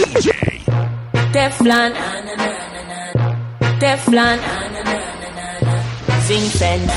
[0.00, 0.32] DJ.
[1.34, 1.92] Teflon,
[3.80, 4.38] Teflon,
[6.56, 6.94] fence,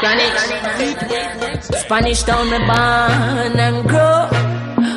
[0.00, 0.34] Chronic,
[1.62, 4.26] Spanish town me born and grow.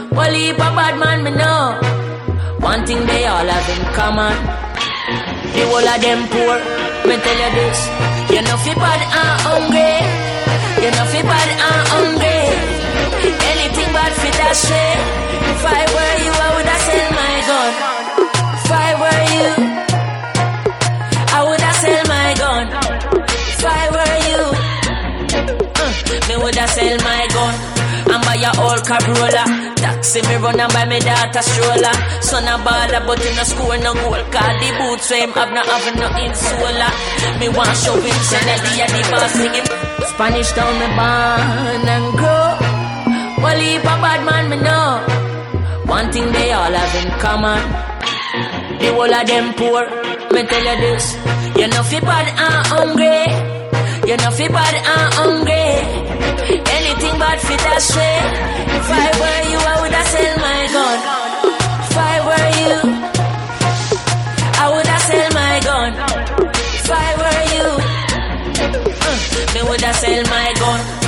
[0.09, 1.77] Well, a bad man me know.
[2.61, 4.33] One thing they all have in common.
[5.53, 6.57] The whole of them poor.
[7.05, 7.79] Me tell you this.
[8.33, 9.93] You know fi bad and hungry.
[10.81, 12.74] You know fi bad and hungry.
[14.05, 14.97] Bad fi that shit.
[15.49, 17.71] If I were you, I woulda sell my gun.
[18.53, 19.49] If I were you,
[21.33, 22.65] I woulda sell my gun.
[23.49, 24.41] If I were you,
[25.81, 25.89] uh,
[26.29, 27.55] me woulda sell my gun.
[28.05, 32.53] And buy a old Corolla Taxi me run and buy me daughter stroller Son a
[32.61, 35.89] baller but in a school no goal Cause the boots for him have no have
[35.97, 36.89] no insola
[37.39, 39.67] Me want show him say the the singing
[40.05, 42.54] Spanish town me born and grow
[43.43, 44.87] Well heap a bad man me know
[45.85, 47.61] One thing they all have in common
[48.79, 49.83] The whole of them poor
[50.33, 51.05] Me tell you this
[51.59, 53.23] You know fi bad and hungry
[54.09, 56.15] You know fi bad and hungry
[56.77, 58.25] Anything bad fit that shit.
[58.77, 60.97] If I were you, I woulda sell my gun.
[61.85, 62.77] If I were you,
[64.61, 65.91] I woulda sell my gun.
[66.53, 67.67] If I were you,
[69.09, 71.04] uh, me woulda sell my gun.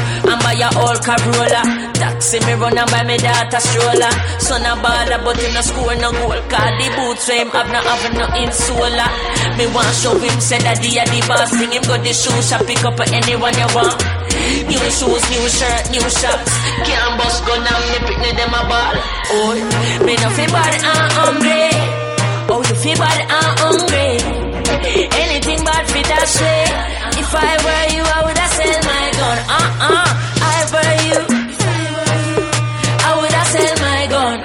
[0.57, 1.61] Buy a old Corolla.
[1.93, 4.13] Taxi me run and buy me daughter stroller.
[4.41, 7.69] Son a baller but in no school no goal Cause the boots for him have
[7.69, 9.05] no have no insola
[9.57, 12.65] Me want show him say that the the boss Bring him go the shoe shop
[12.65, 14.01] pick up anyone you want.
[14.65, 16.53] New shoes, new shirt, new shots
[16.89, 18.95] Can't bust gun and me picnic them a ball.
[19.37, 19.53] Oh,
[20.05, 21.69] me no feel bad and hungry.
[22.49, 24.09] Oh, you feel bad and hungry.
[25.21, 26.69] Anything bad fit that shit
[27.21, 29.37] If I were you, I woulda sell my gun.
[29.57, 30.09] Uh-uh,
[30.46, 31.19] I were you.
[33.07, 34.37] I woulda sell my gun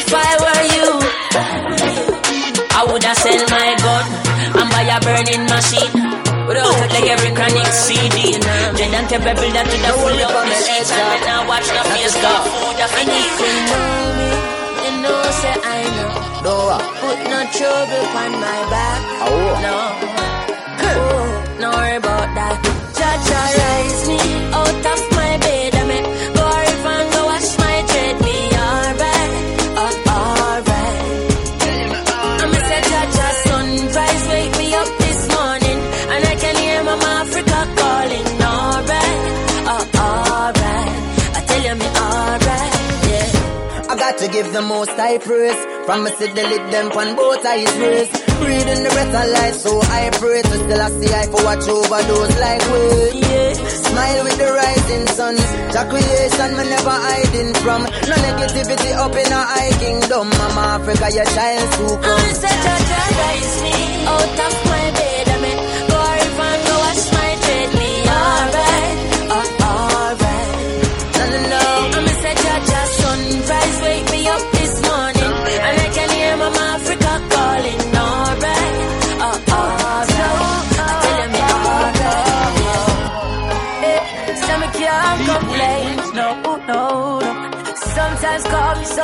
[0.00, 0.88] If I were you.
[2.72, 4.06] I woulda sell my gun
[4.58, 5.92] And buy a burning machine.
[6.48, 8.36] Without it like every chronic CD
[8.76, 11.68] Then and te pebble that to the full of the sheets And then I watch
[11.72, 13.24] the face go food of any
[14.84, 16.12] You know say I know.
[16.44, 19.00] No, Put no trouble on my back.
[19.24, 19.60] Oh.
[19.64, 19.76] No
[21.60, 22.63] no worry about that
[44.34, 45.60] give the most high praise.
[45.86, 48.12] From me see the lid them on both eyes raised.
[48.42, 51.66] Breathing the breath of life, so I pray to still I see I for watch
[51.70, 52.82] over those like we.
[53.22, 53.52] Yeah
[53.88, 55.36] Smile with the rising sun.
[55.70, 57.82] Jah creation me never hiding from.
[58.10, 60.26] No negativity up in our high kingdom.
[60.40, 62.34] Mama Africa, your child to I'm come.
[62.42, 62.76] such a
[63.62, 64.73] me out of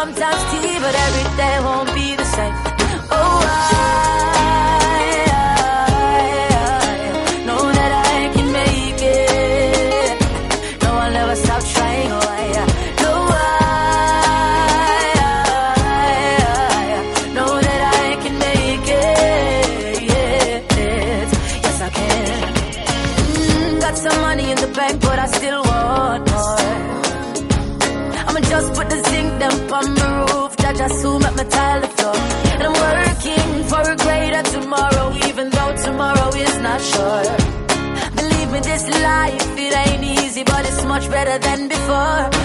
[0.00, 1.29] sometimes tea, but every
[41.24, 42.39] better than before.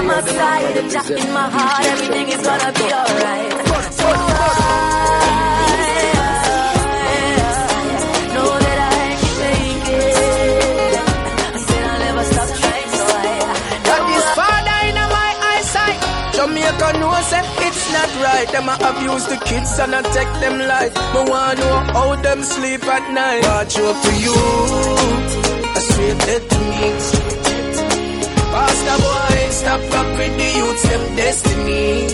[0.00, 3.52] by my side, a in my heart, everything is gonna be alright.
[3.98, 4.06] So
[8.34, 9.00] know that I.
[11.42, 13.28] I said I'll never stop trying, so I.
[14.88, 15.98] In my eyesight.
[16.34, 16.88] Jamaica
[17.66, 18.48] it's not right.
[18.52, 20.94] Them abuse the kids and I take them life.
[21.12, 23.42] But wanna know how them sleep at night.
[23.44, 24.36] Watch out for you.
[25.76, 26.88] I swear that to me.
[28.52, 32.06] Pastor boy stop back with the youths, them destiny.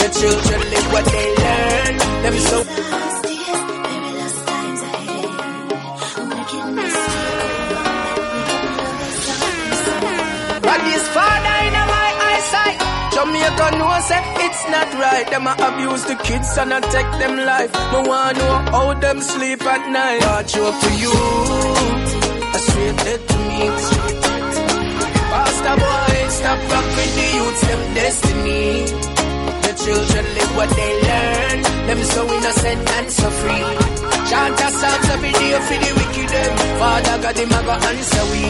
[0.00, 1.94] The children live what they learn.
[2.22, 2.58] Them so.
[10.66, 12.78] But this father in my eyesight.
[13.14, 15.26] Jamaica know say it's not right.
[15.30, 17.72] Them a abuse the kids and I take them life.
[17.92, 20.20] No one know how them sleep at night.
[20.24, 21.14] Watch out for you,
[22.54, 23.60] a straight to me.
[25.30, 26.13] Pastor boy,
[26.44, 26.60] stop
[26.96, 28.64] with the youths, them destiny.
[29.64, 31.58] The children live what they learn.
[31.88, 33.64] Them so innocent and so free.
[34.28, 36.28] Chant a psalms every day for the wicked.
[36.34, 36.52] them.
[36.80, 38.44] Father God, him a go answer we.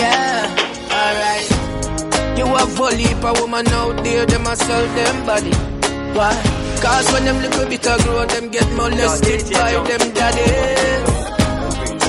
[0.00, 0.40] Yeah,
[0.98, 1.48] alright.
[2.38, 5.54] You a heap of woman out there, them a sell them body.
[6.16, 6.34] Why?
[6.84, 10.48] Cause when them little bit of grow, them get molested by them daddy.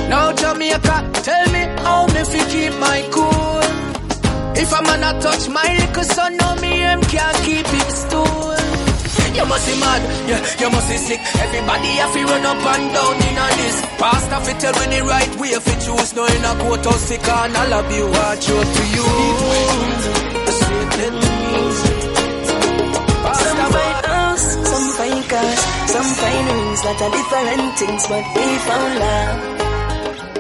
[0.10, 0.98] Now Jamaica,
[1.28, 3.65] tell me how me fi keep my cool.
[4.58, 8.56] If a man a touch my little son, no me him can't keep it stool.
[9.36, 11.20] You must be mad, yeah, you must be sick.
[11.20, 13.78] Everybody have to run up and down in a this.
[14.00, 16.16] Pastor fi tell me the right way fi choose.
[16.16, 19.06] No in a courthouse sick and all of you watch out to you.
[23.36, 25.62] Some find house, some find cars,
[25.92, 29.38] some find rings, lot of different things, but we found love.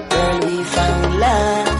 [0.09, 1.74] Girl, we found love.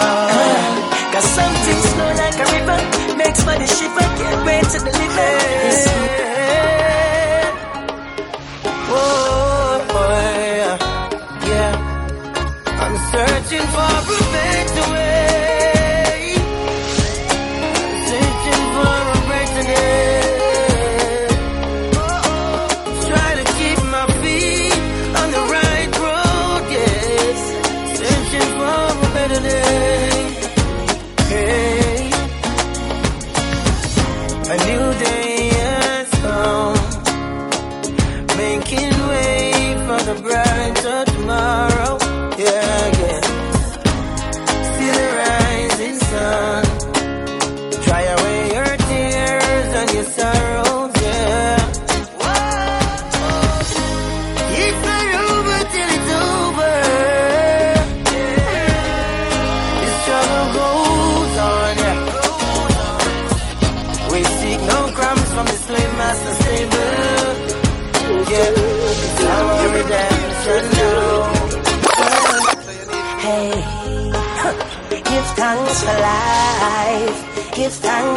[0.00, 1.10] Ah.
[1.12, 4.06] Cause something slow like a river makes money shiver.
[4.18, 5.28] Can't wait to deliver.
[5.68, 6.11] Oh,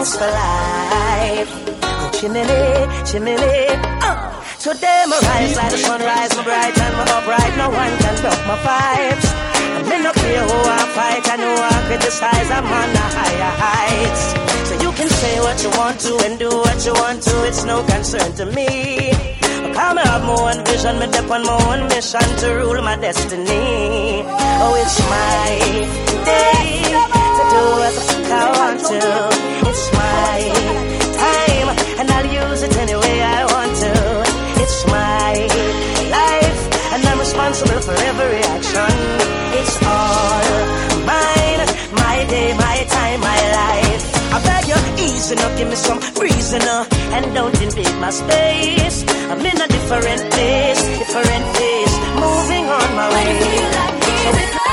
[0.06, 1.50] Give for life.
[1.82, 2.46] Oh, chimney,
[3.10, 3.66] chimney.
[4.06, 4.38] Uh.
[4.60, 7.58] Today my rise like the sunrise, my bright and my upright.
[7.58, 9.28] No one can stop my vibes.
[9.78, 12.52] I'm in up here who I fight, I know I criticize.
[12.52, 14.24] I'm on the higher heights.
[14.70, 17.48] So you can say what you want to and do what you want to.
[17.48, 19.10] It's no concern to me.
[19.10, 22.96] Because I have my own vision, me dip on my own mission to rule my
[22.98, 24.22] destiny.
[24.62, 25.50] Oh, it's my
[26.30, 27.96] day to do what
[28.32, 29.35] I want to.
[29.76, 30.40] It's my
[31.20, 33.94] time, and I'll use it any way I want to.
[34.64, 35.34] It's my
[36.18, 36.62] life,
[36.94, 38.96] and I'm responsible for every action.
[39.60, 40.48] It's all
[41.04, 44.04] mine, my day, my time, my life.
[44.36, 49.04] I beg you, easy now, give me some reason now, and don't invade my space.
[49.30, 54.65] I'm in a different place, different place, moving on my way.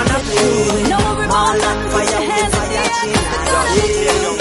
[0.00, 0.88] Through it.
[0.88, 3.20] No about Marlon put your fire hands in the fire china.
[3.22, 3.86] it's gonna be
[4.24, 4.32] you.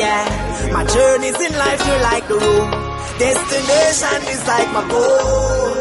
[0.00, 0.24] Yeah,
[0.72, 2.70] my journeys in life feel like the road.
[3.18, 5.76] Destination is like my goal.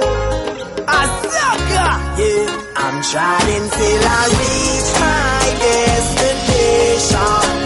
[0.88, 1.02] I
[1.34, 2.46] sucker, yeah.
[2.76, 7.63] I'm trying till I reach my destination.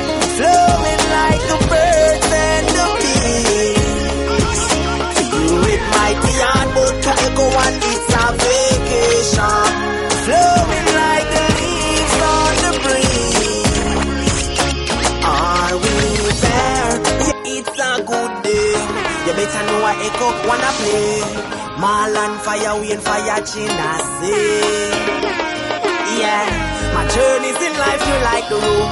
[19.27, 21.19] You better know I echo wanna play.
[21.83, 23.89] Marlon fire, we and fire China
[24.23, 24.87] say.
[26.15, 26.47] Yeah,
[26.95, 28.87] my journeys in life feel like the road.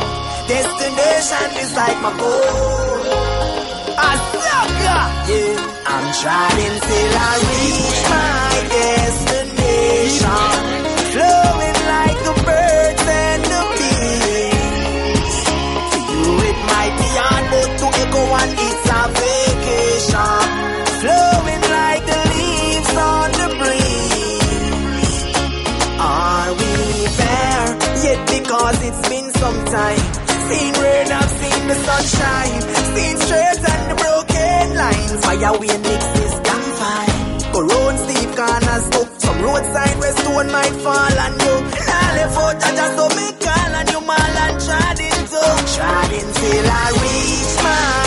[0.52, 3.00] Destination is like my goal.
[3.98, 5.56] I sucker, yeah.
[5.88, 10.95] I'm trying till I reach my destination.
[28.66, 28.82] Yet?
[28.82, 30.00] Because it's been some time.
[30.50, 32.62] Seen rain, I've seen the sunshine.
[32.96, 35.26] Seen straight and the broken lines.
[35.26, 37.54] Fire we mix is damn fine.
[37.54, 39.22] Go road steep corners up.
[39.22, 41.56] Some road sign where stone might fall on you.
[41.88, 45.44] Now left out, I just don't make call on you, mal and trod into.
[45.76, 48.05] Trod till I reach my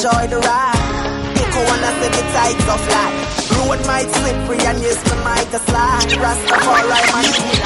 [0.00, 0.80] enjoy the ride.
[1.36, 3.16] Echo wanna say the tides of life.
[3.52, 5.48] Road might slippery and yes, the might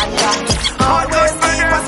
[0.02, 0.42] and God.
[0.90, 1.86] Always keep us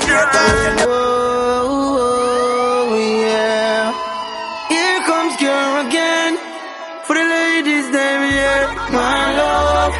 [8.31, 8.63] here.
[8.99, 9.93] My love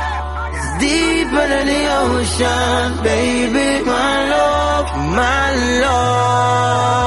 [0.59, 3.83] is deeper than the ocean, baby.
[3.83, 4.87] My love,
[5.19, 5.45] my
[5.83, 7.06] love.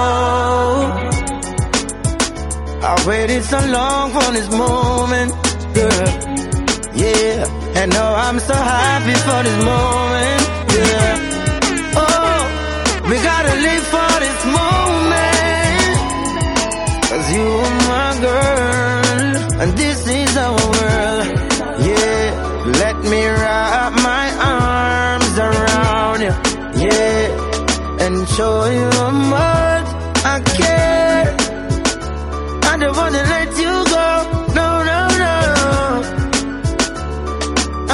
[3.01, 5.33] I've waited so long for this moment,
[5.73, 6.09] girl.
[6.95, 7.47] Yeah,
[7.81, 10.43] and now I'm so happy for this moment,
[10.77, 11.17] yeah.
[11.97, 12.41] Oh,
[13.09, 15.97] we gotta live for this moment.
[17.09, 21.27] Cause you are my girl, and this is our world.
[21.89, 22.25] Yeah,
[22.83, 26.35] let me wrap my arms around you.
[26.85, 29.89] Yeah, and show you how much
[30.23, 31.00] I care.
[32.81, 34.09] Don't wanna let you go.
[34.59, 35.35] No, no, no.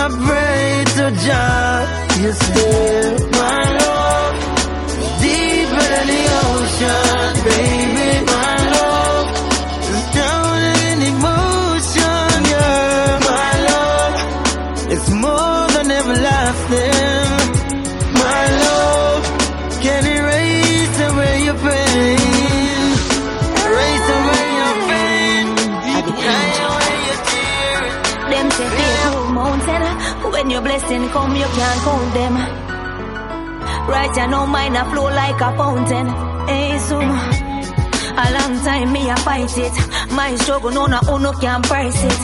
[0.03, 1.79] I pray to Jah,
[2.23, 3.06] you still
[31.09, 32.35] come, you can't count them.
[33.89, 36.07] Right, I know mine a flow like a fountain.
[36.49, 39.75] Hey, so a long time me a fight it.
[40.13, 42.21] My struggle, no no uno can price it.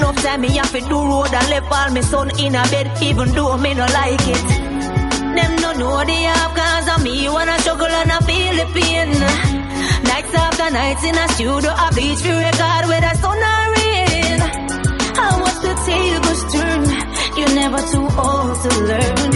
[0.00, 2.86] No time me have to do road and left all me son in a bed,
[3.02, 4.46] even though me no like it.
[5.36, 9.10] Them no know the half cause of me wanna struggle and I feel the pain.
[10.08, 14.40] Nights after nights in a studio, I bleach for record with a sun or rain.
[15.18, 16.65] I watch the tables turn.
[17.36, 19.32] You're never too old to learn.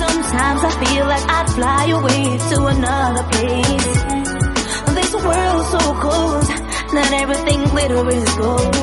[0.00, 3.98] Sometimes I feel like I'd fly away to another place.
[4.96, 6.48] This world's so cold.
[6.94, 8.74] Not everything glitter is gold.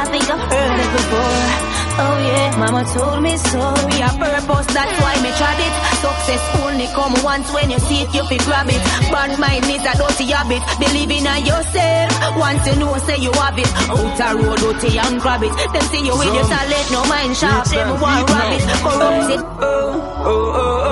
[0.00, 1.77] I think I've heard it before.
[2.00, 3.58] Oh yeah, mama told me so.
[3.90, 5.74] We are purpose, that's why me tried it.
[5.98, 8.80] Success only come once when you see it, you fi grab it.
[9.10, 10.62] Bad mind is a dirty habit.
[10.78, 12.10] Believe in yourself.
[12.38, 13.66] Once you know, say you have it.
[13.90, 15.52] Out a road, dirty and grab it.
[15.72, 17.66] Them see you with your talent, no mind sharp.
[17.66, 19.40] Them want rabbit, corrupt it.
[19.42, 20.86] oh, oh, oh,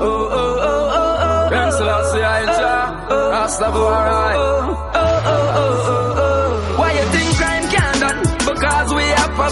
[0.00, 1.50] oh, oh, oh, oh.
[1.50, 4.34] Then Selassie I Jah, Rastafari.
[4.36, 4.71] Oh, oh,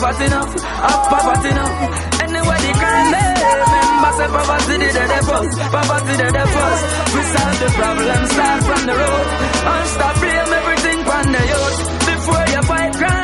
[0.01, 1.77] poverty enough, have poverty enough.
[2.25, 3.25] Anybody crime me.
[3.61, 6.85] Remember say poverty did the first, poverty did the first.
[7.15, 9.27] We solve the problem, start from the road.
[9.71, 11.79] And stop blame everything from the youth.
[12.09, 13.20] Before you fight crime,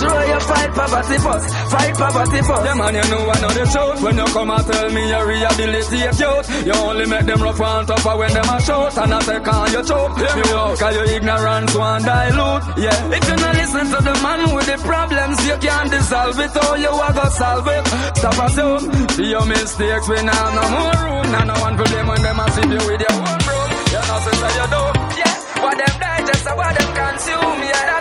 [0.00, 1.46] sure you fight poverty first.
[1.72, 2.64] Fight poverty first.
[2.64, 3.98] Yeah, man, you know I know the truth.
[4.02, 7.86] When you come and tell me your rehabilitate youth, you only make them rough and
[7.88, 8.96] tougher when them a shout.
[8.98, 10.16] And I say, can you choke?
[10.18, 12.62] Hear me out, cause your ignorance one dilute.
[12.78, 16.56] Yeah, if you not listen to the man with the problems, you can't dissolve it.
[16.56, 17.84] All you are gonna solve it.
[18.18, 19.08] Stop assume.
[19.16, 21.24] See your mistakes, we now no more room.
[21.32, 23.68] Now no one problem when them a see you with your own room.
[23.92, 24.82] You know, so say you do.
[25.18, 27.60] Yeah, what them digest, or what them consume.
[27.68, 27.97] Yeah,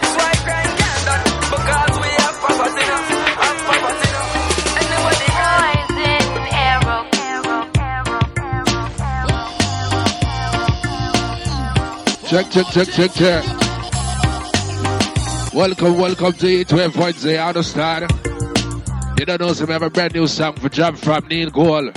[12.30, 13.44] Check, check, check, check, check.
[15.54, 17.24] Welcome, welcome to E12 Points.
[17.24, 18.12] They understand.
[19.18, 21.94] You don't know some have a brand new song for Jump from Neil Gold.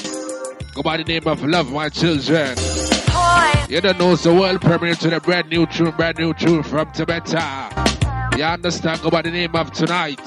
[0.72, 2.56] Go by the name of Love My Children.
[3.68, 6.86] You don't know the world premiere to the brand new tune, brand new tune from
[6.92, 8.38] Tibeta.
[8.38, 9.02] You understand?
[9.02, 10.20] Go by the name of Tonight.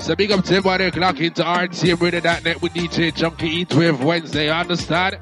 [0.00, 4.46] So big up to everybody clock into RTMRadio.net with DJ Junky E12 Wednesday.
[4.46, 5.18] You understand?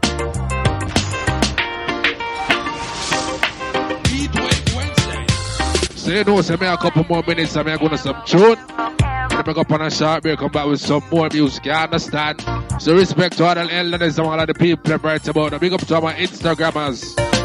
[6.08, 8.22] So you know, so me a couple more minutes and me a go to some
[8.24, 8.56] tune.
[8.70, 12.40] And then up on a short break, come back with some more music, you understand?
[12.80, 15.52] So respect to all the elders and all of the people right about.
[15.52, 17.37] And big up to all my Instagrammers.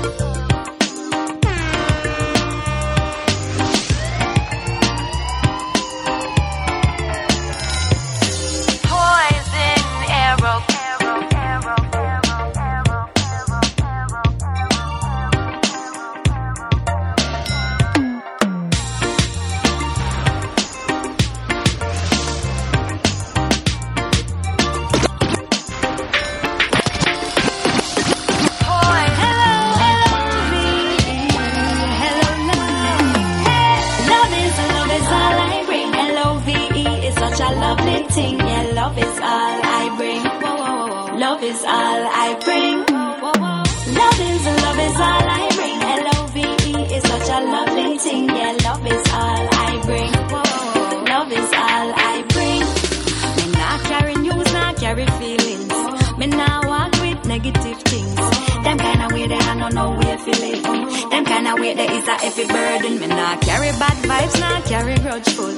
[59.72, 61.10] Of way they I don't know.
[61.10, 63.00] Them kind of way there is a heavy burden.
[63.00, 65.54] Me not carry bad vibes, not carry grudgeful.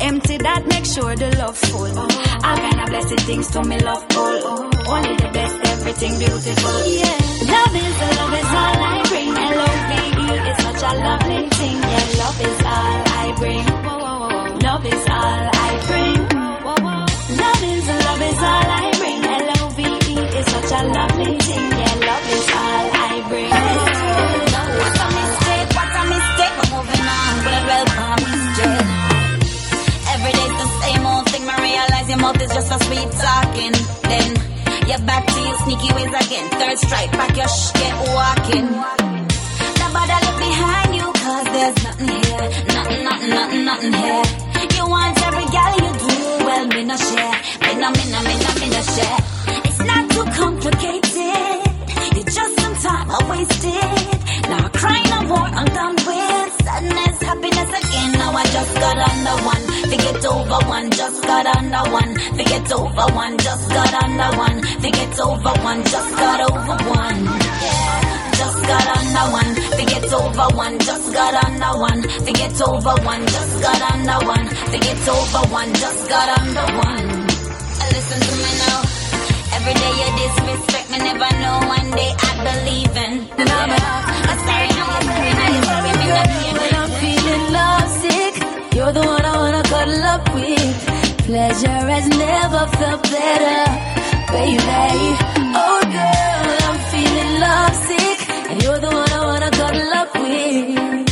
[0.00, 1.98] Empty that, make sure the love full.
[1.98, 4.38] All kind of blessed things to me love full.
[4.88, 6.76] Only the best, everything beautiful.
[6.88, 7.18] Yeah,
[7.52, 9.28] love is love is all I bring.
[9.28, 11.76] And L-O-V-E is such a lovely thing.
[11.76, 13.81] Yeah, love is all I bring.
[32.72, 33.74] For sweet talking.
[34.08, 34.28] Then
[34.88, 36.46] you're back to your sneaky ways again.
[36.58, 38.66] Third strike, back your shh, get walking.
[39.82, 42.46] Nobody look behind you, cause there's nothing here.
[42.76, 44.24] Nothing, nothing, nothing, nothing here.
[44.76, 46.14] You want every gal you do,
[46.46, 47.36] well, me no share.
[47.62, 49.18] Me no, me no, me no, me no share.
[49.68, 51.60] It's not too complicated.
[52.18, 54.50] It's just some time I wasted.
[54.50, 56.01] Now crying no more, I'm done
[58.52, 59.64] just got under one.
[59.90, 62.12] Forget over one, just got under one.
[62.36, 64.58] Forget over one, just got under one.
[64.82, 67.20] Forget over one, just got over one.
[68.42, 73.62] Just got under one, forget over one, just got under one, forget over one, just
[73.62, 77.06] got under one, forget over one, just got under one.
[77.94, 78.78] Listen to me now.
[79.56, 83.12] Every day you disrespect me, never know one day I believe in.
[83.30, 88.21] I'm sorry, I'm sorry, you're sorry, I'm feeling lovesick,
[88.82, 90.76] you're the one I wanna cuddle up with.
[91.28, 93.60] Pleasure has never felt better,
[94.34, 94.92] baby.
[95.64, 98.18] Oh girl, I'm feeling lovesick,
[98.50, 101.06] and you're the one I wanna cuddle up with.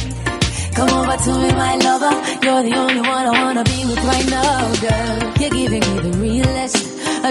[0.77, 2.15] Come over to me, my lover.
[2.45, 5.17] You're the only one I wanna be with right now, girl.
[5.41, 5.70] The realest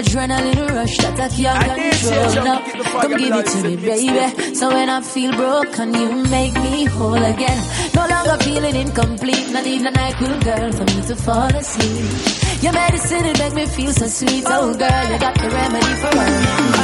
[0.00, 2.44] adrenaline rush that I can't I did say, control.
[2.44, 4.54] Now, keep the fire come give it to me, baby.
[4.54, 7.60] So when I feel broken, you make me whole again.
[7.94, 9.50] No longer feeling incomplete.
[9.52, 12.62] Not even a NyQuil girl for me to fall asleep.
[12.62, 14.44] Your medicine it make me feel so sweet.
[14.46, 16.28] Oh, oh girl, you got the remedy for all.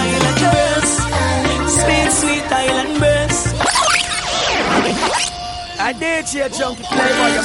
[0.03, 0.91] Island girls,
[1.79, 3.39] sweet, sweet island birds.
[5.79, 7.45] I did a junkie play for your.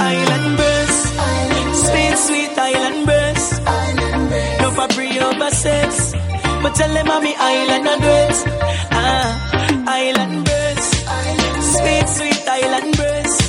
[0.00, 0.67] Island birds,
[2.28, 3.60] sweet island breasts.
[3.64, 4.30] Island.
[4.60, 6.12] No for pre over sex.
[6.62, 8.36] But tell them I'm island address.
[8.92, 9.28] Ah,
[10.00, 10.96] island breasts.
[11.72, 13.40] Sweet, sweet island breasts.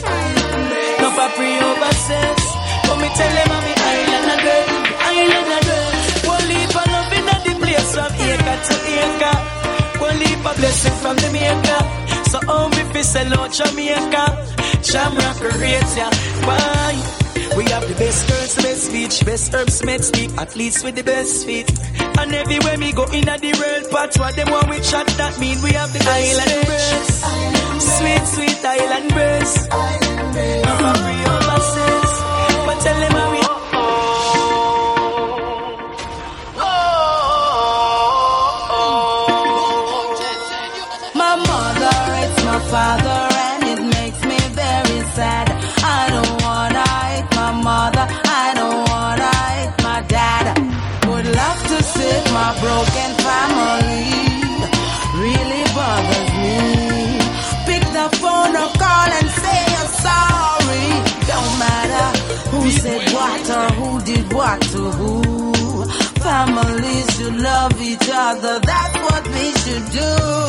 [1.02, 2.36] No for pre over sex.
[2.88, 4.68] But me tell them I'm island address.
[5.20, 5.94] Island address.
[6.34, 9.38] One leap of love in the place from acre to acre.
[10.08, 11.82] One leap of blessing from the maker.
[12.32, 14.24] So, oh, me fi sell out Jamaica.
[14.90, 16.08] Jamrock creates ya.
[16.48, 17.19] Why?
[17.60, 20.96] We have the best girls, the best beach, best herbs, med speak, at least with
[20.96, 21.70] the best feet.
[22.18, 25.62] And everywhere we go in the world, part what them want we chat, that mean
[25.62, 27.20] we have the island breast.
[27.98, 29.68] Sweet, sweet island breast.
[29.74, 32.14] Our free overseas.
[32.64, 33.19] But tell them
[67.38, 70.49] Love each other, that's what we should do.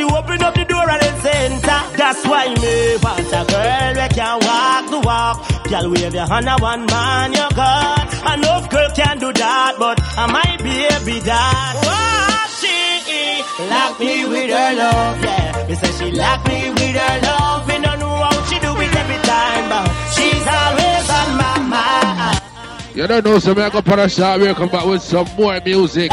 [0.00, 1.80] She open up the door and then center.
[1.96, 5.36] That's why me want a girl we can walk the walk.
[5.68, 8.08] Girl wave your hand a one man you got.
[8.32, 11.72] Enough girl can do that, but I might be baby that.
[11.84, 15.66] What she lock me with her love, yeah.
[15.68, 17.68] Me say she lock me with her love.
[17.68, 22.40] Me don't know how she do it every time, but she's always on my mind.
[22.96, 24.40] You don't know, so I'm going to put a shot.
[24.40, 26.10] We'll come back with some more music.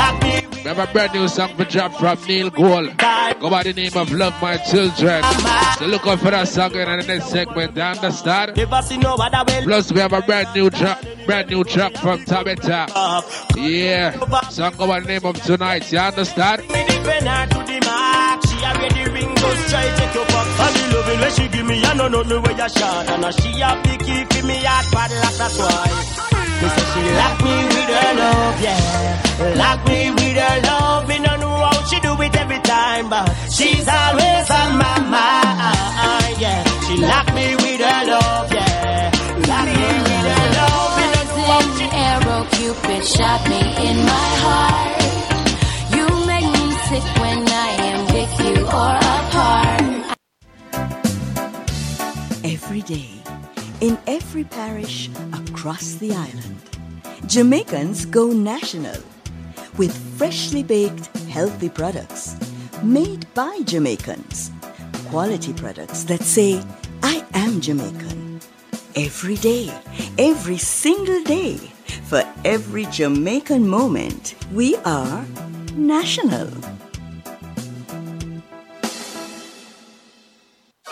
[0.67, 2.97] We have a brand new song for drop from Neil Gold.
[2.97, 5.23] Go by the name of Love My Children.
[5.79, 7.73] So look out for that song in the next segment.
[7.73, 8.57] You understand?
[8.57, 9.49] Never see no other.
[9.63, 12.87] Plus, we have a brand new track, brand new track from Tabitha.
[13.55, 14.11] Yeah,
[14.49, 15.89] song go by the name of Tonight.
[15.89, 16.63] You understand?
[16.63, 18.45] Me defend her to the mark.
[18.45, 20.47] She already ring goes try take your back.
[20.59, 23.07] And the loving when she give me, I know nothing where you shot.
[23.07, 25.33] And she the key for me heart padlock.
[25.37, 26.26] That's why.
[26.61, 29.55] Me say she lock me with her love, yeah.
[29.61, 31.07] Lock me with her love.
[31.07, 36.35] Me don't know how she do it every time, but she's always on my mind,
[36.41, 36.63] yeah.
[36.87, 39.11] She lock me with her love, yeah.
[39.51, 40.91] Lock me with her love.
[40.97, 44.87] Me don't know how she arrow Cupid shot me in my heart.
[45.95, 49.85] You make me sick when I am with you or apart.
[52.43, 53.09] Every day,
[53.81, 56.61] in every parish across the island,
[57.27, 59.01] Jamaicans go national
[59.77, 62.35] with freshly baked, healthy products
[62.83, 64.51] made by Jamaicans.
[65.09, 66.61] Quality products that say,
[67.03, 68.41] I am Jamaican.
[68.95, 69.71] Every day,
[70.17, 71.57] every single day,
[72.05, 75.25] for every Jamaican moment, we are
[75.75, 76.49] national.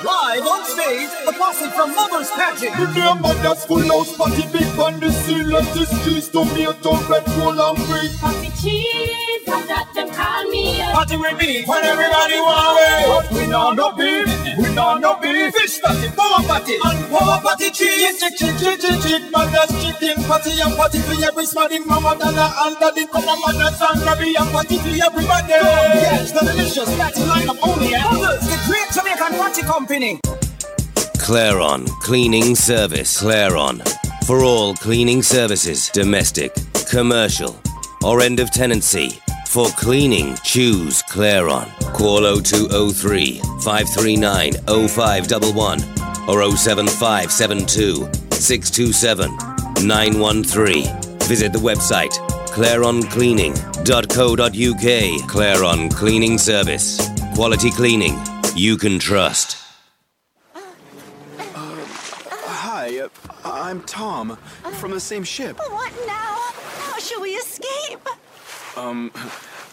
[0.03, 2.75] Live on stage, a posse from Mother's Pageant.
[2.77, 7.55] Remember that's full house party, big on the seal, let the streets, tomato, red, roll
[7.55, 8.11] and green.
[8.19, 13.07] Party cheese, and that them call me a Party with me, when everybody want it.
[13.07, 14.27] But we know no beef,
[14.59, 15.55] we know no beef.
[15.55, 18.19] Fish party, power party, and power party cheese.
[18.19, 22.51] Chick, chick, chick, chick, chick, mother's chicken party and party for every smarty mama, dada,
[22.67, 25.55] and daddy, come on, mother's and grabby and party for everybody.
[25.55, 30.19] Yes, the delicious party lineup only at Mother's, the great Jamaican party company.
[31.17, 33.21] Claron Cleaning Service.
[33.21, 33.83] Claron.
[34.25, 36.51] For all cleaning services, domestic,
[36.89, 37.55] commercial,
[38.03, 39.19] or end of tenancy.
[39.47, 41.69] For cleaning, choose Claron.
[41.93, 44.53] Call 0203 539
[44.87, 45.83] 0511
[46.27, 49.29] or 07572 627
[49.85, 50.87] 913.
[51.27, 52.13] Visit the website
[52.55, 55.29] claroncleaning.co.uk.
[55.29, 56.97] Claron Cleaning Service.
[57.35, 58.17] Quality cleaning
[58.55, 59.57] you can trust.
[62.65, 63.09] Hi, uh,
[63.75, 64.37] I'm Tom,
[64.79, 65.57] from the same ship.
[65.57, 66.37] What now?
[66.79, 68.07] How shall we escape?
[68.77, 69.11] Um,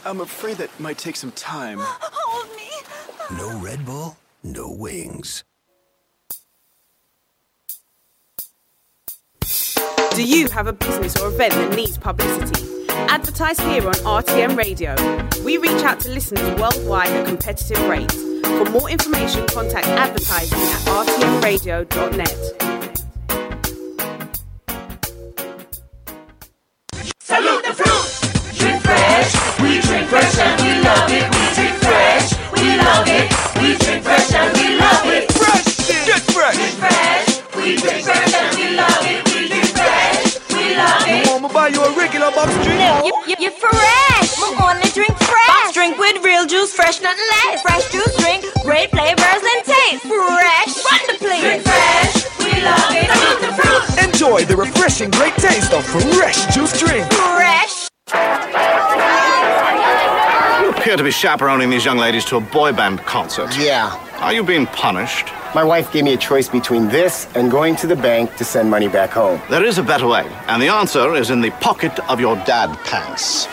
[0.05, 1.79] I'm afraid that might take some time.
[1.81, 2.69] Hold me.
[3.39, 5.45] No Red Bull, no wings.
[10.17, 12.89] Do you have a business or event that needs publicity?
[12.89, 14.97] Advertise here on RTM Radio.
[15.45, 18.17] We reach out to listeners worldwide at competitive rates.
[18.17, 22.82] For more information, contact advertising at rtmradio.net.
[30.13, 31.25] fresh and we love it.
[31.33, 32.29] We drink fresh.
[32.53, 33.27] We love it.
[33.57, 35.25] We drink fresh and we love it.
[35.33, 35.89] Fresh.
[36.05, 36.57] Get fresh.
[36.61, 37.29] Drink fresh.
[37.57, 39.25] We drink fresh and we love it.
[39.33, 40.37] We drink fresh.
[40.53, 41.25] We love it.
[41.25, 42.77] You want me buy you a regular box drink?
[42.77, 44.37] No, you, you, you're fresh.
[44.37, 45.49] We only drink fresh.
[45.49, 47.63] Box drink with real juice, fresh, nothing less.
[47.65, 50.05] Fresh juice drink, great flavors and taste.
[50.05, 50.73] Fresh.
[50.93, 51.41] Run the place.
[51.41, 52.15] Drink fresh.
[52.37, 53.09] We love it.
[53.09, 53.83] Salute the fruit.
[54.05, 57.09] Enjoy the refreshing great taste of fresh juice drink.
[57.17, 57.89] Fresh.
[60.83, 63.57] You appear to be chaperoning these young ladies to a boy band concert.
[63.57, 63.97] Yeah.
[64.19, 65.29] Are you being punished?
[65.55, 68.69] My wife gave me a choice between this and going to the bank to send
[68.69, 69.41] money back home.
[69.49, 72.77] There is a better way, and the answer is in the pocket of your dad
[72.85, 73.47] pants.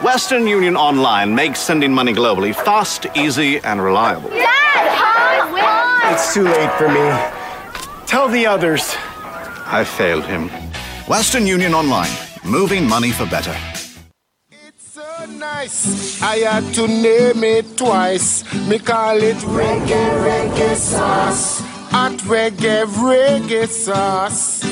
[0.00, 4.30] Western Union Online makes sending money globally fast, easy, and reliable.
[4.32, 7.10] It's too late for me.
[8.06, 8.94] Tell the others.
[9.66, 10.50] I failed him.
[11.08, 13.75] Western Union Online, moving money for better.
[15.26, 16.22] Nice.
[16.22, 18.44] I had to name it twice.
[18.68, 21.60] Me call it reggae, reggae sauce.
[21.90, 24.62] Hot reggae, reggae sauce.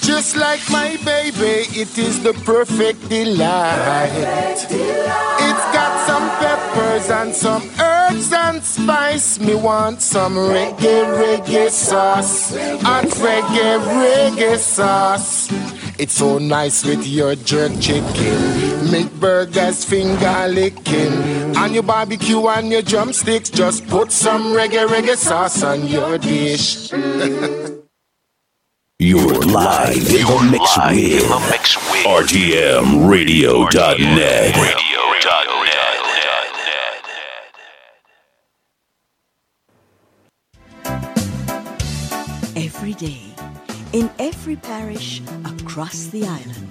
[0.00, 4.10] Just like my baby, it is the perfect delight.
[4.56, 9.38] It's got some peppers and some herbs and spice.
[9.38, 12.56] Me want some reggae, reggae sauce.
[12.82, 15.48] Hot reggae, reggae sauce.
[16.00, 18.90] It's so nice with your jerk chicken.
[18.90, 21.54] Make burgers finger licking.
[21.58, 26.90] On your barbecue and your drumsticks, just put some reggae, reggae sauce on your dish.
[28.98, 30.78] You're live in the mix
[31.76, 34.56] with RTMRadio.net.
[42.56, 43.29] Every day,
[43.92, 46.68] in every parish across the island,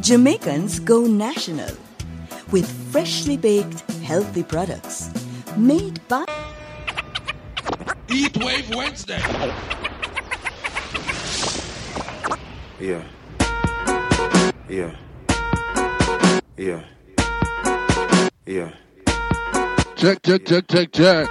[0.00, 1.74] Jamaicans go national
[2.50, 5.10] with freshly baked, healthy products
[5.56, 6.24] made by
[8.10, 9.20] Eat Wave Wednesday.
[12.78, 13.02] Yeah.
[14.68, 14.94] Yeah.
[16.56, 16.84] Yeah.
[18.46, 18.72] Yeah.
[19.96, 21.28] Check, check, check, check, check.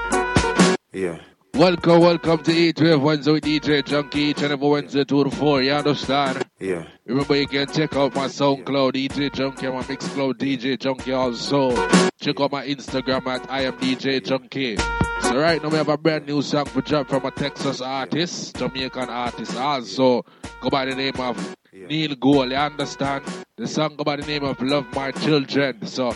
[0.93, 1.19] Yeah.
[1.53, 5.29] Welcome, welcome to Eat Wave Wednesday with DJ Junky each and every Wednesday 2 to
[5.31, 5.61] 4.
[5.61, 6.43] You understand?
[6.59, 6.85] Yeah.
[7.05, 11.71] Remember, you can check out my SoundCloud, DJ Junky, and my Mixcloud, DJ Junky also.
[12.19, 14.79] Check out my Instagram at I am DJ Junky.
[15.23, 18.57] So right now we have a brand new song for drop from a Texas artist,
[18.57, 20.23] Jamaican artist also.
[20.61, 23.23] Go by the name of Neil Gold, you understand?
[23.57, 25.85] The song go by the name of Love My Children.
[25.85, 26.15] So,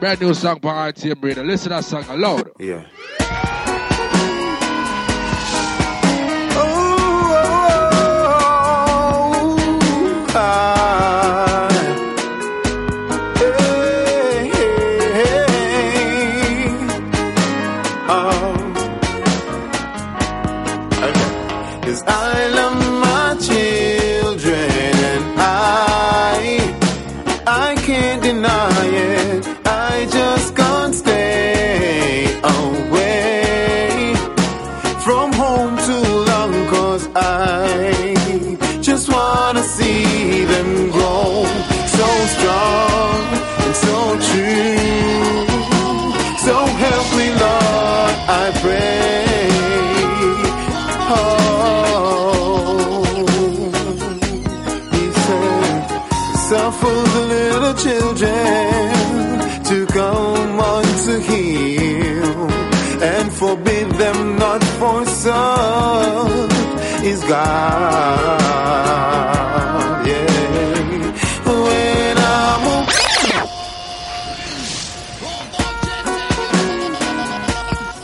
[0.00, 1.44] brand new song for RTM Radio.
[1.44, 2.50] Listen to that song aloud.
[2.58, 2.84] Yeah.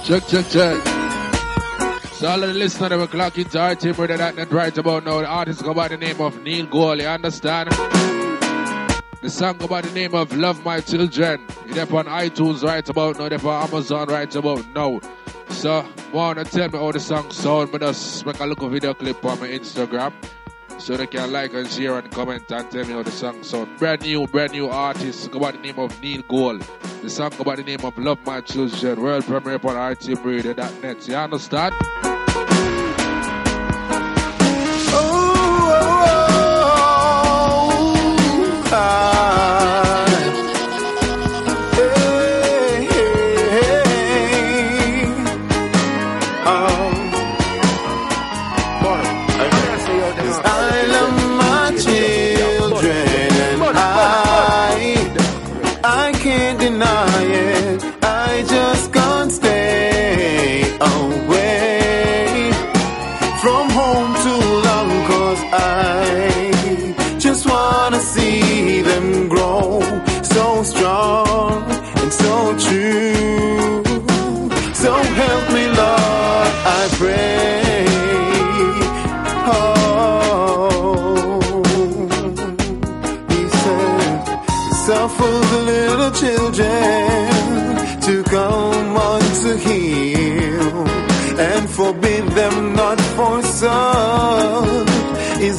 [0.09, 0.87] Check, check, check.
[2.15, 5.05] So all of the listeners that will clock into our team with that right about
[5.05, 5.21] now.
[5.21, 7.69] The artist go by the name of Neil Gold, you understand?
[9.21, 11.45] The song go by the name of Love My Children.
[11.67, 14.99] It's up on iTunes right about now, it's on Amazon right about now.
[15.51, 19.23] So, wanna tell me how the song sound, but just make a a video clip
[19.27, 20.15] on my Instagram.
[20.79, 23.77] So they can like and share and comment and tell me how the song sound.
[23.79, 26.63] Brand new, brand new artist go by the name of Neil Gold.
[27.03, 29.01] The song go by the name of Love My Children.
[29.01, 31.09] World premiere upon rtmradio.net.
[31.09, 31.75] You understand?
[38.71, 39.58] I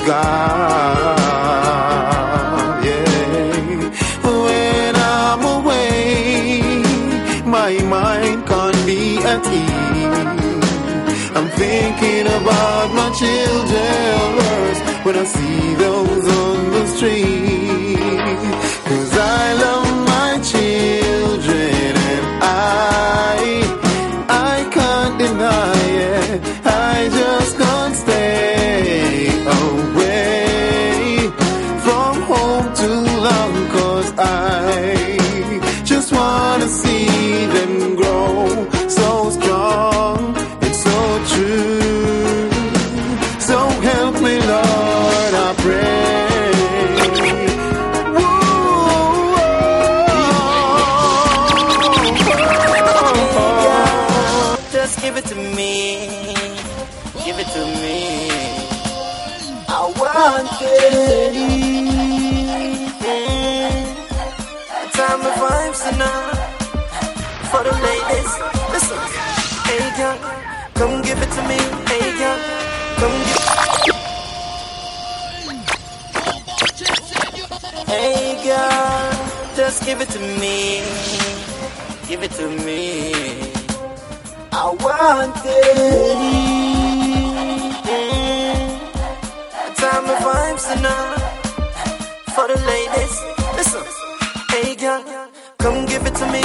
[0.09, 1.19] God.
[2.83, 3.77] Yeah.
[4.25, 6.61] When I'm away,
[7.45, 9.01] my mind can't be
[9.33, 10.49] at ease.
[11.37, 14.71] I'm thinking about my children
[15.05, 15.68] when I see
[34.17, 34.58] I
[79.89, 80.83] give it to me.
[82.07, 83.11] Give it to me.
[84.51, 86.17] I want it.
[87.89, 88.69] Mm.
[89.81, 91.15] Time of vibes enough
[92.35, 93.15] for the ladies.
[93.57, 93.83] Listen,
[94.51, 95.01] hey girl,
[95.57, 96.43] come give it to me.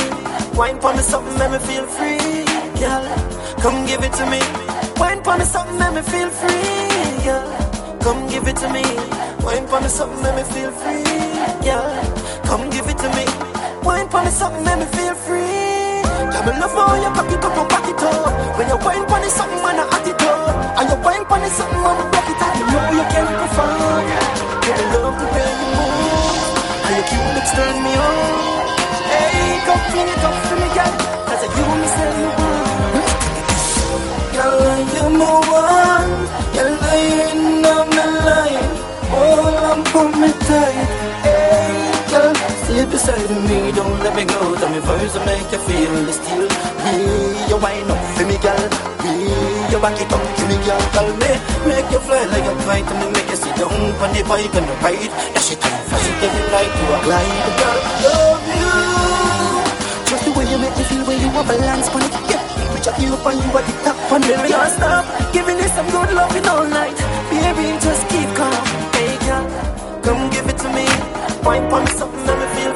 [0.57, 2.45] Wine pon me something, make me feel free,
[2.81, 3.05] girl.
[3.65, 4.41] Come give it to me.
[4.97, 7.47] Wine pon me something, make me feel free, girl.
[8.05, 8.85] Come give it to me.
[9.45, 11.05] Wine pon me something, make me feel free,
[11.65, 11.89] girl.
[12.45, 13.25] Come give it to me.
[13.83, 16.05] Wine pon me something, make me feel free.
[16.33, 18.57] Come and love how you cock it up back it up.
[18.59, 20.79] When you wine pon it something, man, I at it up.
[20.79, 22.53] And you wine pon it something, man, I rock it up.
[22.59, 24.05] You know you can perform.
[24.65, 26.85] Give me love the way you move.
[26.85, 28.17] And you keep it turn me on.
[29.11, 30.93] Hey, come fling it up for me, girl.
[31.29, 33.09] Cause you me say you want.
[34.37, 34.61] Girl,
[34.95, 36.09] you move on.
[36.57, 36.75] Girl,
[37.17, 37.33] you
[37.65, 38.69] know me life.
[39.17, 41.04] Oh, I'm for me tight.
[42.65, 43.73] Hey, stay beside me.
[43.73, 44.57] Don't let me go.
[44.57, 46.49] Tell me first to make you feel the steel.
[46.49, 46.97] Be
[47.49, 48.65] your wine up for me, girl.
[49.05, 49.13] Be
[49.69, 50.81] your back it up to me, girl.
[50.97, 51.31] Tell me,
[51.69, 52.89] make you fly like a kite.
[52.89, 55.13] And me make you sit down on the bike and the ride.
[55.13, 55.77] Yeah, she turn
[56.21, 57.37] get like you a glide.
[57.61, 58.73] Girl, love you.
[60.09, 62.15] Just the way you make me feel when you have balance on it.
[62.33, 64.21] Yeah, we chuck you up and you at the top on.
[64.25, 65.05] We can't stop
[65.37, 66.97] giving you some good loving all night.
[67.29, 68.57] Baby, just keep calm.
[68.97, 69.45] Hey, girl,
[70.01, 71.14] come give it to me.
[71.45, 72.74] Wine me something, let me feel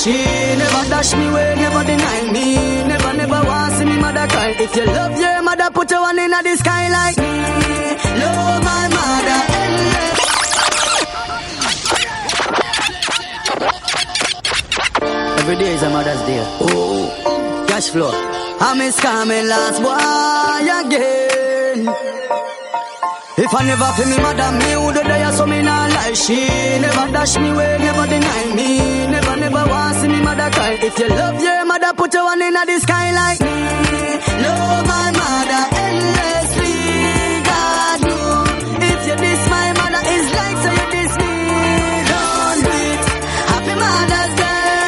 [0.00, 2.56] She never dash me way, never deny me.
[2.88, 4.56] Never, never want see me mother cry.
[4.58, 7.28] If you love your mother, put your one in the sky like me.
[8.22, 10.20] Love my mother endless.
[15.40, 16.44] Every day is a Mother's Day.
[16.62, 18.10] Oh, cash flow.
[18.58, 21.88] I miss coming last boy again.
[23.36, 26.14] If I never feel me mother, me would day so me not lie.
[26.14, 26.38] She
[26.80, 29.09] never dash me way, never deny me.
[32.00, 33.56] Put your one in the sky like me.
[34.44, 36.76] Love my mother endlessly.
[37.48, 38.44] God know.
[38.90, 41.34] If you diss my mother, it's like so you diss me.
[42.10, 42.64] Don't.
[43.52, 44.80] Happy Mother's Day.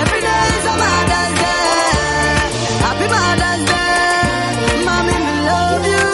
[0.00, 1.72] Every day is a Mother's Day.
[2.86, 4.84] Happy Mother's Day.
[4.88, 6.06] Mommy, me love you.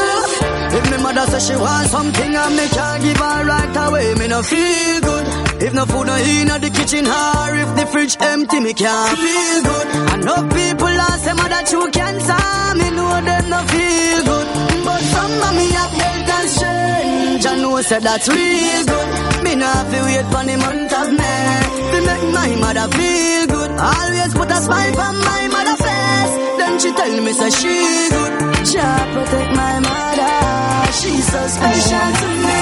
[0.79, 4.27] If me mother say she want something and me can't give her right away, me
[4.29, 5.44] no feel good.
[5.65, 9.63] If no food no in the kitchen or if the fridge empty, me can't feel
[9.65, 9.87] good.
[10.13, 12.45] I know people ask them mother true cancer,
[12.77, 14.49] me know them no feel good.
[14.85, 19.09] But some mommy have health and strength, I know say that's real good.
[19.45, 21.57] Me no have to wait for the month of May
[21.93, 23.71] to make my mother feel good.
[23.73, 26.35] Always put a smile on my mother face.
[26.61, 27.77] Then she tell me say she
[28.13, 28.33] good.
[28.69, 30.93] Jah protect my mother.
[30.93, 32.61] She's so special to me.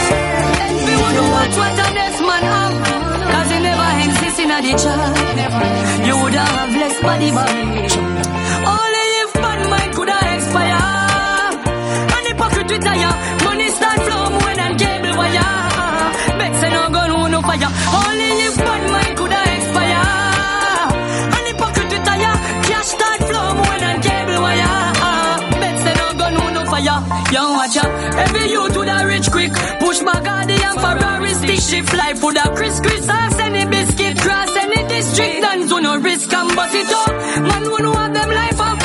[0.71, 1.87] Envy would watch what the
[2.41, 3.33] next man have.
[3.33, 6.07] Cause he never exists in a the chart.
[6.07, 7.49] You would have less body but
[8.73, 10.85] Only if bad mind could have expire.
[12.15, 13.13] And hypocrite retire.
[13.45, 15.53] Money start flow when than cable wire.
[16.39, 17.71] Bet say no gun no fire.
[18.01, 20.05] Only if bad mind could have expire.
[21.37, 22.35] And hypocrite retire.
[22.69, 24.75] Cash start flow more than cable wire.
[25.61, 26.99] Bet say no gun no fire.
[27.33, 27.93] Young watch out.
[28.25, 28.77] Every youth
[29.33, 29.53] quick.
[29.81, 34.55] Push back Guardian Ferrari stick shift life would a Chris Chris ask any biscuit cross
[34.57, 37.09] any district dance who no risk and bust it up.
[37.49, 38.79] Man who know have them life up.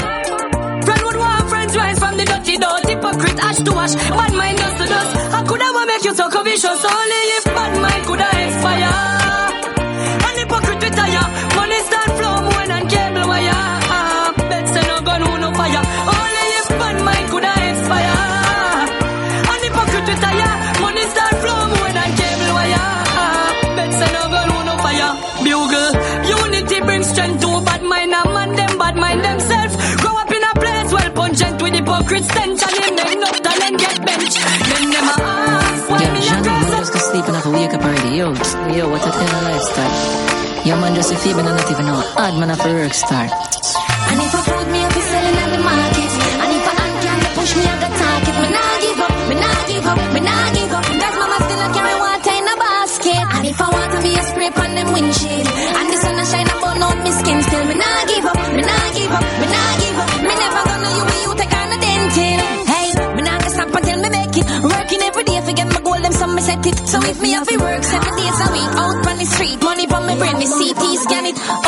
[0.86, 2.80] Friend would want friends rise from the dirty door.
[2.90, 3.96] Hypocrite ash to ash.
[3.96, 5.12] Bad mind dust to dust.
[5.38, 8.47] I could have make you so vicious only if bad mind could have
[32.18, 34.36] with hypocrite stench and him them no talent get bench.
[34.36, 37.36] Then them a ask why Yo, me a Johnny, dress man just go sleep and
[37.36, 38.12] have to wake up already.
[38.18, 38.28] Yo,
[38.74, 39.94] yo, what a kind of lifestyle.
[40.66, 42.02] Yo, man just a feeling and not even know.
[42.18, 43.32] Odd man have a work start.
[44.10, 46.12] And if I put me up, it's selling at the market.
[46.42, 48.36] And if I hand can push me, I got target.
[48.42, 50.57] Me nah give up, me nah give up, me nah give up.
[66.76, 69.88] So if me have it work seven days a week, out on the street, money
[69.88, 71.67] from me brain, me CT scan it.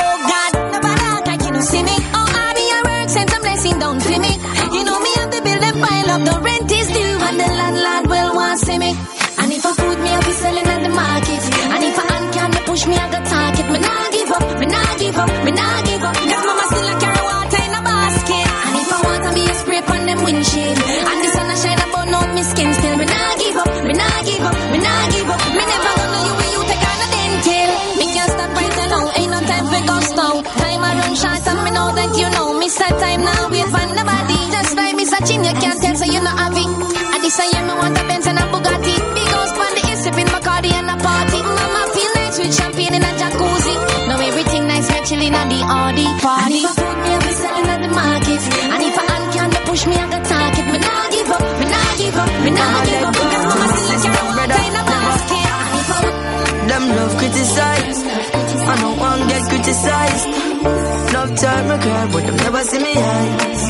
[61.35, 63.63] Time me cry, but them never see me eyes.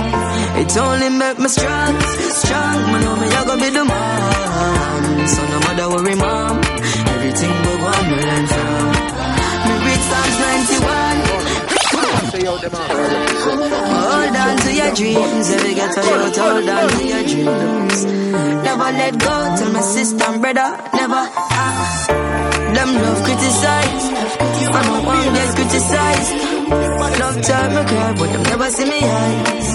[0.61, 1.93] It only make me strong,
[2.43, 2.77] strong.
[2.91, 5.27] Me know me I gonna be the man.
[5.27, 6.57] So no matter worry, mom.
[7.15, 8.85] Everything we want me learn from.
[9.65, 11.09] Me read Psalms 91.
[13.99, 18.05] Hold on to your dreams, every get a hold on to your dreams.
[18.05, 21.23] Never let go, tell my sister and brother, never.
[21.51, 22.29] Ah.
[22.73, 23.88] Them love criticize,
[24.77, 26.31] I don't want to get criticized.
[27.19, 29.69] Love time me cry, but them never see me eyes.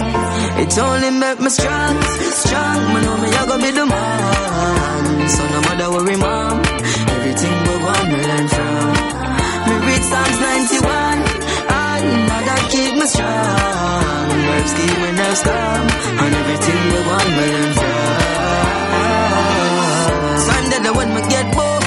[0.63, 1.97] It only make me strong,
[2.43, 2.79] strong.
[2.95, 5.29] Me know me I gonna be the man.
[5.29, 6.63] So no matter worry, mom.
[7.15, 8.93] Everything we want me learn from.
[9.67, 11.19] Me read Psalms 91.
[11.75, 14.29] Another keep me strong.
[14.47, 15.89] Nerves deep when nerves come.
[16.23, 18.15] And everything we want, me learn from.
[20.47, 21.85] Sunday the when me get bored.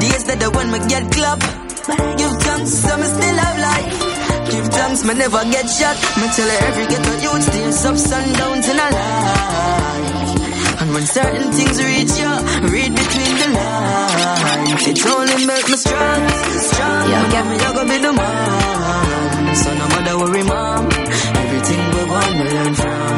[0.00, 1.61] Days that the when me get club.
[1.82, 4.50] Give thanks, so me still have life.
[4.50, 5.96] Give thanks, me never get shot.
[6.20, 10.80] Me tell her every ghetto youth stays up sundowns in a life.
[10.80, 12.32] And when certain things reach you,
[12.70, 14.86] read between the lines.
[14.86, 16.22] It only make me strong,
[16.70, 17.10] strong.
[17.10, 19.56] Yeah, get me, you go be the man.
[19.56, 20.86] So no matter worry, mom.
[20.86, 23.14] Everything we want, me learn from.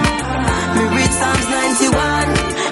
[0.77, 2.29] Me read Psalms 91.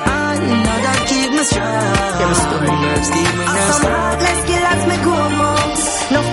[0.08, 2.16] Another keep me strong.
[2.20, 3.21] Yeah, me story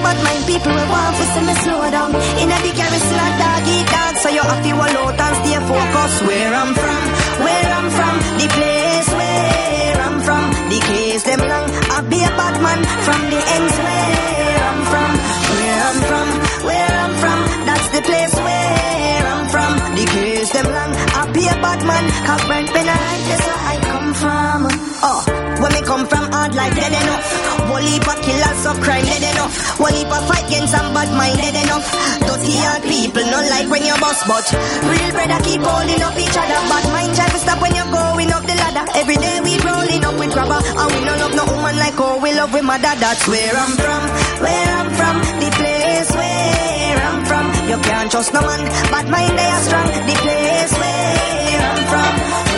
[0.09, 2.09] Bad mind people we want to see me slow down.
[2.41, 5.35] In a big carry still a dog eat So you have to wall out and
[5.37, 6.19] stay focused.
[6.25, 7.03] Where I'm from,
[7.45, 11.69] where I'm from The place where I'm from The case them long.
[11.93, 15.11] I be a bad man from the ends where I'm from.
[15.53, 16.27] Where I'm from,
[16.65, 17.39] where I'm from
[17.69, 19.73] That's the place where I'm from.
[19.93, 20.91] The case them long.
[21.19, 24.67] I be a bad man Cause burnt penalty that's where I come from?
[25.05, 25.21] Oh,
[25.61, 26.31] where me come from?
[26.31, 27.25] Hard life dead enough
[27.69, 31.53] Whole heap killers of crime dead enough Whole heap fight against some bad mind dead
[31.53, 31.85] enough
[32.25, 34.45] Dirty hard people not like when you bust but
[34.89, 36.59] Real brother keep holding up each other.
[36.69, 38.85] Bad mind try to stop when you're going up the ladder.
[38.97, 42.17] Every day we rolling up with rubber And we no love no woman like how
[42.17, 42.93] we love with mother.
[42.97, 44.01] That's where I'm from,
[44.41, 47.45] where I'm from The place where I'm from.
[47.69, 49.89] You can't trust no man Bad mind they are strong.
[50.09, 52.48] The place where I'm from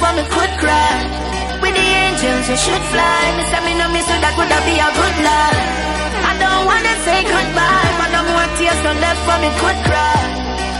[0.00, 0.94] for me could cry.
[1.62, 3.20] With the angels you should fly.
[3.36, 5.62] Me say me no miss you, that have be a good life.
[6.30, 10.22] I don't wanna say goodbye, but no more tears are left for me could cry.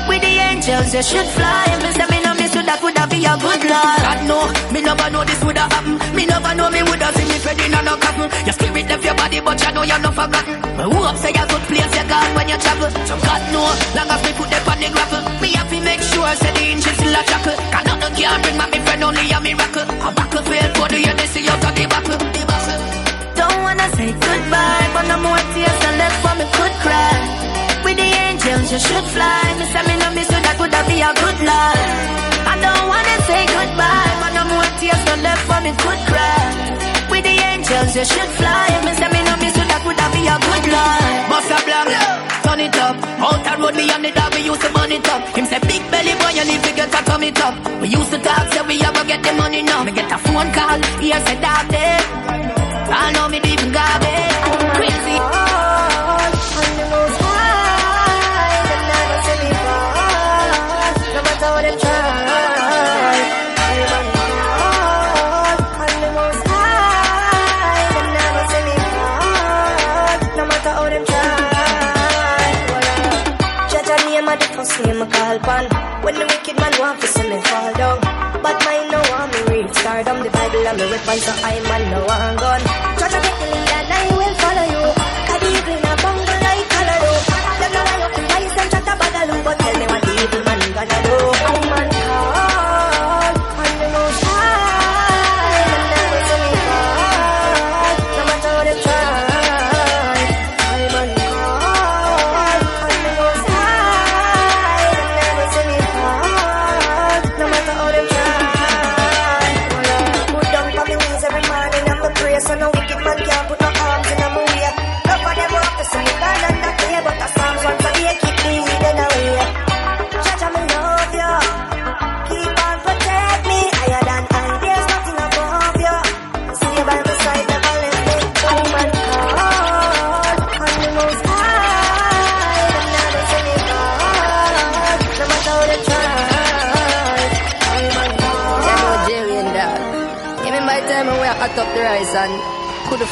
[0.09, 1.67] With the angels you should fly.
[1.83, 2.28] Me say me no
[2.69, 4.03] that would have be a good life.
[4.05, 4.39] God no,
[4.69, 5.97] me never know this woulda happen.
[6.13, 8.29] Me never know me woulda see me fading on no cotton.
[8.45, 10.57] Your spirit left your body, but you know you're not forgotten.
[10.77, 12.91] Me hope say a good place you gone when you travel.
[13.09, 16.03] So God know, long as me put them on the gravel, me have to make
[16.05, 17.57] sure say the inches still a shackle.
[17.73, 19.89] Cause nothing can bring my me friend only a miracle.
[19.89, 22.21] A battlefield for the year see out of the battle.
[22.21, 22.81] The battle.
[23.33, 27.17] Don't wanna say goodbye, but no more tears are left for me could cry.
[28.49, 29.45] Angels you should fly.
[29.61, 31.85] Me say me no miss you, that would have be a good life.
[32.49, 36.49] I don't wanna say goodbye, but no more tears are left for me could cry.
[37.13, 38.69] With the angels you should fly.
[38.89, 41.29] Me say me no miss you, that would have be a good life.
[41.29, 41.93] Bust a blank,
[42.41, 42.97] turn it up.
[43.21, 45.21] Out the road, me and the dog, we used to it up.
[45.37, 47.53] Him say, big belly boy, you need to get a come it up.
[47.85, 49.85] We used to talk, say we ever get the money now.
[49.85, 52.01] Me get a phone call, here say dog there.
[52.97, 54.41] I know me even garbage.
[54.73, 55.68] Crazy.
[80.89, 82.78] The Bible and me weapon so I man no want gun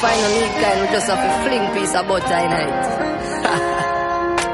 [0.01, 0.29] find no
[0.61, 0.81] kind.
[0.81, 2.71] We just have a fling piece of butter in it.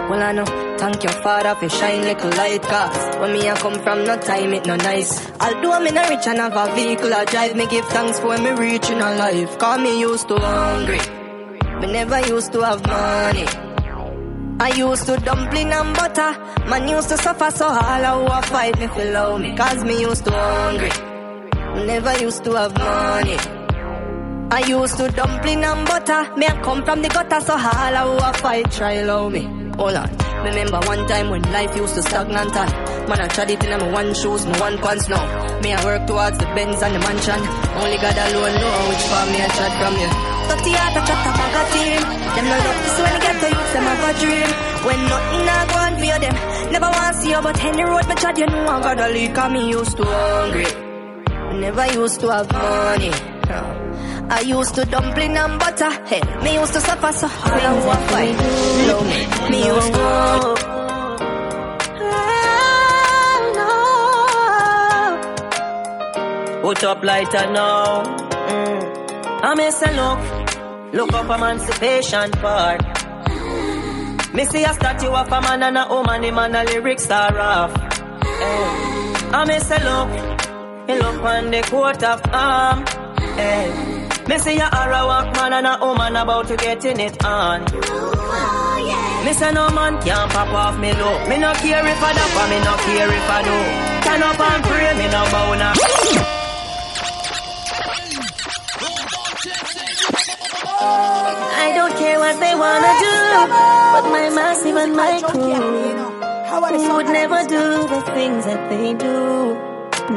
[0.08, 0.62] well, I know.
[0.82, 4.52] Thank your father for shine little light cause When me I come from no time
[4.52, 5.30] it no nice.
[5.40, 8.50] Although in a rich and have a vehicle I drive Me give thanks for me
[8.50, 9.58] reach in a life.
[9.60, 10.98] Cause me used to hungry.
[11.80, 13.46] Me never used to have money.
[14.58, 16.32] I used to dumpling and butter.
[16.66, 19.56] Man used to suffer so all I a fight me feel love me.
[19.56, 20.90] Cause me used to hungry.
[21.76, 23.61] Me never used to have money
[24.52, 26.28] I used to dumpling and butter.
[26.36, 29.48] Me I come from the gutter, so I who a fight try love me.
[29.80, 30.12] Hold on.
[30.44, 33.90] Remember one time when life used to stagnant and Man I tried it in my
[33.90, 35.24] one shoes, my one pants now
[35.62, 37.40] Me I work towards the Benz and the mansion.
[37.80, 40.10] Only God alone know which farm me I tried from you.
[40.52, 42.02] Dirty heart a chat a bag of team.
[42.36, 44.50] Them no love this when they get to youth, them have a dream.
[44.84, 46.36] When nothing a go on for them
[46.76, 49.08] Never want to see you, but any road me trod, you know I got a
[49.16, 50.68] leak me used to hungry.
[51.56, 53.32] Never used to have money
[54.30, 55.90] I used to dumpling and butter.
[56.06, 57.62] Hey, me used to suffer so hard.
[57.62, 58.36] I walk fight.
[58.88, 59.50] Love me.
[59.50, 60.32] Me used to.
[66.62, 68.02] Put up lighter now.
[68.48, 69.42] Mm.
[69.42, 70.94] I miss a look.
[70.94, 72.80] Look up Emancipation Park.
[74.32, 77.38] Me see a statue of a man and a woman, him and a lyrics are
[77.38, 77.72] off.
[77.76, 79.30] Eh.
[79.34, 80.88] I miss a look.
[80.88, 82.84] Me look on the coat of arm.
[83.38, 83.91] Eh.
[84.28, 87.64] Me see a Arawak man and a woman about to get in it on.
[89.24, 91.26] Me say no man can't pop off me low.
[91.28, 93.56] Me no care if I dap or me no care if I do.
[94.06, 95.74] Turn up and pray, me no bow now.
[101.64, 103.16] I don't care what they wanna do,
[103.94, 105.92] but my massive and my crew
[106.94, 109.54] would never do the things that they do.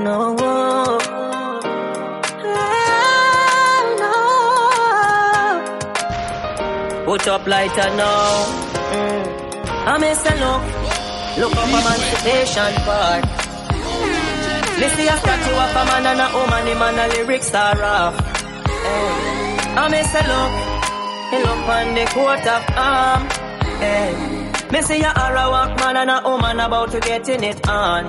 [0.03, 1.14] No.
[7.16, 8.45] Put up lighter now.
[8.91, 9.24] Mm.
[9.88, 10.63] I miss a look.
[11.39, 13.24] Look up Emancipation Park.
[14.80, 17.82] Me see a statue of a man and a woman, him and a lyrics are
[17.82, 18.20] off.
[18.20, 19.80] Eh.
[19.80, 20.53] I miss a look.
[21.32, 23.30] He look on the coat of arm.
[23.82, 24.72] Eh.
[24.74, 28.07] Me see a Arawak man and a woman about to get in it on.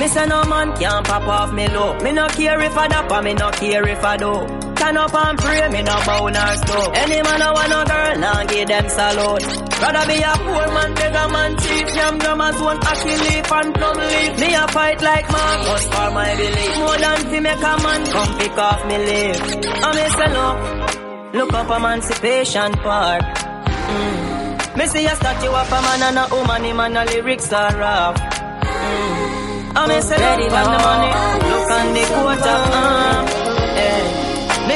[0.00, 1.96] Me say no man can't pop off me low.
[2.00, 4.65] Me no care if I dap or me no care if I do.
[4.76, 6.96] Stand up and pray, me no bow nor stop.
[6.96, 9.44] Any man I want no girl, nah give them salute.
[9.80, 13.96] Rather be a poor man, beggar man, chief, yam drummers, one ackee leaf and plum
[13.96, 14.40] leaf.
[14.40, 16.76] Me a fight like Marcus for my belief.
[16.78, 19.38] More than to make a man come pick off me leaf.
[19.84, 20.58] I me say look,
[21.34, 23.22] look up Emancipation Park.
[23.22, 24.76] Mm.
[24.76, 27.76] Me see a statue of a man and a woman, him and a lyrics are
[27.76, 28.16] rough.
[28.20, 29.72] Mm.
[29.76, 31.10] I me say look on the money,
[31.50, 33.35] look on the quarter, uh.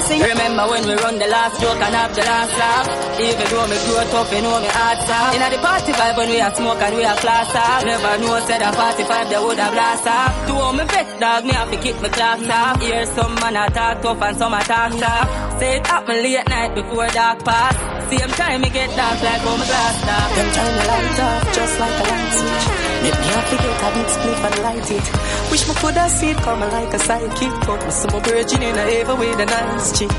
[0.09, 2.87] Remember when we run the last joke and have the last laugh.
[3.21, 5.37] Even though me grew up, you know me heart soft.
[5.37, 7.85] Inna the party vibe when we a smoke and we a class off.
[7.85, 10.47] Never know said a 45 they would have blast off.
[10.47, 12.81] To all me bet dog, me have to kick me class off.
[12.81, 15.61] Hear some man a talk tough and some a talk soft.
[15.61, 17.90] Say it happen late night before dark pass.
[18.11, 20.35] Same time me get dark like how me glass off.
[20.35, 22.67] Them turn the light off just like a light switch.
[23.05, 25.07] Make me have to get a big split and light it.
[25.51, 27.55] Wish me coulda see it coming like a sidekick.
[27.67, 30.11] But me some virgin in a ever with a nice chick.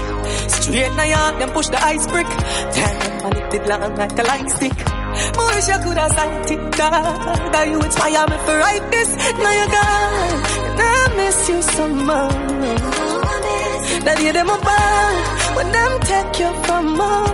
[0.55, 2.27] Straight New York, them push the ice brick.
[2.71, 4.77] Damn, man, it did long like a light stick.
[5.35, 7.51] Me wish I coulda sight it, God.
[7.51, 9.09] That you inspire me for write this.
[9.35, 13.70] Now you're gone, and I miss you so much.
[14.05, 15.15] That you them apart
[15.55, 17.32] when them take you from us.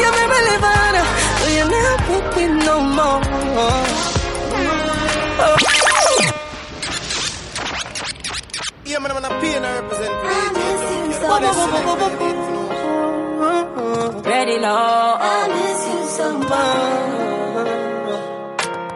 [0.00, 0.94] You me live on,
[1.38, 3.20] so you never with me no more.
[5.44, 5.56] Oh.
[8.84, 10.48] Yeah, man, I'm a pain I represent for you.
[11.12, 12.38] The body selected,
[14.26, 15.16] Ready now.
[15.20, 17.11] I miss you so much.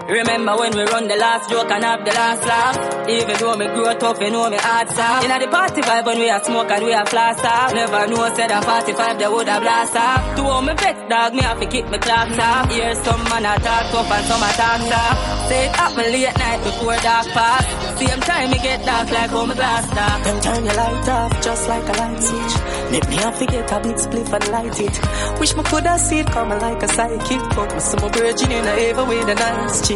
[0.09, 3.09] Remember when we run the last joke and have the last laugh?
[3.11, 5.25] Even though me grow tough, you know me hard soft.
[5.25, 7.75] Inna the party vibe when we a smoke and we a flash off.
[7.75, 10.37] Never know said a 45 they would have blast off.
[10.37, 12.71] To all me bet dog, me have to kick me clocks off.
[12.71, 15.49] Hear some man a talk tough and some a talk soft.
[15.49, 17.67] Say it happen late night before dark pass.
[17.99, 20.23] Same time me get dark like how me glass off.
[20.23, 22.55] Them turn your light off just like a light switch.
[22.93, 25.41] Make me have to get a big spliff and light it.
[25.41, 27.43] Wish me coulda see it coming like a sidekick.
[27.57, 29.96] But me some a virgin in a ever with a nice chick.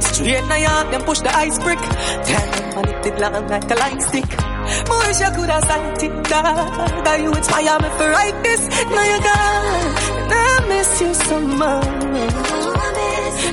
[0.00, 1.78] Straight New York, them push the ice brick.
[1.78, 4.28] Damn, man, it did long like a light stick.
[4.28, 7.04] Me wish I coulda sight it, dog.
[7.04, 8.68] That you inspire me for write this.
[8.68, 11.84] Now you gone, and I miss you so much.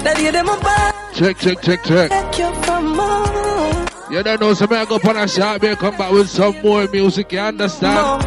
[0.04, 0.96] That you them apart.
[1.16, 2.10] Check, check, check, check.
[2.12, 4.12] Take you from us.
[4.12, 6.62] You don't know, so may I go on a shot, may come back with some
[6.62, 8.24] more music, you understand?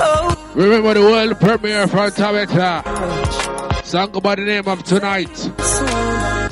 [0.00, 0.54] Oh.
[0.54, 3.57] Remember the world premiere for Tabitha.
[3.88, 5.34] Song by the name of Tonight.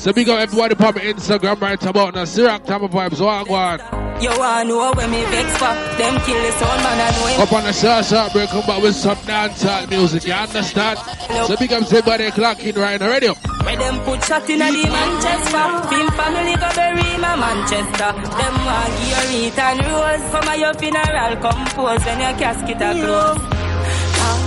[0.00, 2.22] So big up everybody on my Instagram right about now.
[2.24, 4.22] Sirac Tama Vibes, what on?
[4.22, 5.68] You wanna know when me vex for
[6.00, 8.82] Them kill the sound man and know Up on the short short break, come back
[8.82, 10.98] with some dancehall music, you understand?
[11.46, 13.34] So big up everybody clocking right now, radio.
[13.34, 18.54] Where them put shot in a the Manchester Film family go bury my Manchester Them
[18.64, 22.92] want give you wreath and rose Come at your funeral compose when your casket a
[22.96, 23.56] close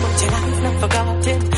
[0.02, 1.49] but your life not forgotten.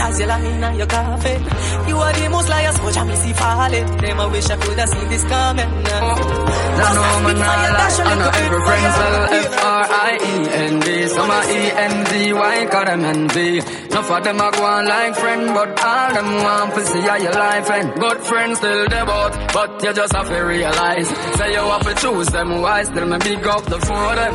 [0.00, 1.42] You know your as you lie in your coffin.
[1.86, 3.96] You are the most liars, but I see falling.
[3.98, 5.68] Them I wish I could have seen this coming.
[5.68, 8.00] No, no, man, I lie.
[8.00, 11.08] I know every friend spell F-R-I-E-N-D.
[11.08, 13.60] Some are E-N-D-Y, cause them envy.
[13.90, 17.32] Enough of them are going like friend, but all them want to see how your
[17.32, 17.94] life end.
[17.94, 21.08] Good friends still they both, but you just have to realize.
[21.08, 24.34] Say you have to choose them wise, still me big up the four them.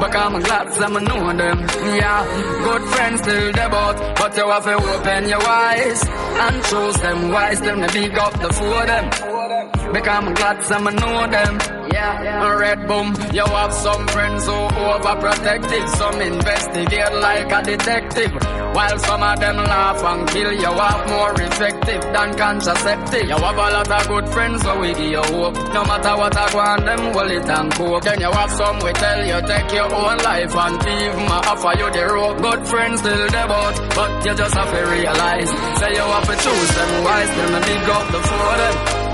[0.00, 1.58] But I'm glad some know them.
[1.94, 2.20] Yeah,
[2.64, 7.30] good friends still they both, but you have to open your eyes and choose them
[7.30, 7.60] wise.
[7.60, 9.92] Them the big up the four them.
[9.92, 11.85] Because I'm glad some know them.
[11.96, 13.08] Yeah, red boom.
[13.32, 18.32] You have some friends who overprotective, some investigate like a detective.
[18.76, 23.24] While some of them laugh and kill, you have more effective than contraceptive.
[23.24, 25.56] You have a lot of good friends, so we give you hope.
[25.72, 28.02] No matter what I go want, them will it and cope.
[28.04, 31.88] Then you have some we tell you take your own life and even offer you
[31.96, 32.38] the rope.
[32.42, 35.50] Good friends still they both, but you just have to realize.
[35.80, 39.05] Say you have to choose them wise, them and big up the four of them.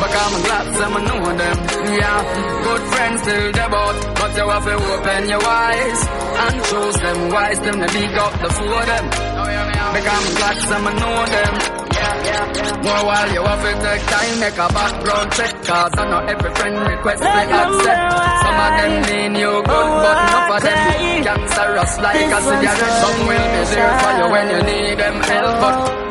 [0.00, 1.56] But I'm glad some know them.
[2.00, 2.18] Yeah,
[2.64, 6.00] good friends still they both, but you have to open your eyes
[6.44, 7.60] and choose them wise.
[7.60, 9.04] Them to big up the four of them.
[9.92, 11.54] Because I'm glad some know them.
[11.92, 12.60] Yeah, yeah.
[12.82, 16.50] More while you have to take time, make a background check Cause I know every
[16.54, 21.92] friend request me accept Some of them mean you good, but enough of them Cancerous
[22.00, 26.09] like a cigarette Some will be there for you when you need them help But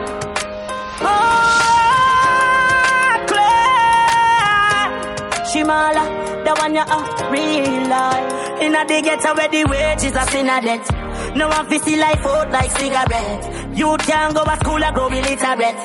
[5.49, 8.61] Shimala, the one you are real life.
[8.61, 11.35] In a the ghetto where the wages are sin a debt.
[11.35, 13.75] No one fi see life out like cigarette.
[13.75, 15.75] You can go to school and grow illiterate.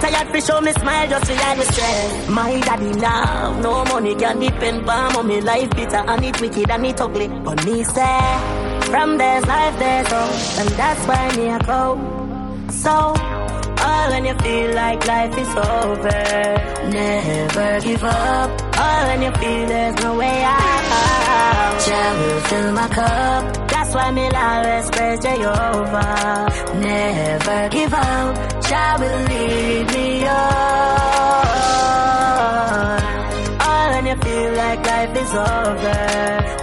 [0.00, 2.28] Tired fi show me smile just to hide the stress.
[2.28, 6.84] My daddy now, no money can depend on mommy life bitter and it wicked and
[6.84, 7.28] it ugly.
[7.28, 8.38] But me say,
[8.90, 12.68] from there's life there's hope, and that's why me I go.
[12.70, 13.55] So.
[13.84, 16.22] All when you feel like life is over,
[16.90, 18.50] never give up.
[18.78, 23.68] All when you feel there's no way out, Jah will fill my cup.
[23.68, 26.48] That's why me always praise Jehovah.
[26.74, 31.36] Never give up, Jah will lead me on.
[33.60, 35.98] All when you feel like life is over,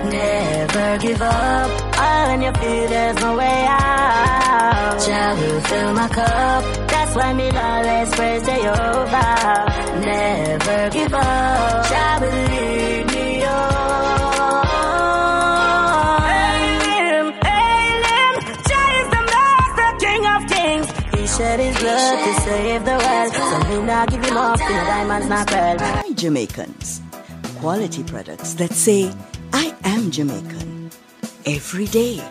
[0.09, 1.92] never give up.
[2.33, 4.97] When you feel there's no way out,
[5.37, 6.63] will fill my cup.
[6.89, 10.01] That's why me always praise Jehovah.
[10.01, 12.21] Never give up.
[12.21, 13.33] Will lead me.
[21.13, 23.31] He shed his blood to save the world.
[24.09, 24.21] Give
[24.71, 25.47] diamonds not
[26.15, 26.99] Jamaicans.
[27.59, 29.13] Quality products that say,
[29.53, 30.72] I am Jamaican.
[31.45, 32.21] Every day.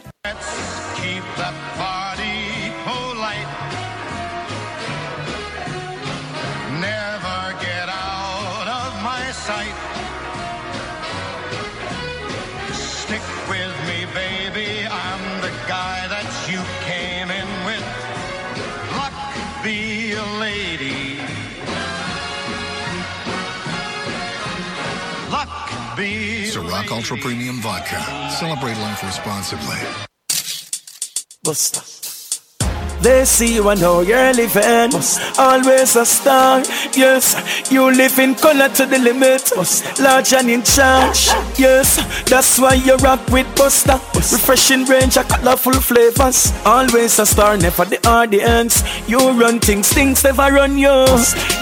[26.93, 28.01] Ultra Premium Vodka.
[28.31, 29.79] Celebrate life responsibly.
[31.43, 31.81] Buster.
[33.01, 34.93] They see you and know you're living.
[35.39, 36.63] Always a star.
[36.95, 37.35] Yes,
[37.73, 39.51] you live in color to the limit.
[40.01, 41.27] Large and in charge.
[41.59, 41.99] Yes,
[42.31, 43.99] that's why you rock with Buster.
[44.15, 46.53] Refreshing range of colorful flavors.
[46.65, 48.85] Always a star, never the audience.
[49.09, 51.07] You run things, things never run you.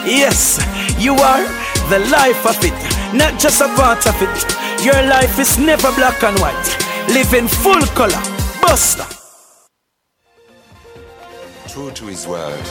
[0.04, 0.60] Yes,
[0.98, 1.44] you are
[1.88, 2.74] the life of it,
[3.14, 4.84] not just a part of it.
[4.84, 6.76] Your life is never black and white.
[7.08, 8.22] Live in full color.
[8.62, 9.06] Buster.
[11.68, 12.66] True to his word.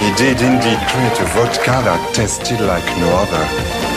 [0.00, 3.93] He did indeed create a vodka that tasted like no other.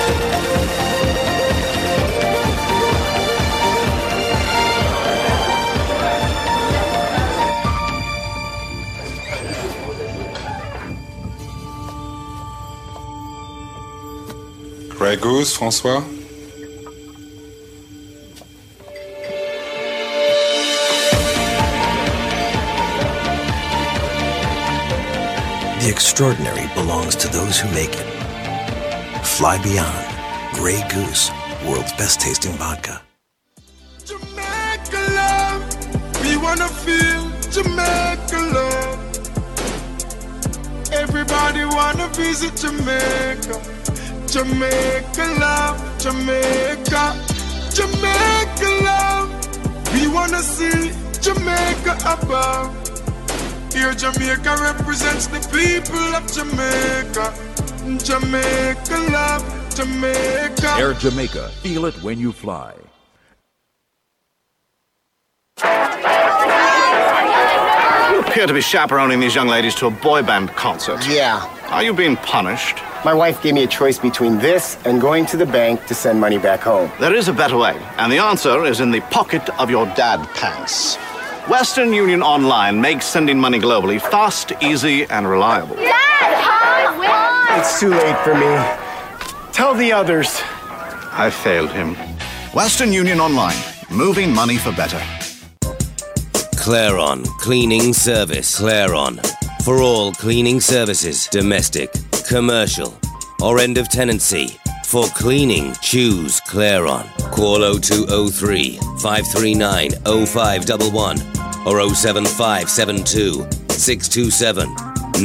[14.97, 16.03] Grey Goose, François?
[25.79, 28.07] The extraordinary belongs to those who make it.
[29.23, 30.07] Fly beyond.
[30.55, 31.29] Grey Goose,
[31.67, 32.99] world's best tasting vodka.
[34.03, 35.61] Jamaica love,
[36.23, 38.97] we wanna feel Jamaica love.
[40.91, 43.61] Everybody wanna visit Jamaica.
[44.27, 47.15] Jamaica love, Jamaica,
[47.73, 49.93] Jamaica love.
[49.93, 52.75] We wanna see Jamaica above.
[53.71, 57.33] Here Jamaica represents the people of Jamaica.
[58.03, 60.75] Jamaica love, Jamaica.
[60.77, 61.49] Air Jamaica.
[61.61, 62.73] Feel it when you fly.
[68.11, 71.07] You appear to be chaperoning these young ladies to a boy band concert.
[71.07, 71.45] Yeah.
[71.69, 72.77] Are you being punished?
[73.07, 76.19] My wife gave me a choice between this and going to the bank to send
[76.19, 76.91] money back home.
[76.99, 80.27] There is a better way, and the answer is in the pocket of your dad
[80.35, 80.97] pants.
[81.47, 85.77] Western Union Online makes sending money globally fast, easy, and reliable.
[85.79, 88.59] It's too late for me.
[89.53, 90.41] Tell the others.
[91.13, 91.95] I failed him.
[92.53, 93.55] Western Union Online,
[93.89, 95.01] moving money for better.
[96.59, 98.59] Claron Cleaning Service.
[98.59, 99.36] Claron.
[99.67, 101.91] For all cleaning services, domestic,
[102.25, 102.97] commercial,
[103.41, 104.57] or end of tenancy.
[104.85, 107.05] For cleaning, choose Claron.
[107.33, 109.91] Call 0203 539
[110.25, 111.19] 0511
[111.67, 114.73] or 07572 627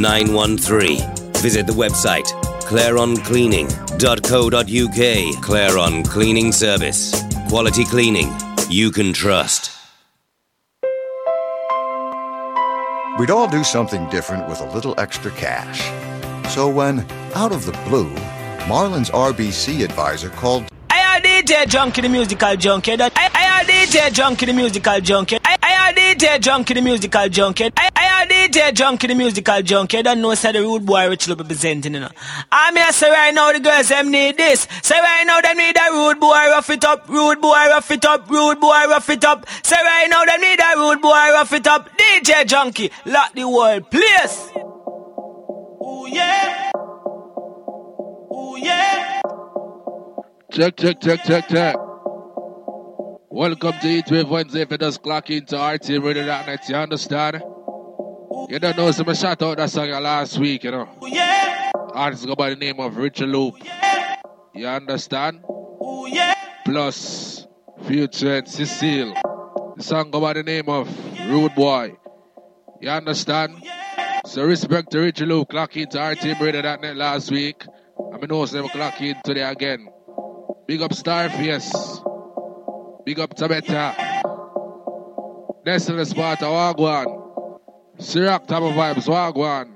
[0.01, 0.99] 913.
[1.35, 2.25] Visit the website
[2.67, 5.35] claroncleaning.co.uk.
[5.41, 7.23] Claron Cleaning Service.
[7.47, 8.29] Quality cleaning
[8.67, 9.72] you can trust.
[13.19, 15.81] We'd all do something different with a little extra cash.
[16.51, 17.05] So when,
[17.35, 18.09] out of the blue,
[18.65, 22.93] Marlins RBC advisor called I are DJ Junky, the musical junkie.
[22.99, 25.37] I, I are DJ Junky, the musical junkie.
[25.45, 27.69] I, I are DJ Junky, the musical junkie.
[27.77, 27.89] I,
[28.55, 29.97] I DJ Junky, the musical junkie.
[29.97, 32.09] I Don't know say the rude boy which will be presenting, you know.
[32.51, 34.67] I'm here say right now the girls them need this.
[34.83, 38.05] Say right now they need a rude boy rough it up, rude boy rough it
[38.05, 39.47] up, rude boy rough it up.
[39.63, 41.89] Say right now they need a rude boy rough it up.
[41.97, 44.49] DJ Junky, lock the world, please.
[45.81, 46.71] Ooh yeah.
[48.31, 49.21] Ooh yeah.
[50.51, 51.75] Check, check, check, check, check.
[53.31, 54.61] Welcome to Heatwave Wednesday.
[54.61, 57.41] If you just clock into RTM Radio that night, you understand?
[58.49, 60.89] You don't know, so I shout out that song last week, you know.
[61.07, 61.71] Yeah.
[61.93, 63.55] Artist go by the name of Richard Loop.
[64.53, 65.43] You understand?
[66.07, 66.33] yeah.
[66.65, 67.47] Plus
[67.85, 69.13] Future and Cecile.
[69.77, 70.87] The song go by the name of
[71.27, 71.95] Rude Boy.
[72.81, 73.63] You understand?
[74.25, 75.49] So respect to Richard Loop.
[75.49, 77.65] Clock into RTM Radio that night last week.
[78.13, 79.87] I mean, also them clock in today again.
[80.67, 81.71] Big up Starface.
[83.05, 83.95] Big up Tabetta.
[85.65, 87.22] Destiny Sparta Wagwan.
[87.99, 89.69] Sirac Tama Vibes Wagwan.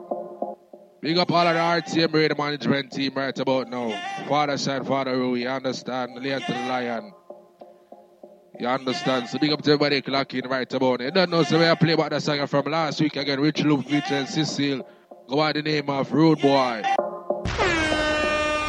[1.01, 3.89] Big up all of the RTM radio management team right about now.
[4.28, 6.15] Father Shine, Father Rui, you understand?
[6.15, 7.13] Leon to the Lion.
[8.59, 9.30] You understand?
[9.30, 11.05] So big up to everybody clocking right about now.
[11.05, 13.39] You don't know, so we play about that song from last week again.
[13.39, 14.88] Rich Loop featuring Cecile.
[15.28, 16.82] Go by the name of Rude Boy.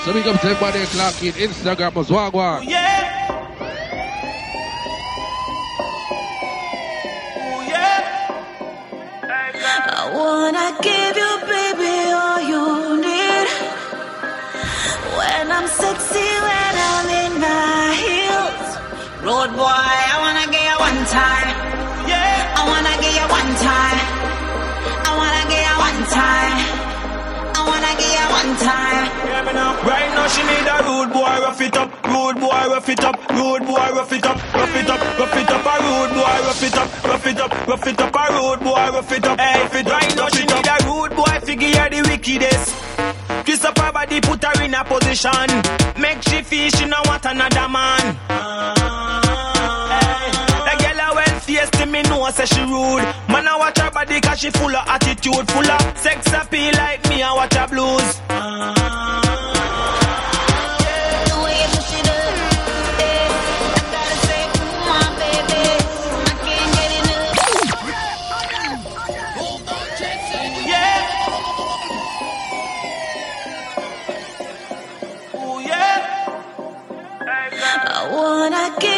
[0.05, 1.33] So big up to everybody clocking.
[1.33, 2.69] Instagram was Wagwan.
[2.69, 2.98] Yeah.
[10.19, 12.65] Wanna give you, baby, all you
[13.07, 13.49] need.
[15.19, 18.67] When I'm sexy, when I'm in my heels.
[19.27, 21.51] Road boy, I wanna get you one time.
[22.11, 22.59] Yeah.
[22.59, 24.01] I wanna get you one time.
[25.09, 26.68] I wanna get you one time.
[27.79, 29.07] I wanna get you one time.
[29.87, 33.31] Right now she need a rude boy, rough it up, rude boy, rough it up,
[33.31, 36.63] rude boy, rough it up, rough it up, rough it up, a rude boy, rough
[36.63, 39.39] it up, rough it up, rough it up, a rude boy, rough it up.
[39.41, 42.75] Hey, if it right now she need a rude boy, figure her the wickedest.
[43.45, 45.49] Twist up her body, put her in a position,
[46.01, 49.28] make she feel she no want another man.
[51.59, 53.03] Hey, that girl a well faced to me know say she rude.
[53.29, 57.09] Man I watch her body cause she full of attitude, full of sex appeal like
[57.09, 58.21] me I watch her blues.
[77.91, 78.98] I wanna give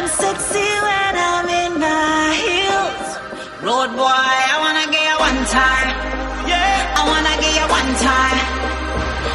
[0.00, 3.08] I'm sexy when I'm in my heels.
[3.60, 5.88] Road boy, I wanna get you one time.
[6.48, 8.40] Yeah, I wanna get you one time.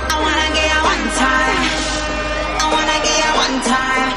[0.09, 1.61] I wanna get you one time.
[2.57, 4.09] I wanna get you one time.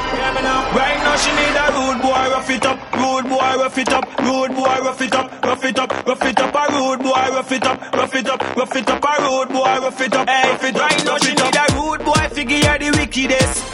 [0.73, 4.05] Right now she need a rude boy, rough it up, rude boy, rough it up,
[4.25, 7.51] rude boy, rough it up, rough it up, rough it up, a rude boy, rough
[7.51, 10.49] it up, rough it up, rough it up, a rude boy, rough it up, hey,
[10.49, 13.68] rough it right now she need a rude boy, figure the wickedest.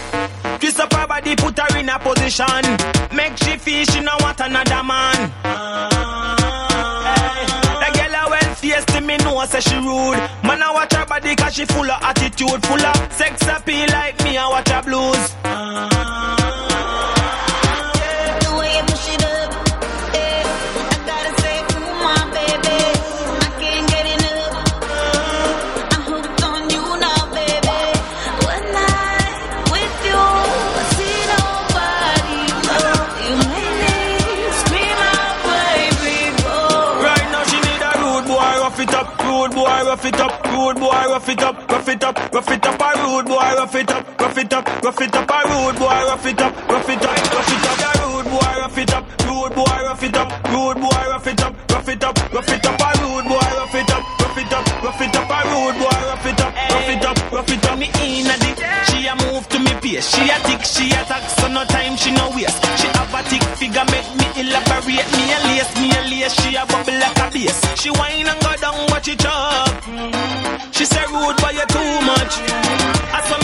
[0.59, 2.63] Twist up her body, put her in a position,
[3.15, 5.31] make she feel she no want another man.
[7.05, 7.45] Hey,
[7.81, 10.17] the girl a well to me know say she rude.
[10.43, 14.23] Man I watch her body cause she full of attitude, full of sex appeal like
[14.23, 15.35] me I watch her blues.
[15.43, 17.14] Ah.
[39.95, 43.01] Rough it up, rude boy, rough it up, rough it up, rough it up, a
[43.01, 46.25] rude boy, rough it up, rough it up, rough it up, a rude boy, rough
[46.25, 49.55] it up, rough it up, rough it up, a rude boy, rough it up, rude
[49.55, 52.81] boy, rough it up, rude boy, rough it up, rough it up, rough it up,
[52.81, 55.99] a rude boy, rough it up, rough it up, rough it up, a rude boy,
[56.11, 59.47] rough it up, rough it up, rough it up, me in a she a move
[59.47, 62.87] to me she a tick, she a tack, so no time she no waste, she
[62.87, 66.65] have a tick figure make me elaborate, me a lace, me a lace, she a
[66.65, 69.69] bubble like a bass, she whine and go down, watch it chop.
[70.73, 72.33] She say rude, but you too much.
[73.13, 73.37] I saw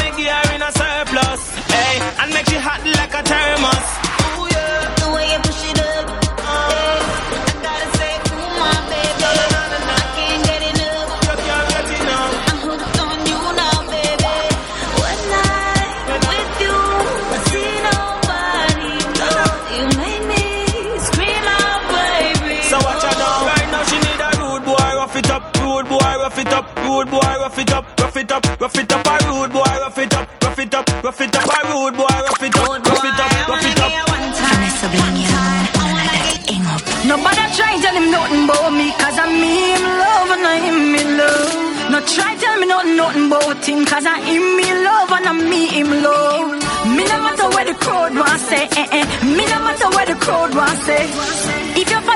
[27.12, 30.14] boy, rough it up, rough it up, rough it up, a rude boy, rough it
[30.16, 33.20] up, rough it up, rough it up, a rude boy, rough it up, rough it
[33.20, 33.91] up, rough it up.
[34.41, 36.82] Vanessa Bling, you know, and I like that ing up.
[37.12, 40.78] Nobody try tell him nothing about me, cause I'm me him love and I him
[40.93, 41.91] me love.
[41.91, 45.34] No try tell me nothing, nothing about him, cause I him me love and I
[45.51, 46.47] me him love.
[46.95, 49.05] Me no matter where the crowd want say, eh eh.
[49.36, 51.03] Me no matter where the crowd want say.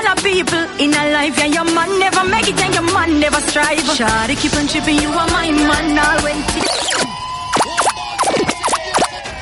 [0.06, 3.40] You people in a life, yeah, your man never make it and your man never
[3.50, 3.82] strive.
[3.98, 6.38] Shawty keep on tripping, you are my man, all when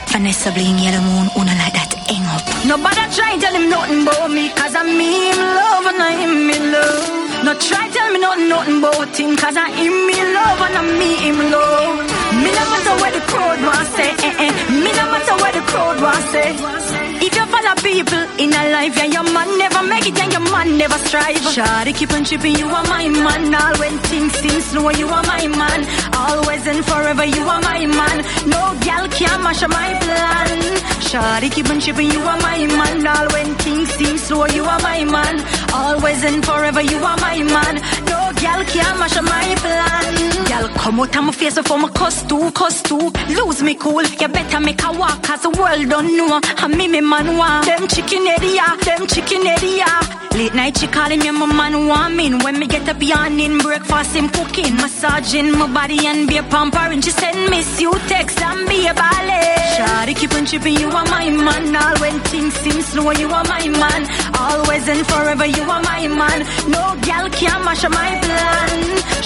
[0.08, 2.40] Vanessa Bling, Yellow Moon, una like that ing up.
[2.64, 6.32] Nobody try tell him nothing about me, cause I'm me him love and I him
[6.72, 7.44] love.
[7.44, 9.92] No try tell me nothing, nothing about him, cause I him
[10.32, 12.08] love and I'm me him love.
[12.40, 14.52] Me no matter where the crowd want say, eh eh.
[14.80, 17.13] Me no matter where the crowd want say.
[17.26, 20.44] If you follow people in a life, yeah, your man never make it and your
[20.52, 21.36] man never strive.
[21.56, 23.54] Shawty keep on tripping, you are my man.
[23.54, 25.80] All when things seem slow, you are my man.
[26.14, 28.18] Always and forever, you are my man.
[28.46, 30.60] No gal can mash up my plan.
[31.08, 33.06] Shawty keep on tripping, you are my man.
[33.06, 35.42] All when things seem slow, you are my man.
[35.72, 37.76] Always and forever, you are my man.
[38.04, 40.44] No gal can mash up my plan.
[40.44, 43.10] Gal come out of my face before my cuss too, cuss too.
[43.28, 46.40] Lose me cool, you better make a walk, cause the world don't know.
[46.58, 49.86] And me, me man want them chicken area, them chicken area.
[50.34, 52.26] Late night she calling me my man me.
[52.44, 57.02] When me get up yawning, breakfast him cooking, massaging my body and be pampering.
[57.02, 59.54] She send miss you text and be a ballet.
[59.76, 61.76] Shawty keep on tripping, you are my man.
[61.76, 64.02] All when things seem slow, you are my man.
[64.34, 66.40] Always and forever, you are my man.
[66.74, 68.80] No gal can mash up my plan.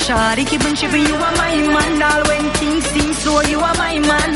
[0.05, 2.03] Shawty keep on tripping, you are my man.
[2.03, 4.30] All when things seem slow, you are my man.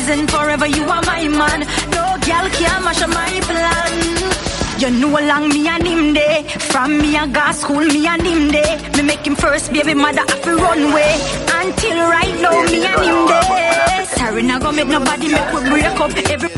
[0.00, 1.60] And forever, you are my man.
[1.90, 4.80] No gal can mash up my plan.
[4.80, 6.44] You know along me and him day.
[6.44, 8.78] From me and got school, me and him day.
[8.96, 11.14] Me make him first baby mother have to run way.
[11.50, 14.04] Until right now, me and him day.
[14.16, 16.10] Sorry, now go make nobody make we break up.
[16.30, 16.48] Every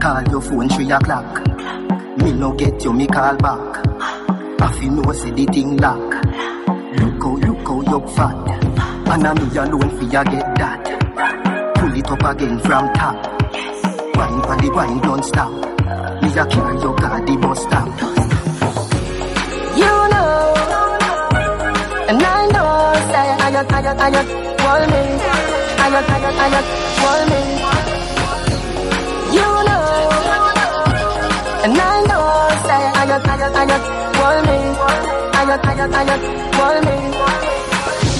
[0.00, 1.47] Call your phone three o'clock.
[2.18, 3.86] Me no get you, me call back.
[4.60, 5.98] I feel no see the thing lock.
[6.98, 8.64] Look how, look how you fat.
[9.08, 11.74] And I me alone for get that.
[11.76, 13.16] Pull it up again from top.
[14.16, 15.52] Wine for the wine don't stop.
[16.22, 17.88] Me a carry your car the bus stop.
[19.78, 20.54] You know,
[22.08, 22.98] and I know,
[23.44, 25.02] I got, I got, I got, me.
[25.78, 27.67] I got, I got, I got, me.
[33.54, 33.82] I got,
[34.18, 34.56] want me.
[35.38, 36.20] I got, I got, I got,
[36.58, 36.94] want me.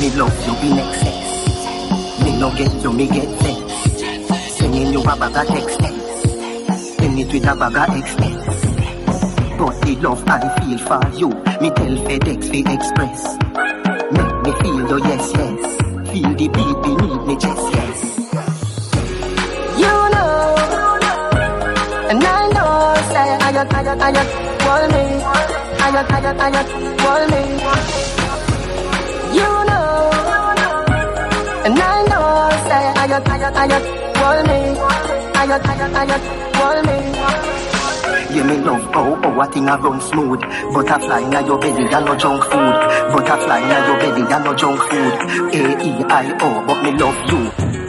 [0.01, 1.27] Me love you in excess.
[2.23, 3.59] Me no get you, me get sex.
[4.57, 5.81] Sending you a bag of text.
[6.99, 8.45] Send it with a bag of expense.
[9.59, 11.29] But the love I feel for you,
[11.61, 13.37] me tell FedEx fi express.
[14.13, 15.61] Make me feel though, yes, yes.
[16.13, 17.99] Feel the beat beneath me chest, yes.
[19.83, 20.57] You know,
[22.09, 24.38] and I know, say, I got, I got, I got,
[24.69, 25.05] call me.
[25.85, 26.69] I got, I got, I got,
[27.01, 27.43] call me.
[29.39, 30.11] You know,
[31.67, 32.27] and I know,
[32.69, 33.85] say, I got, I got, I got,
[34.19, 34.61] call me.
[35.41, 36.23] I got, I got, I got,
[36.57, 36.99] call me.
[38.35, 40.41] You me love oh oh a thing a run smooth
[40.75, 42.77] Butterfly na your belly and no junk food
[43.13, 45.15] Butterfly na your belly and no junk food
[45.55, 47.88] A E I O but me love you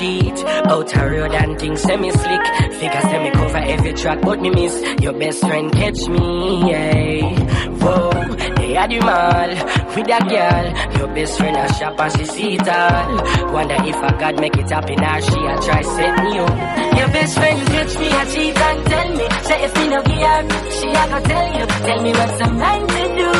[0.00, 0.38] cheat.
[0.72, 2.44] Out road and things me slick.
[2.80, 4.74] Figure me cover every track, but me miss.
[5.02, 7.68] Your best friend catch me, yeah.
[7.82, 8.10] Whoa,
[8.56, 9.50] they had you mall
[9.94, 10.66] with that girl.
[10.98, 13.52] Your best friend a shop and she see it all.
[13.52, 16.96] Wonder if I God make it happen or she a try set me up.
[16.98, 19.26] Your best friend catch me a cheat and tell me.
[19.48, 20.40] Say if me no her,
[20.76, 21.66] she a go tell you.
[21.86, 23.32] Tell me what's a man to do.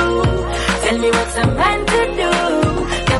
[0.85, 2.70] Tell me what's a man to do.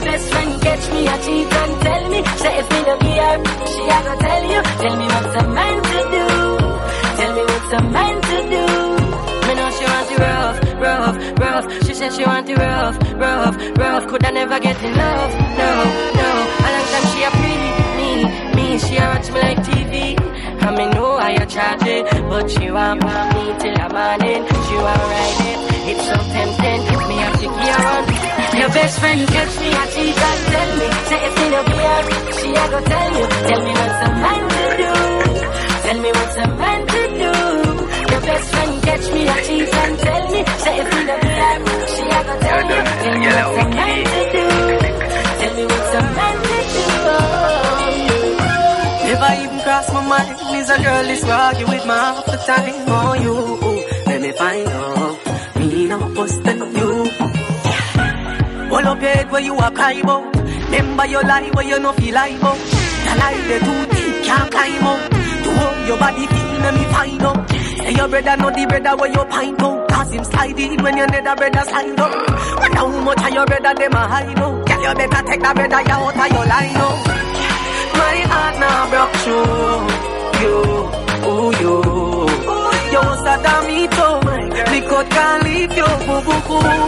[0.05, 2.21] Best friend catch me a cheat and tell me.
[2.43, 3.37] Say if me no give her,
[3.73, 4.61] she a go tell you.
[4.81, 6.25] Tell me what's a man to do.
[7.19, 8.65] Tell me what's a man to do.
[9.47, 11.87] Me know she want it rough, rough, rough.
[11.87, 14.07] She said she want it rough, rough, rough.
[14.09, 15.33] Could I never get enough?
[15.61, 15.71] No,
[16.21, 16.31] no.
[16.67, 18.11] A long time she a pretty me,
[18.57, 18.79] me.
[18.79, 19.95] She a watch me like TV.
[20.63, 24.43] I me know I a charge it, but she want me till the morning.
[24.67, 25.61] She want ride it.
[25.91, 26.90] It's so tempting.
[27.41, 28.05] Me a on.
[28.61, 30.87] Your best friend catch me a cheat and tell me.
[31.09, 32.03] Say if me no be her,
[32.37, 33.27] she a go tell you.
[33.49, 34.93] Tell me what's a man to do.
[35.85, 37.33] Tell me what's a man to do.
[38.13, 40.41] Your best friend catch me a cheat and tell me.
[40.65, 41.59] Say if me no be her,
[41.93, 42.81] she a go tell you.
[43.01, 44.45] Tell me what's a man to do.
[45.41, 47.15] Tell me what's a man to do.
[49.09, 50.29] Never even cross my mind.
[50.61, 52.85] Is a girl is argue with my half the time.
[52.87, 53.35] Oh, you,
[54.07, 55.30] let me find out.
[55.91, 57.11] Me no bust than you.
[58.71, 60.37] Hold up your head where you are cry about.
[60.37, 62.59] Remember your lie where you no feel like about.
[62.59, 65.11] The lie they too deep, can't climb out.
[65.11, 67.51] To hold your body feel, let me find out.
[67.51, 69.89] Say your brother know the brother where you pint out.
[69.89, 72.13] Cause him slide in when your nether brother slide up.
[72.61, 74.67] Wonder how much of your brother them a hide out.
[74.67, 76.99] Girl, you better take that brother you out of your line out.
[77.99, 79.91] My heart now broke through
[80.39, 80.55] you,
[81.27, 81.75] ooh you.
[82.93, 83.21] You was
[84.61, 86.81] a damito, me could can't leave you, boo boo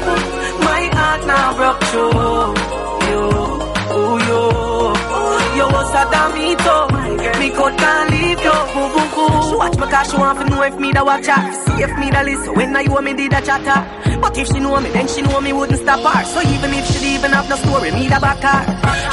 [5.56, 5.62] you, ooh you.
[5.62, 9.50] You was a damito, me could can't leave you, boo boo boo.
[9.50, 11.98] She watch my cause she want to know if me da watch her, see if
[11.98, 13.80] me da listen when I you me did a chatter.
[14.20, 16.24] But if she know me, then she know me wouldn't stop her.
[16.24, 18.60] So even if she even have no story, me da back her.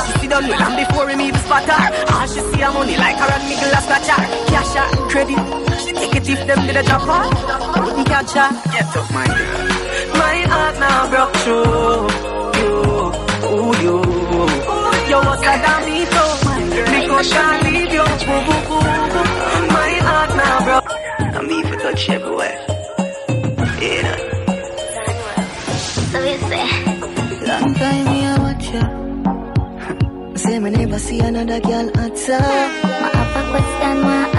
[0.05, 2.13] She see done with and before me even spot her.
[2.13, 4.21] All she see her money like her and me glass scratch her.
[4.47, 5.39] Cash her, credit.
[5.81, 7.83] She take it if them did a drop her.
[7.83, 8.49] Wouldn't catch her.
[8.71, 9.69] Get up, my girl.
[10.13, 12.07] My heart now broke through
[12.59, 12.71] you,
[13.49, 14.18] ooh you.
[15.09, 16.23] You was a damito,
[16.91, 18.79] me could can't leave you, boo boo boo.
[19.75, 20.91] My heart now broke.
[21.35, 22.57] I'm me for touch everywhere.
[23.81, 24.15] Yeah.
[26.11, 26.67] So we say.
[27.47, 28.83] Long time me a watch ya.
[30.35, 32.39] Say me never see another girl answer.
[33.01, 34.38] My have a question, my ask ya.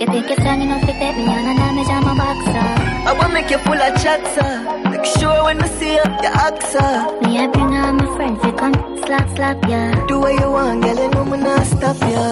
[0.00, 2.66] You think you're strong enough to take me on and damage on my boxer?
[3.06, 4.90] I wanna make you full of chatter.
[4.90, 6.90] Make sure when I see you, you answer.
[7.22, 8.74] Me I bring all my friends, we come
[9.06, 9.94] slap slap ya.
[10.08, 12.26] Do what you want, girl, you me not stop ya.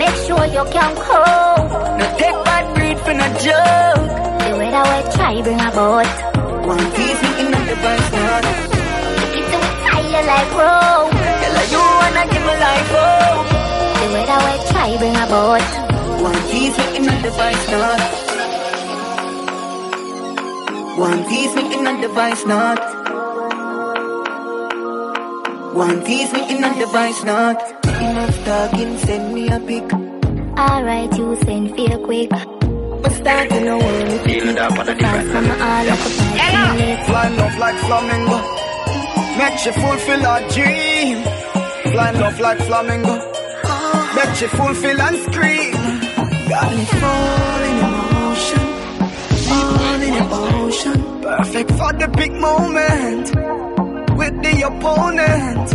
[0.00, 1.68] Make sure you can cope.
[2.00, 4.08] No take bad breed for no joke.
[4.48, 6.08] The way that we try bring about.
[6.64, 8.40] One piece me in the vice now.
[9.20, 11.12] Take it to me tire like rope.
[11.12, 13.36] Girl, you wanna give me life, oh.
[14.00, 15.79] The way that we try bring about.
[16.20, 17.96] One piece me in the vice now.
[20.98, 22.78] One piece me in the vice not.
[25.74, 27.56] One piece me in the vice not.
[27.86, 29.90] Enough talking, send me a pic.
[30.58, 32.28] Alright, you send feel quick.
[32.28, 37.78] But starting to worry if you Fast from all of the five Flying love like
[37.88, 38.38] flamingo.
[39.38, 41.22] Make you fulfill our dream.
[41.92, 43.14] Flying love like flamingo.
[44.16, 45.99] Make you fulfill and scream.
[46.50, 48.66] Got me falling in motion.
[50.08, 51.22] In.
[51.22, 53.26] Perfect for the big moment.
[54.18, 55.66] With the opponent.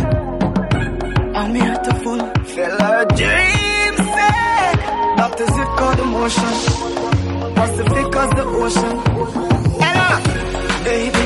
[1.38, 3.99] I'm here to fulfill our dreams.
[5.15, 6.53] Not as if called emotion.
[7.56, 8.95] Pacific as the ocean.
[9.89, 10.19] Ella,
[10.84, 11.26] baby,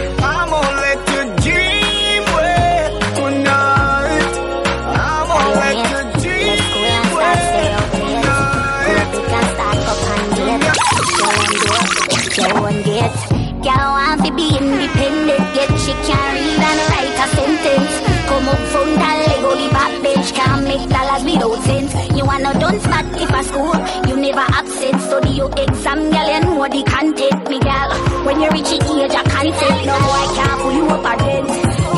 [12.39, 13.11] show and get.
[13.59, 17.93] Girl, want to be independent, yet she can't read and write a sentence.
[18.29, 21.91] Come up from that Lego, the back bench can't make dollars without sense.
[22.15, 23.75] You wanna don't smart if I school,
[24.07, 25.01] you never absent.
[25.01, 26.83] Study your exam, girl, and what the
[27.19, 27.89] take me girl.
[28.23, 28.79] When you reach the
[29.27, 31.45] can't take no, I can't pull you up again.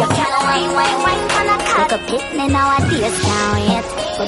[0.02, 1.92] You can't wine, wine, wine, can I cut?
[1.92, 3.86] Look a pit, pitney nowadays, can't wait,
[4.18, 4.28] but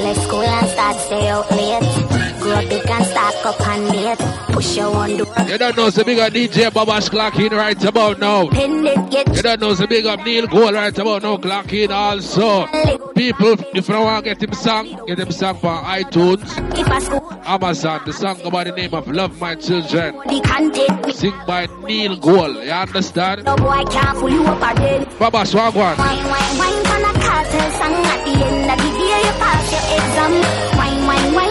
[0.00, 2.25] Let's school and start stay out late.
[2.46, 4.18] Grow big and stack up and date.
[4.54, 5.26] Push your one door.
[5.48, 8.48] You don't know, so big up DJ Babash clock in right about now.
[8.48, 11.72] Pin it, get You don't know, so big up Neil Gold right about now, clock
[11.72, 12.66] in also.
[13.14, 16.46] People, if you want to get him song, get him song from iTunes,
[16.78, 18.00] if a school, Amazon.
[18.06, 20.14] The song by the name of Love My Children.
[20.26, 21.12] the content, me.
[21.12, 22.56] Sing by Neil Gold.
[22.62, 23.42] You understand?
[23.44, 25.04] No boy can't pull you up again.
[25.18, 25.98] Babash Wagwan.
[25.98, 29.72] Wine, wine, wine, can a cartel song at the end of the day you pass
[29.72, 30.32] your exam.
[30.78, 31.45] Wine, wine, wine,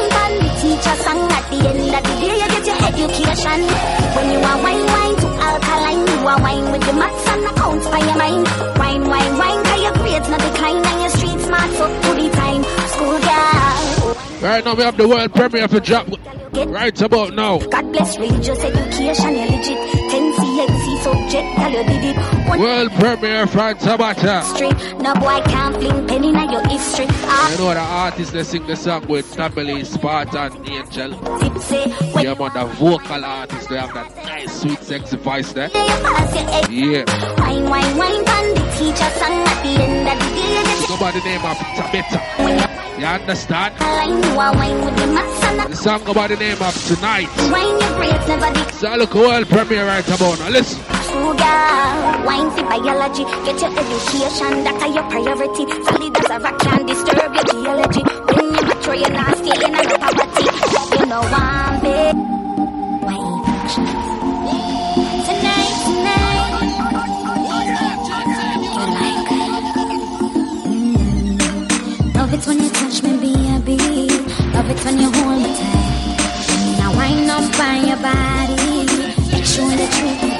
[1.03, 3.59] song at the end of the day you get your education.
[4.15, 7.87] When you are wine, wine to alkaline, you are wine with the maths and accounts
[7.87, 8.47] by your mind.
[8.79, 12.29] Wine, wine, wine, cause your grades not decline and your street smart up to the
[12.31, 12.63] time.
[12.93, 14.15] School girl.
[14.41, 15.79] Right now we have the world premiere for
[16.63, 16.67] drop.
[16.75, 17.59] Right about now.
[17.59, 19.77] God bless religious education, legit.
[20.11, 22.47] 10 CXC subject, girl, you did it.
[22.47, 24.43] One World premiere from Tabeta.
[24.43, 27.05] straight, no boy can't fling penny in your history.
[27.09, 31.11] Ah, You know the artist that sing the song with Family, Spartan, Angel.
[31.39, 35.51] tip say, when Yeah, man, the vocal artist, they have that nice, sweet, sexy voice
[35.53, 35.67] there.
[35.67, 36.71] you pass your egg.
[36.71, 37.39] Yeah.
[37.41, 40.79] Wine, wine, wine, pan the teacher song at the end of the day.
[40.79, 42.74] Get Go by the name of Tabeta.
[42.99, 43.79] You understand?
[43.79, 46.73] line, you are wine with the maths and The song go by the name of
[46.87, 47.29] Tonight.
[47.51, 48.99] wine, your grades never decline.
[48.99, 50.49] Look world premiere right about now.
[50.49, 50.79] Listen.
[51.05, 55.63] Sugar, wine for biology, get your education, that are your priority.
[55.83, 58.01] Solid as a rock can disturb your geology.
[58.35, 60.45] When you mature, you're not staying in the poverty.
[60.99, 62.15] You know I'm big.
[63.03, 64.14] Wine
[72.35, 73.77] it when you touch me, baby.
[74.53, 76.77] Love it when you hold me tight.
[76.79, 78.85] Now wind up by your body.
[79.31, 80.34] Make sure the truth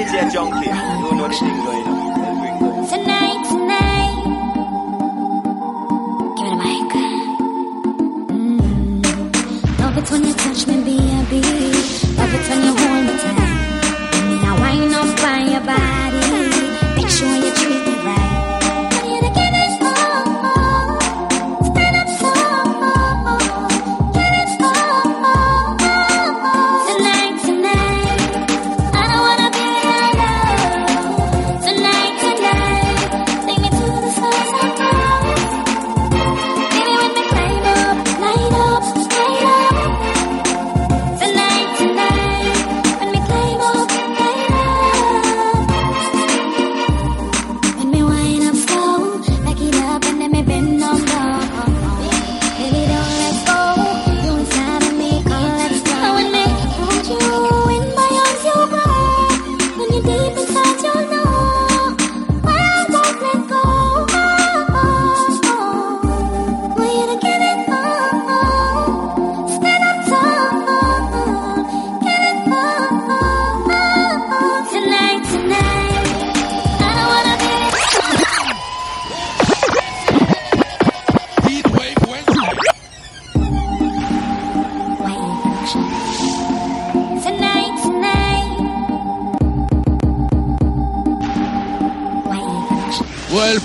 [0.00, 0.64] 姐姐 Junkie，
[1.28, 1.89] 的定位。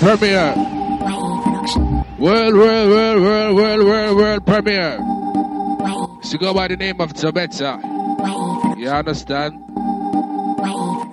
[0.06, 0.54] Premiere.
[2.16, 4.98] World, world, world, world, world, world, world premiere.
[6.22, 7.82] She go by the name of Tabeta.
[8.78, 9.58] You understand?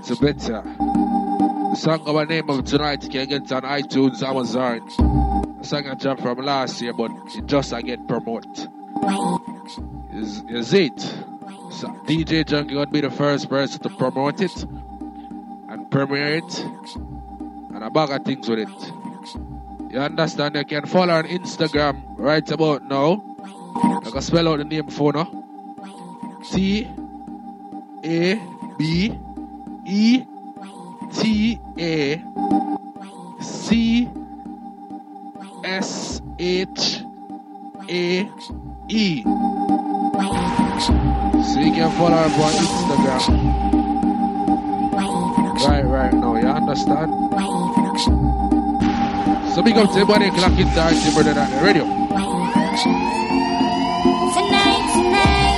[0.06, 0.62] Tabeta.
[1.72, 3.04] The song go by name of Tonight.
[3.06, 4.86] You can get on iTunes, Amazon.
[5.58, 8.68] The song I dropped from last year, but it just I get promote.
[10.14, 11.00] Is, is it?
[11.00, 14.64] So DJ Junky gonna be the first person to promote it
[15.68, 16.66] and premiere it
[17.84, 19.94] and a bag of things with it.
[19.94, 20.56] You understand?
[20.56, 23.24] You can follow on Instagram right about now.
[24.06, 25.30] I can spell out the name for now.
[26.52, 26.88] T
[28.04, 28.42] A
[28.78, 29.18] B
[29.86, 30.24] E
[31.14, 32.24] T A
[33.42, 34.10] C
[35.64, 37.02] S H
[37.90, 38.32] A
[38.90, 39.24] E.
[41.44, 43.73] So you can follow her on Instagram
[45.54, 45.72] production.
[45.72, 47.12] Right, right now, you understand?
[47.12, 48.14] YE production.
[49.54, 51.84] So big up to everybody clocking down to brother on the radio.
[51.86, 52.94] YE production.
[54.34, 55.58] Tonight, tonight.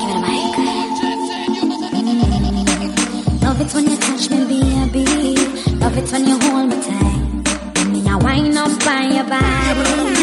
[0.00, 0.22] Give.
[3.42, 5.04] Love it when you touch me, baby.
[5.76, 7.74] Love it when you hold me tight.
[7.74, 10.21] Give me a wine up by your body.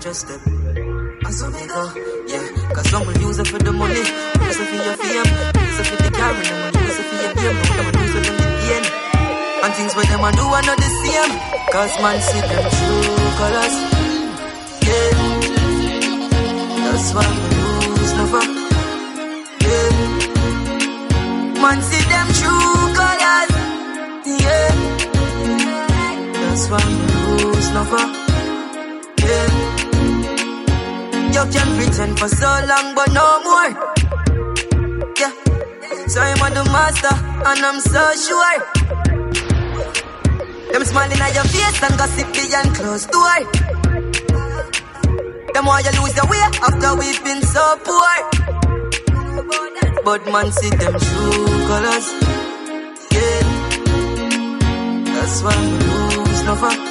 [0.00, 0.40] just step.
[1.26, 1.92] As Omega,
[2.26, 2.72] yeah.
[2.72, 5.28] Cause some will use it for the money, use it for your fame,
[5.60, 8.14] use it for the car, and then use it for your game, and will use
[8.16, 8.86] it for the end,
[9.62, 11.38] And things what them a do are not the same.
[11.70, 13.89] Cause man see them true colors.
[32.20, 33.70] for so long, but no more.
[35.20, 35.32] Yeah,
[36.06, 37.16] so I'm the master,
[37.48, 38.58] and I'm so sure.
[40.70, 43.38] Them smiling at your face and gossip behind closed door.
[45.54, 48.12] Them why you lose the way after we've been so poor.
[50.04, 52.06] But man, see them true colors.
[53.16, 53.42] Yeah,
[55.14, 55.68] that's why we
[56.16, 56.89] lose no fuck.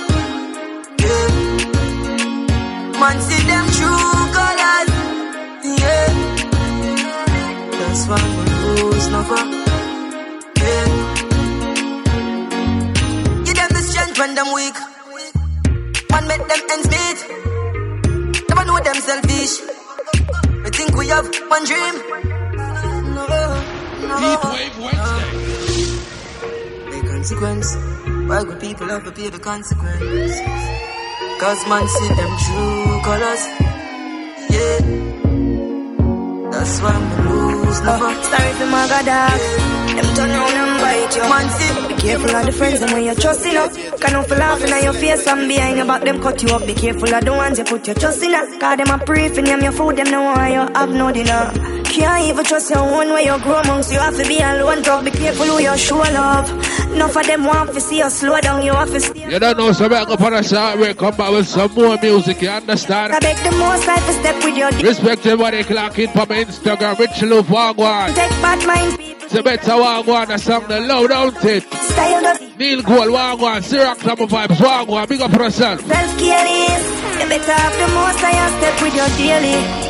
[29.50, 30.34] consequences.
[31.42, 33.44] Cause man see them true colors.
[34.54, 34.78] Yeah.
[36.54, 38.10] That's why me lose never.
[38.10, 39.10] Oh, uh, sorry for my god.
[39.10, 39.38] Uh,
[39.96, 41.26] them turn around and bite you.
[41.34, 41.88] Man see.
[41.90, 43.72] Be careful of the friends and when you're trusting up.
[44.02, 46.64] Can not for laughing at your face and behind about them cut you up.
[46.68, 48.48] Be careful of the ones you put your trust in up.
[48.60, 49.96] Cause them a pray for them your food.
[49.96, 51.44] Them know why you have no dinner.
[51.86, 54.84] Can't even trust your own way you grow amongst you have to be alone.
[54.84, 55.04] drop.
[55.06, 56.49] be careful who you show love.
[56.94, 59.30] Enough of them want to see you slow down, you to stay.
[59.30, 61.98] You don't know, so back up on a short way, come back with some more
[62.02, 63.14] music, you understand?
[63.14, 67.22] I beg the most life to step with your Respect everybody clocking from Instagram, Rich
[67.24, 68.16] Love Wagwan.
[68.16, 69.40] Take bad mind people.
[69.40, 71.64] A better Wagwan, a song the low, don't it?
[71.72, 75.80] Style of Neil Gold, Wagwan, Syrup, Summer Vibes, Wagwan, big up for yourself.
[75.82, 79.89] Self-care is You better have the most I have step with your daily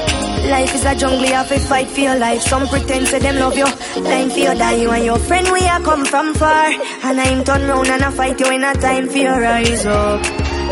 [0.50, 2.42] Life is a jungle, you have to fight for your life.
[2.42, 3.66] Some pretend to them love you.
[4.02, 6.74] Time for you die, you and your friend we are come from far.
[7.06, 10.22] And I'm turn round and I fight you in a time for your rise up.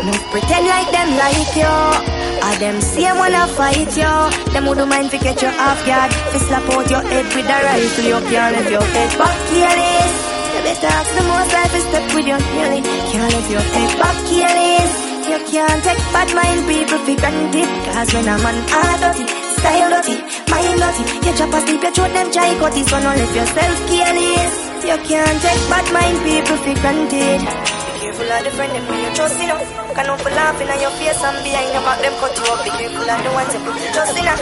[0.02, 2.18] No pretend like them like you.
[2.42, 4.14] Or them same wanna fight you.
[4.52, 6.12] Them who don't mind to get you off guard.
[6.12, 10.14] Fi slap out your head with a rifle You can't let your head back careless
[10.54, 12.84] You better ask the most life is step with your healing
[13.14, 14.92] Can't let your head back careless
[15.30, 17.68] You can't take bad mind people for granted.
[17.86, 20.16] Cause when a man are dirty Style dirty,
[20.50, 23.76] mind dirty You drop asleep, you throw them try cut it So don't let yourself
[23.90, 24.54] careless.
[24.88, 27.40] You can't take bad mind people for granted.
[27.42, 29.60] Be careful of the friend them you trust in them
[29.94, 32.64] Can not for laughing at your face and behind your back them cut you up.
[32.64, 34.38] Be careful of the ones you put your trust in them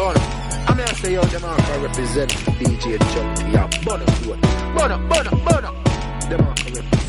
[0.00, 4.06] I'm gonna say yo, them are represent DJ Junky, yeah, Bono,
[4.74, 5.70] Bono, Bono, Bono,
[6.28, 6.99] them are represent.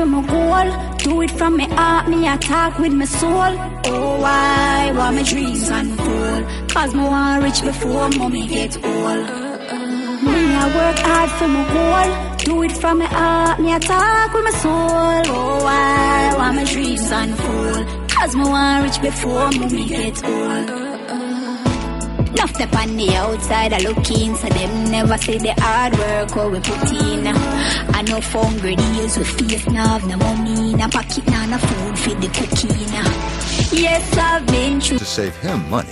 [0.00, 0.96] For my goal.
[0.98, 3.52] Do it from my heart, me attack with my soul.
[3.92, 6.42] Oh, why, why my dreams unfold?
[6.70, 9.26] Cause me want rich before mommy get old.
[10.26, 12.10] Me, I work hard for my goal.
[12.46, 15.22] Do it from my heart, me attack with my soul.
[15.36, 17.84] Oh, why, why my dreams unfold?
[18.08, 20.90] Cause me want rich before mommy get old.
[22.30, 26.36] Enough step on the outside, I look in, so them never say the hard work
[26.36, 27.89] what we put in.
[28.00, 31.98] I know hungry days with face, now have no money, no pocket, now no food
[31.98, 32.70] for the cooking.
[33.78, 35.00] Yes, I've been through.
[35.00, 35.90] To save him money,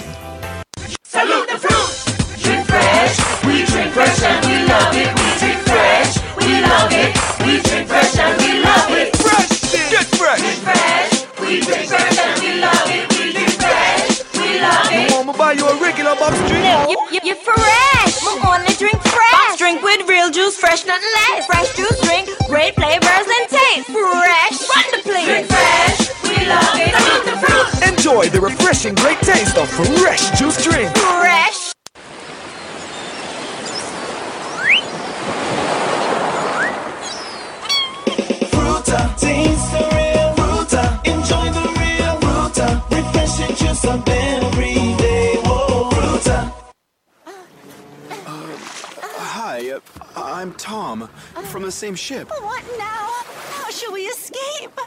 [51.99, 52.31] ship.
[52.31, 53.11] What now?
[53.59, 54.79] How shall we escape?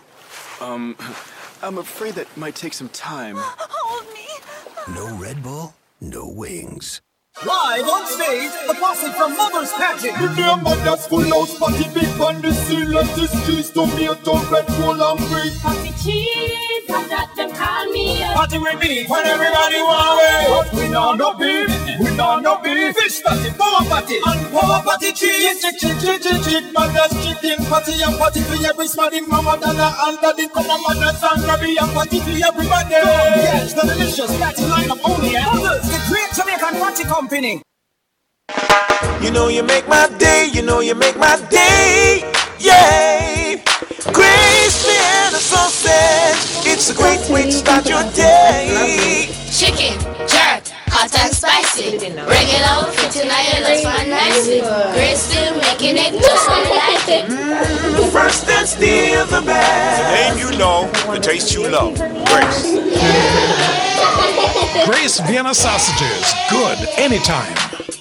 [0.61, 0.95] Um,
[1.61, 3.35] I'm afraid that might take some time.
[3.38, 4.27] Hold me.
[4.95, 7.01] No Red Bull, no wings.
[7.45, 10.19] Live on stage, the posse from Mother's Pageant.
[10.21, 15.01] With their mothers full house party, big on the sea, lettuce, cheese, tomato, red bull
[15.01, 15.53] and green.
[15.59, 16.70] Party cheese.
[16.90, 18.24] And that them call me.
[18.24, 20.49] a- Party with me, when everybody want it.
[20.49, 22.95] But we know no beef, we know no beef.
[22.95, 25.62] Fish party, power party, and power party cheese.
[25.62, 29.94] Chick, chick, chick, chick, chick, mother's chicken party and party for every smarty mama, dada,
[30.08, 32.95] and daddy, come on, mother's and grabby and party for everybody.
[32.98, 37.62] Yes, the delicious party lineup only at Mothers, the great Jamaican party company.
[39.22, 42.24] You know you make my day, you know you make my day,
[42.60, 43.20] yeah.
[47.41, 49.30] A way to start your day.
[49.51, 49.97] Chicken,
[50.27, 51.97] jerk, hot and spicy.
[51.97, 54.61] Regular, fitting iron, that's fine nicely.
[54.93, 57.26] Great still making it just when you like it.
[57.30, 60.01] Mm, worst and still the best.
[60.01, 61.95] The name you know, the taste you love.
[62.26, 62.63] Grace.
[64.85, 66.34] Grace Vienna sausages.
[66.49, 68.01] Good anytime.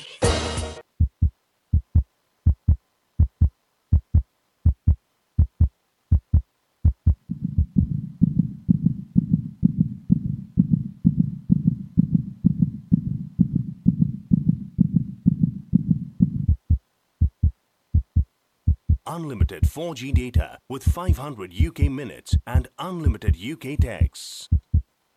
[19.13, 24.49] Unlimited 4G data with 500 UK minutes and unlimited UK texts.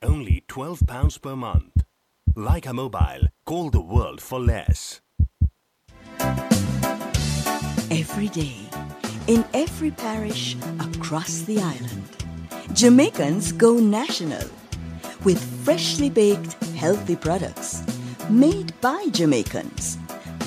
[0.02, 1.84] Only £12 per month.
[2.36, 5.00] Like a mobile, call the world for less.
[7.92, 8.56] Every day,
[9.28, 12.10] in every parish across the island,
[12.74, 14.50] Jamaicans go national
[15.24, 17.84] with freshly baked, healthy products
[18.28, 20.00] made by Jamaicans.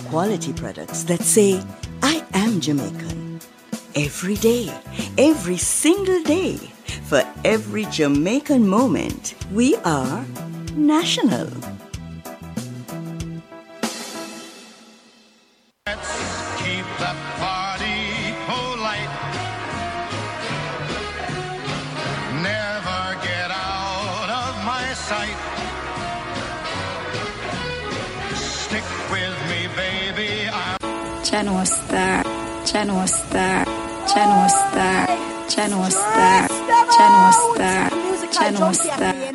[0.08, 1.62] Quality products that say,
[2.02, 3.25] I am Jamaican.
[3.98, 4.70] Every day,
[5.16, 6.58] every single day,
[7.08, 10.22] for every Jamaican moment, we are
[10.74, 11.48] national.
[15.86, 16.12] Let's
[16.60, 19.12] keep that party polite.
[22.42, 23.46] Never get
[34.08, 35.06] Channel Star,
[35.48, 36.48] Channel Star,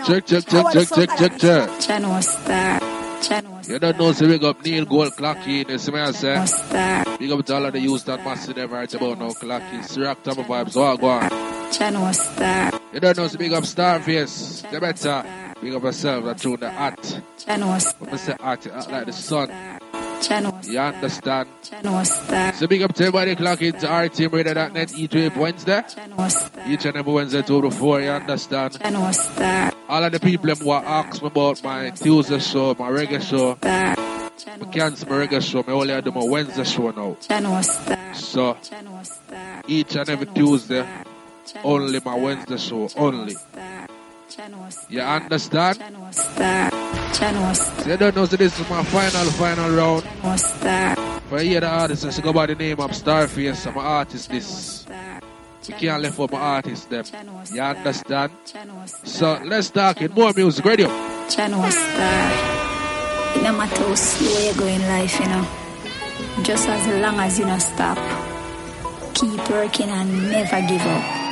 [0.06, 1.80] Check, check, check, check, check, check, check.
[1.80, 2.22] Channel
[3.68, 6.36] You don't know, so big up Neil Gold Clocky this man, say.
[7.20, 10.24] Big up to all of the Houston massive them right about now, Clocky.
[10.24, 12.14] Top of vibes, all go on.
[12.14, 14.70] Star, You don't know, so big up Starface.
[14.72, 15.26] The better.
[15.62, 17.22] Big up yourself, that through the hat.
[17.38, 19.80] Channel When I say hat, it like the sun.
[20.64, 21.50] You understand?
[22.56, 25.84] So big up to everybody clock into rtmradio.net E2 Wednesday.
[26.68, 28.78] Each and every Wednesday to four, you understand?
[29.90, 33.58] All of the people who ask me about my Tuesday show, my reggae show.
[33.64, 37.18] I cancel my reggae show, I only do my Wednesday show now.
[38.14, 38.58] So
[39.68, 40.86] each and every Tuesday,
[41.64, 43.36] only my Wednesday show, only.
[44.90, 45.78] You understand?
[47.14, 50.40] So you don't know, so this is my final, final round.
[50.40, 50.96] Star,
[51.30, 53.86] For I hear the artist, and she go by the name of Starface, I'm an
[53.86, 54.86] artist this.
[55.68, 57.06] You can't left out my artist them.
[57.54, 58.32] You understand?
[59.04, 60.88] So let's talk in more music radio.
[61.28, 61.52] Star.
[63.36, 65.48] It no matter how slow you go in life, you know.
[66.44, 67.98] Just as long as you don't stop.
[69.14, 71.31] Keep working and never give up.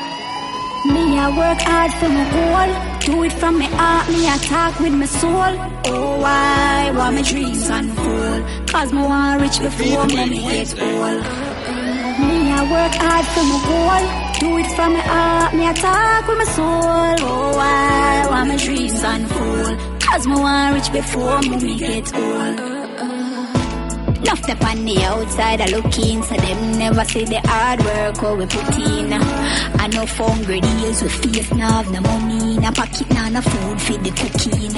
[0.86, 2.72] Me, I work hard for my goal.
[3.02, 5.54] Do it from my heart, me I talk with my soul.
[5.88, 8.68] Oh, why, why my dreams unfold?
[8.70, 11.22] Cause me want rich before money gets old.
[12.24, 14.04] Me, I work hard for my goal.
[14.40, 17.28] Do it from my heart, me I talk with my soul.
[17.28, 20.00] Oh, why, why my dreams unfold?
[20.00, 22.60] Cause me want rich before money gets old.
[24.20, 28.22] Enough step on the outside, I look in, so them never see the hard work
[28.22, 29.39] what we put in.
[30.00, 33.98] I phone, hungry deals with face, now have no money, no pocket, no food for
[33.98, 34.72] the cooking.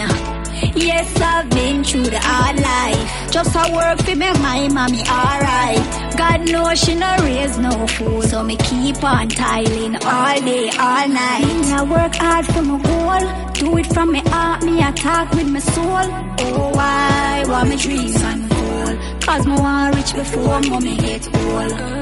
[0.75, 3.31] Yes, I've been through the hard life.
[3.31, 6.17] Just a work for me, my mommy, alright.
[6.17, 11.07] God knows she no raise no fool, so me keep on tiling all day, all
[11.07, 11.45] night.
[11.45, 15.29] Me, I work hard for my goal, do it from my heart, me I talk
[15.33, 15.85] with my soul.
[15.85, 19.21] Oh, why, why my dreams unfold?
[19.21, 22.00] Cause me want rich before mommy get old.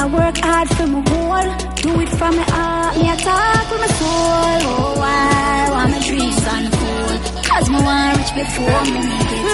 [0.00, 1.44] Me, I work hard for my goal,
[1.82, 4.08] do it from my heart, me I talk with my soul.
[4.08, 7.44] Oh, why, why my dreams unfold?
[7.44, 9.50] Cause me want rich before mommy get.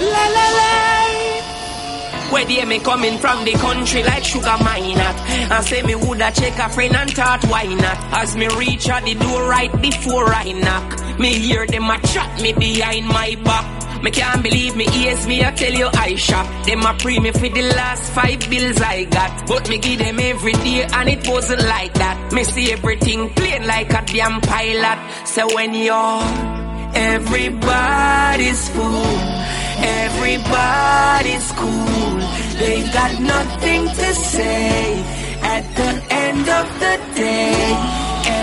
[0.00, 0.70] La la la.
[2.32, 5.14] Where they me coming from the country like sugar miner.
[5.50, 7.98] And say me woulda check a friend and thought why not.
[8.20, 11.18] As me reach at the door right before I knock.
[11.20, 13.79] Me hear them a chat me behind my back.
[14.02, 16.46] Me can't believe me ears, me I tell you I shop.
[16.64, 19.46] Them a pre me for the last five bills I got.
[19.46, 22.32] But me give them every day and it wasn't like that.
[22.32, 24.98] Me see everything plain like a damn pilot.
[25.26, 26.22] So when you're
[26.94, 29.16] everybody's fool,
[29.84, 32.16] everybody's cool.
[32.58, 35.02] They've got nothing to say
[35.42, 37.74] at the end of the day.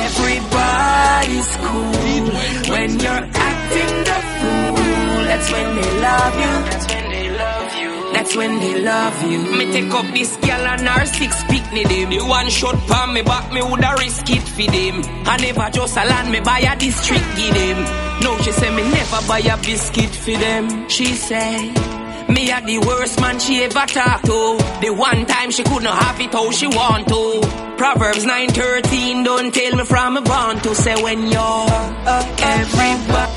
[0.05, 4.86] Everybody's cool when you're acting the fool.
[5.27, 6.53] That's when they love you.
[6.71, 8.13] That's when they love you.
[8.13, 9.39] That's when they love you.
[9.57, 12.09] Me take up this girl and her six picnic them.
[12.09, 14.95] The one shot palm me back, me woulda risk it for them.
[15.27, 18.07] I never just a land me buy a district give them.
[18.23, 20.89] No, she say me never buy a biscuit for them.
[20.89, 21.73] She say
[22.29, 24.57] Me are the worst man she ever talked to.
[24.81, 27.66] The one time she couldn't have it how she want to.
[27.77, 31.67] Proverbs 9:13 don't tell me from a born to say when you're
[32.41, 33.33] everybody.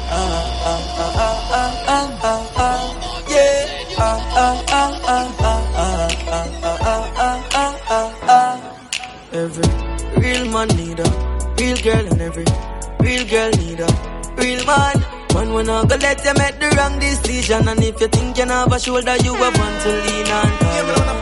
[9.33, 9.69] Every
[10.23, 11.11] real man need a
[11.59, 12.47] real girl and every
[13.01, 13.89] real girl need a
[14.39, 15.20] real man.
[15.35, 17.69] Man, when I go let you make the wrong decision.
[17.69, 20.51] And if you think you have a shoulder, you have one to lean on.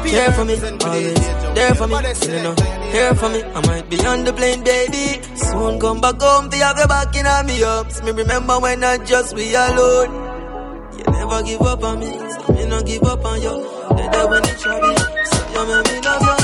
[0.09, 1.15] Care for me, always
[1.55, 2.55] There for me, you know.
[2.91, 5.21] Here for me, I might be on the plane, baby.
[5.37, 8.83] Soon come back home, to have your back in on me ups Me remember when
[8.83, 10.11] I just we alone.
[10.97, 13.51] You never give up on me, so me no give up on you.
[13.51, 16.38] You're there when it's trouble, so you make me love you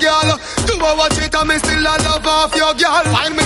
[0.00, 0.40] girl?
[0.66, 3.04] Do I watch it me still a love off your girl?
[3.12, 3.36] Find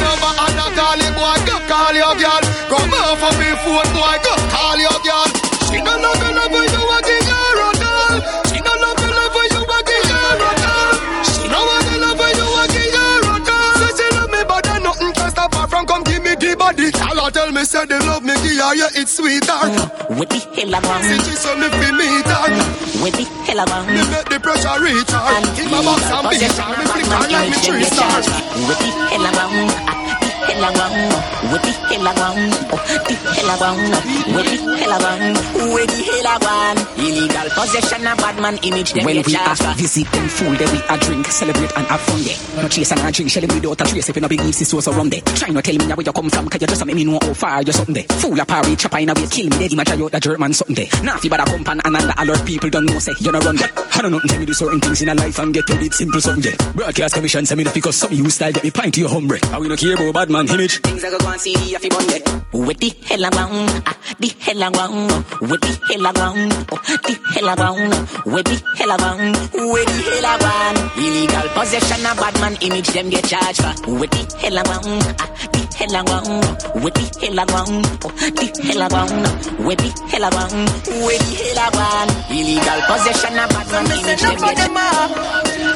[17.54, 19.46] me say they love me, give her, yeah, it's sweeter.
[19.46, 21.04] Mm, with the hell around.
[21.06, 22.50] See she so me feel me her.
[22.50, 23.86] Mm, with the hell around.
[23.86, 25.22] Me make the pressure reach her.
[25.62, 28.26] In my box and beat her, me flick her like me three stars.
[28.66, 30.13] With the hell around.
[30.54, 31.10] The hell around.
[31.50, 32.52] With the hell around.
[32.54, 33.90] The hell around.
[34.34, 35.34] With the hell around.
[35.74, 36.78] With the hell around.
[36.94, 38.94] Illegal possession of bad man image.
[38.94, 42.62] When we are visit them fool, then we a drink, celebrate and have fun there.
[42.62, 44.86] No chase and a drink, shelling without a trace if you no believe this was
[44.86, 45.22] around there.
[45.34, 47.34] Try not tell me where you come from, cause you just make me know how
[47.34, 48.04] far you're something there.
[48.18, 50.76] Fool a party, chopper in a way, kill me dead, imagine you the German something
[50.76, 51.02] there.
[51.02, 53.56] Now if you better pump and another alert people don't know say you no run
[53.56, 53.70] there.
[53.74, 56.20] I don't know tell me do certain things in a life and get paid simple
[56.20, 56.72] something there.
[56.74, 59.40] Broadcast commission send me that because some you style get me pint to your hungry.
[59.42, 60.80] And we no care about bad man image.
[60.80, 62.06] Things I go go and see if you bun.
[62.52, 65.10] With the hell around, ah, the hell around,
[65.40, 67.92] with the hell around, oh, the hell around,
[68.26, 70.76] with the hell around, with the hell around.
[70.96, 73.74] Illegal possession of bad man image, them get charged for.
[73.98, 78.82] With the hell around, ah, the hell around, with the hell around, oh, the hell
[78.86, 80.68] around, with the hell around,
[81.04, 82.10] with the hell around.
[82.30, 85.04] Illegal possession of bad man image, them Enough of get them are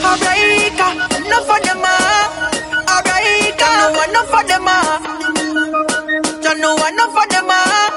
[0.08, 0.38] alright,
[1.26, 2.48] enough of them are alright.
[2.48, 2.57] Don't
[3.98, 4.98] know enough of them are.
[6.42, 7.90] Don't know enough of them are.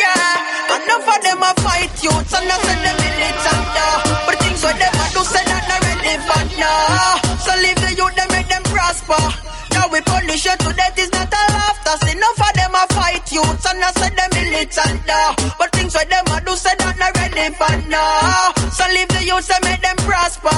[0.00, 3.76] Yeah, enough of them are fight youths and I say them militant.
[3.76, 6.50] uh, But things what them a do say that not relevant.
[6.58, 7.16] Nah.
[7.38, 9.22] So leave the youth them make them prosper.
[9.72, 11.94] Now we punish you to death is not a laughter.
[12.06, 15.02] See enough of them a fight youths and I say them militant.
[15.08, 16.85] uh, But things what them a do say that
[17.36, 17.88] relevant.
[17.88, 18.52] Nah.
[18.72, 20.56] So leave the youth and make them prosper.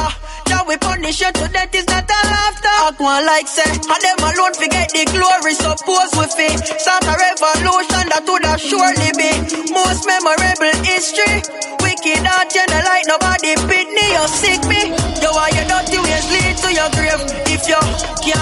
[0.48, 2.76] Now we punish you to death is not a laughter.
[2.86, 5.54] Act one like say, and them alone forget the glory.
[5.54, 9.30] Suppose we fit start a revolution that would have surely be
[9.74, 11.42] most memorable history.
[11.82, 14.97] Wicked heart, you like nobody pit me or sick me.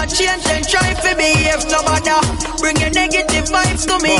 [0.06, 1.62] Can't change, then try to behave.
[1.66, 2.20] No matter
[2.62, 4.14] bring your negative vibes to me.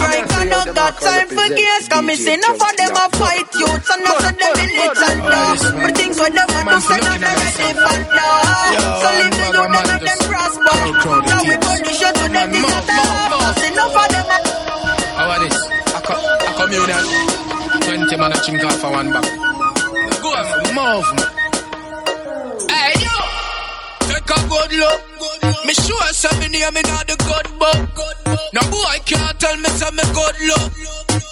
[0.00, 1.88] Right, I don't got time for gears.
[1.88, 5.54] Come me see enough of them a fight youths and not of them militant now.
[5.54, 8.42] But things what them a do say not the relevant now.
[9.00, 10.78] So leave the youth them make them prosper.
[11.30, 13.58] Now we punish you to them a laugh.
[13.60, 14.38] Enough of them a
[15.14, 15.58] How are this?
[15.94, 17.04] A, co- a communion.
[17.86, 19.26] 20 man a chink off for one bag.
[20.22, 21.06] Go on, move.
[21.30, 21.39] Hey
[24.60, 25.00] good look.
[25.64, 27.80] Me sure say me name me not the good book.
[28.52, 30.72] No boy i can't tell me say me good look.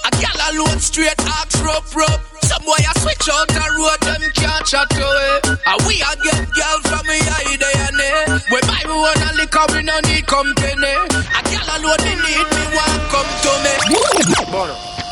[0.07, 2.23] A gal alone straight axe rough rough.
[2.43, 5.61] Some boy a switch out the road them can't chat away.
[5.67, 8.21] And we a get girl from me eye day and day.
[8.49, 10.95] We buy we want a liquor we no need company.
[11.13, 13.75] A gal alone they need me want come to me.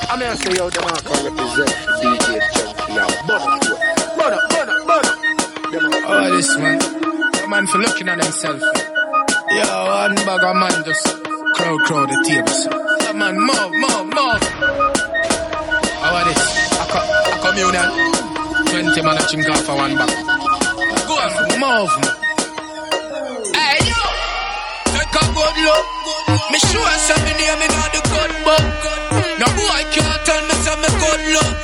[0.08, 1.68] I'm here to say, yo, them all can represent
[2.00, 3.10] DJ Junky now.
[3.26, 3.58] Butter,
[4.16, 5.14] butter, butter, butter.
[6.08, 7.35] Oh, this man.
[7.48, 8.60] Man for looking at himself.
[9.50, 11.06] Yeah, one bag of man just
[11.54, 12.64] crowd, crowd the tables.
[12.66, 14.42] The man, move, move, move.
[16.02, 16.42] How are this?
[16.74, 17.88] A, co- a communion.
[18.66, 20.10] 20 man a chink off for one bag.
[21.06, 21.32] Go on,
[21.62, 21.92] move.
[23.54, 24.02] Hey, yo!
[24.90, 25.86] Take a good look.
[26.50, 28.66] Me sure some me name me got the good book.
[29.38, 31.54] No boy can't tell me some me good look.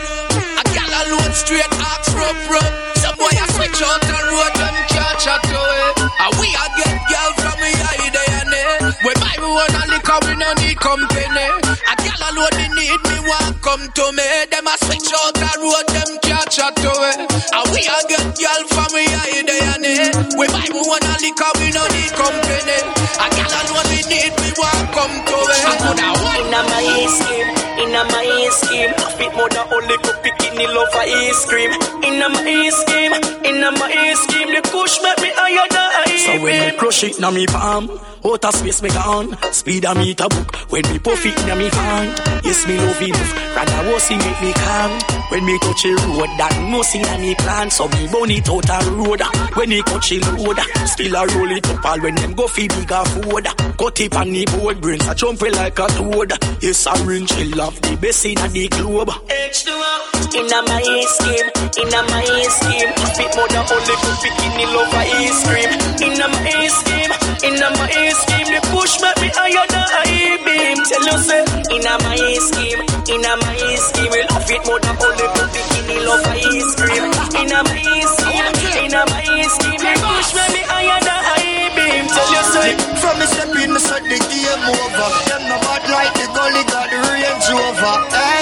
[0.57, 2.71] I got a alone straight axe rough rough.
[3.03, 4.79] Some boy a switch out the road and
[5.13, 5.95] can't chat to it.
[6.01, 8.81] And we a get gal from me there.
[9.05, 11.49] We buy me one and liquor we no need company.
[11.85, 14.29] A gal alone they need me want come to me.
[14.49, 17.19] Them a switch out the road them can't chat to it.
[17.29, 19.05] And we a get gal from me
[19.45, 20.13] there.
[20.39, 22.79] We buy me one and liquor we no need company.
[23.21, 25.65] A gal alone we need me want come to it.
[25.67, 26.41] I coulda won.
[26.41, 27.53] Inna my scheme,
[27.85, 28.95] inna my scheme.
[29.17, 30.23] Fit mother only cook
[30.63, 31.71] bikini love for ice cream.
[32.03, 33.13] Inna my scheme,
[33.45, 34.49] inna my scheme.
[34.55, 37.91] The push make me higher than I So when me crush it na me palm,
[38.25, 39.37] outer space me gone.
[39.53, 42.45] Speed a meter book when me puff it na me hand.
[42.45, 44.91] Yes me love it, rather was he make me calm.
[45.31, 48.49] When me touch a road that no see na me plan, so me burn it
[48.49, 49.23] out a road.
[49.57, 52.69] When he touch a load, still a roll it up all when them go fi
[52.69, 53.47] bigger food.
[53.79, 56.33] Cut it on the board, brains a jump like a toad.
[56.61, 59.09] Yes a ring chill off the best in the globe.
[59.09, 60.52] H2O.
[60.53, 61.49] Inna my scheme,
[61.81, 62.93] inna my scheme.
[63.17, 65.73] Fit mother only cook bikini love ice cream.
[65.97, 67.09] Inna my scheme,
[67.41, 68.53] inna my scheme.
[68.53, 70.77] The push make me higher than I beam.
[70.85, 71.41] Tell you say,
[71.73, 74.13] inna my scheme, inna my scheme.
[74.13, 77.09] We love it mother only cook bikini love ice cream.
[77.33, 77.81] Inna my
[78.13, 79.25] scheme, inna my
[79.57, 79.81] scheme.
[79.81, 82.05] The push make me higher than I beam.
[82.13, 85.09] Tell you say, From me step in, set the game over.
[85.33, 87.97] Them no bad like the gully got the range over.
[88.13, 88.42] Hey,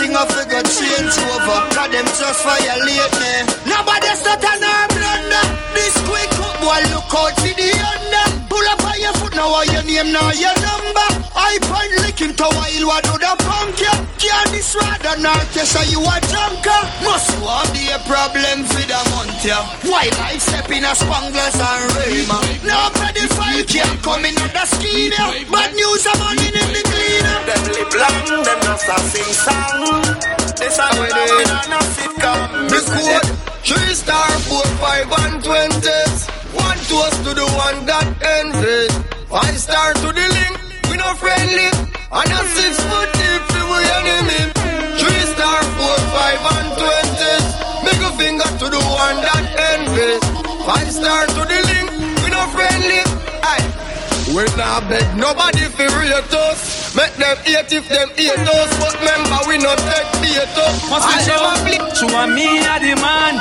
[0.00, 1.60] everything I figure change over.
[1.76, 3.32] Cause them just violate me.
[3.68, 5.44] Nobody start an arm blunder.
[5.76, 8.26] This quick up boy look out for the under.
[8.48, 11.08] Pull up on your foot now, your name now, your number.
[11.36, 13.92] I point lick him to while what do the punk ya.
[14.16, 16.82] Can't this rather not test so you a junker.
[17.04, 19.60] Must you have the problem for the month ya.
[19.84, 22.38] While I step in a spanglers and Rayma.
[22.64, 25.44] Now pedophile can't come the scheme ya.
[25.52, 26.89] Bad news I'm on in the.
[27.18, 29.82] Them lip long, them just a sing song.
[30.60, 32.68] This a way they on a sitcom.
[32.70, 33.28] This code,
[33.66, 36.28] three star, four, five, and twenties.
[36.54, 38.92] One toast to the one that ends it.
[39.28, 40.54] Five star to the link,
[40.90, 41.70] we no friendly.
[42.12, 44.42] And a six foot deep to we enemy.
[44.98, 47.46] Three star, four, five, and twenties.
[47.86, 50.22] Middle finger to the one that ends it.
[50.66, 51.88] Five star to the link,
[52.22, 53.02] we no friendly.
[53.42, 53.89] Aye.
[54.30, 56.94] We not beg nobody for rate us.
[56.94, 58.70] Make them hate if them hate us.
[58.78, 60.74] But remember we not take hate us.
[60.86, 62.06] Must be All them a show.
[62.06, 63.34] True and me a the man.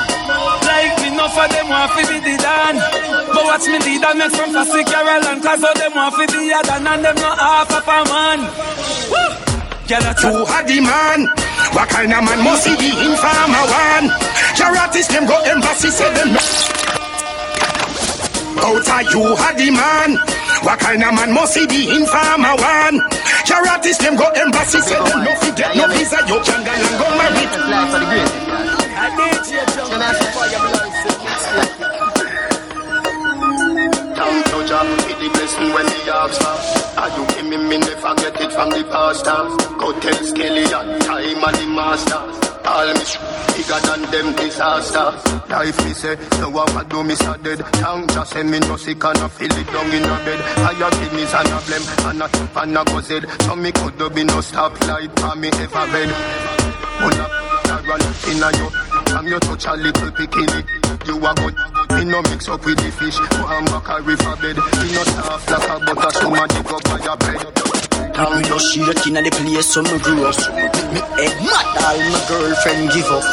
[0.65, 2.81] Like me, enough of them want to be the dan.
[3.29, 5.41] But watch me lead and make from Fassi Caroline.
[5.45, 8.39] Cause all them want to be the dan and them not half of a man.
[9.13, 9.29] Woo!
[9.85, 10.13] Get a
[10.65, 11.29] the man.
[11.77, 14.09] What kind of man must he be in farmer one?
[14.89, 16.41] Artist them go embassy say them no.
[18.57, 20.38] Outside you are the man.
[20.63, 22.99] What kind of man must he be in farmer one?
[23.47, 26.71] Your artist them go embassy say oh, them no forget no visa you can go
[26.75, 27.49] and go married.
[34.15, 36.97] Down to job, with the blessing when the stop.
[36.97, 39.47] Are you give me, me never get it from the pastor.
[39.77, 42.48] Go tell Skelly and time and the master.
[42.69, 43.01] All me
[43.57, 45.09] bigger than them disaster.
[45.49, 47.59] Life me say, so I do me so dead.
[47.81, 50.39] Tongue just say me no sick and I feel it down in the bed.
[50.61, 53.25] I have kidneys and a blem and a tip and a go zed.
[53.41, 56.09] So me could do be no stoplight for me ever bed.
[57.01, 57.31] Pull up,
[57.89, 58.69] run in a you.
[59.09, 60.61] From you touch a little bikini.
[61.07, 61.55] You a good,
[61.97, 63.17] me no mix up with the fish.
[63.41, 64.57] One back a river bed.
[64.57, 67.68] Me no soft like a butter, so man dig up by your bread.
[68.19, 70.35] Now me just shaking at the place so me grew up.
[70.91, 73.23] Me head mad, all my girlfriend give up.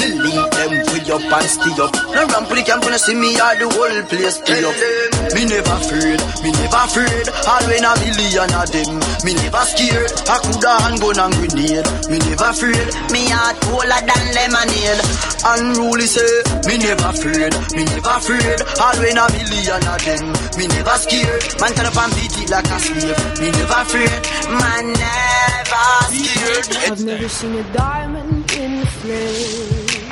[0.00, 1.92] Me link them way up and stay up.
[2.16, 5.07] No ramp to the camp when see me, all the whole place stay up.
[5.38, 7.30] Me never afraid, me never afraid.
[7.46, 10.10] All when a million of them, me never scared.
[10.26, 11.86] I coulda hand gun and grenade.
[12.10, 14.98] Me never afraid, me heart colder than lemonade.
[15.46, 18.58] Unruly say, me never afraid, me never afraid.
[18.82, 20.26] All when a million of them,
[20.58, 21.42] me never scared.
[21.62, 23.14] Man turn up and beat it like a slave.
[23.38, 24.18] Me never afraid,
[24.58, 25.86] man never
[26.18, 26.66] scared.
[26.90, 30.02] I've never seen a diamond in the flesh.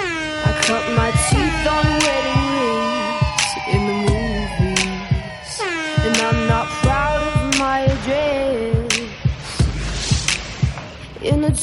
[0.00, 1.45] I cut my teeth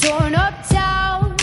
[0.01, 1.35] torn up town.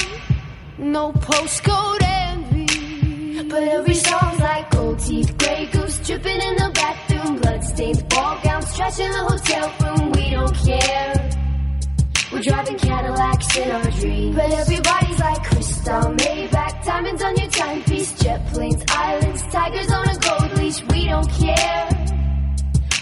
[0.79, 3.43] No postcode envy.
[3.49, 8.77] But every song's like gold teeth, grey goose dripping in the bathroom, bloodstains, ball gowns,
[8.77, 10.13] trash the hotel room.
[10.13, 11.31] We don't care.
[12.33, 14.37] We're driving Cadillacs in our dreams.
[14.37, 20.19] But everybody's like crystal, Maybach, diamonds on your timepiece, jet planes, islands, tigers on a
[20.19, 20.83] gold leash.
[20.91, 21.89] We don't care.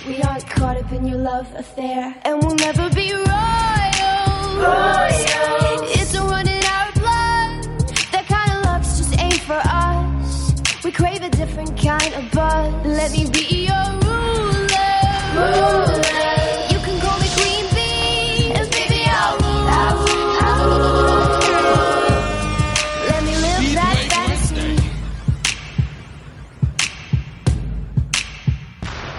[0.07, 3.78] We aren't caught up in your love affair, and we'll never be royal.
[4.61, 7.51] It's a run in our blood.
[8.13, 10.55] That kind of just ain't for us.
[10.85, 12.73] We crave a different kind of buzz.
[12.87, 14.95] Let me be your ruler.
[15.39, 16.03] Ruler.
[16.73, 19.67] You can call me Queen Bee, and baby I'll rule.
[23.11, 24.77] Let me live that fantasy.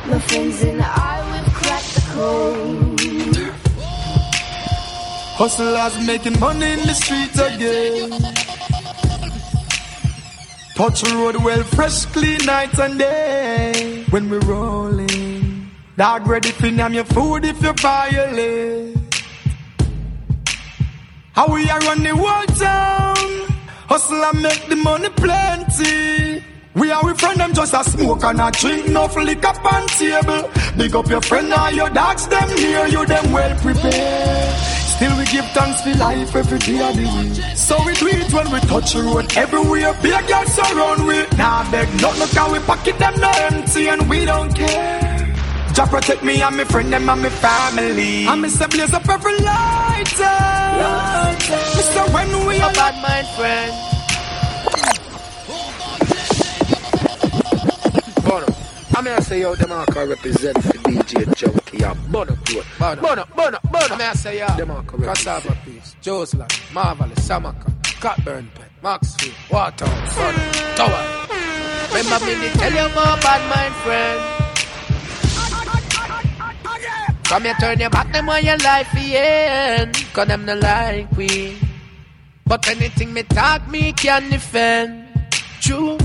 [0.09, 0.87] My friends and I,
[1.31, 2.78] we've cracked the code.
[5.39, 8.11] Hustlers making money in the streets again.
[10.75, 14.03] Touch road well, fresh, clean night and day.
[14.09, 18.97] When we rolling, dog ready for name your food if you violate.
[21.31, 23.47] How we are run the whole town.
[23.87, 26.43] Hustle and make the money plenty.
[26.75, 30.49] We are with friend them just a smoke and a drink, no liquor on table.
[30.75, 34.78] Big up your friend and your dogs, them near you, them well prepared.
[34.99, 37.55] Still we give thanks for life every day of the week.
[37.55, 39.93] So we do it when we touch the road everywhere.
[40.01, 41.23] Big girls surround we.
[41.37, 45.33] Nah beg nothing cause we pocket them no empty and we don't care.
[45.73, 48.27] Jah protect me and my friend them and my family.
[48.27, 50.35] And me say blaze up every lighter.
[50.83, 51.37] Eh.
[51.77, 53.71] Mister when we A bad mind friend.
[58.27, 58.47] Bono.
[58.97, 62.63] I'm here to say yo, them all can represent for DJ Junky and Bono Pure.
[62.79, 63.93] Bono, Bono, Bono, Bono.
[63.93, 65.01] I'm here to say yo, them all can.
[65.01, 67.71] Cassava Piece, Joseland, Marvelous, Samaka,
[68.25, 68.49] Pen,
[68.81, 70.15] Maxfield, Waterhouse,
[70.75, 71.29] Tower.
[71.93, 74.39] Remember me to tell you more bad mind friend.
[77.25, 79.91] Come here, turn your back, them on your life, yeah.
[80.13, 81.57] Cause them no like we.
[82.45, 85.05] But anything me talk, me can defend.
[85.61, 85.99] True.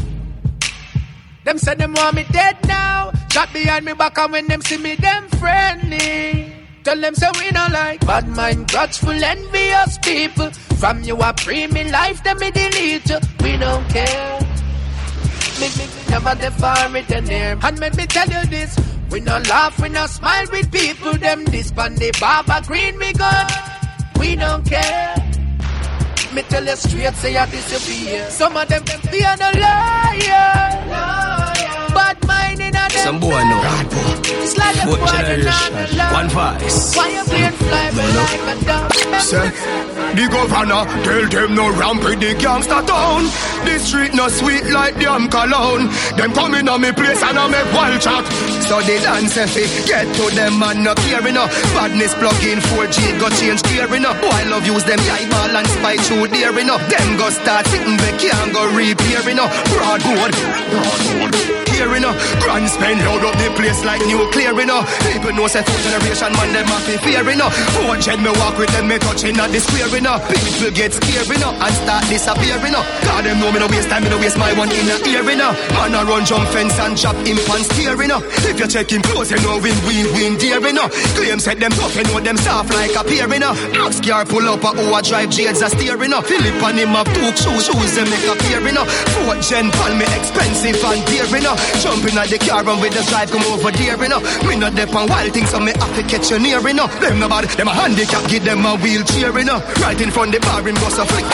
[1.44, 3.12] Them say them want me dead now.
[3.30, 6.52] Shot behind me back and when them see me, them friendly.
[6.84, 10.50] Tell them say we not like bad mind, grudgeful, envious people.
[10.80, 13.18] From you a free me life, them me delete you.
[13.42, 14.40] We don't care.
[15.60, 17.58] Me, me, me never the far it and near.
[17.62, 18.78] And let me tell you this.
[19.10, 21.12] We no laugh, we no smile with people.
[21.14, 23.46] Them this pan the barber green we gun.
[24.18, 25.23] We don't care.
[26.34, 28.28] Me tell you straight, say I disappear.
[28.28, 30.64] Some of them, them fear a liar.
[30.90, 31.43] Bad
[33.12, 33.88] mind in a them.
[33.88, 34.24] Boy.
[34.44, 35.72] It's like a boy generation?
[36.12, 36.96] One voice.
[36.96, 38.20] Why you playing fly No, no.
[38.20, 38.94] like a dog?
[39.20, 39.48] Say,
[40.14, 43.24] the governor tell them no ramp with the gangster town.
[43.64, 45.88] The street no sweet like damn cologne.
[46.16, 48.24] Them coming on me place and I make wild chat.
[48.68, 51.52] So the dance if it get to them and no care eh, enough.
[51.74, 54.20] Badness plug in 4G go change gear enough.
[54.20, 56.82] Boy love use them eyeball and spy through there enough.
[56.88, 59.52] Them go start sitting back can't go repair enough.
[59.72, 60.32] Broadwood,
[60.72, 61.64] broadwood.
[61.74, 62.16] Here enough.
[62.40, 64.84] Grand spend load up the place like nuclear enough.
[65.08, 67.54] People know say fourth generation man them happy fear enough.
[67.74, 70.20] Four gen me walk with them me touching at the square enough.
[70.28, 72.86] People get scared enough and start disappearing enough.
[73.06, 75.24] God them know me no waste time, me no waste my one in the ear
[75.30, 75.56] enough.
[75.72, 78.24] Man a run jump fence and chop him and steer enough.
[78.44, 80.90] If you check him close, you know win win win dear enough.
[81.14, 83.58] Claim set them tough, you know them soft like a pear enough.
[83.78, 86.26] Ask car pull up a who a drive jades a steer enough.
[86.26, 88.90] Philip and him have two shoes, shoes them make a pair enough.
[89.14, 91.58] Fourth gen call me expensive and dear enough.
[91.80, 94.22] Jumping at the car and with the drive come over there enough.
[94.44, 96.92] Me not dep on wild things, so me have to catch you near enough.
[97.00, 99.64] Them no bad, them a handicap, give them a wheelchair enough.
[99.80, 101.24] Right in front the bar, him bust a flick.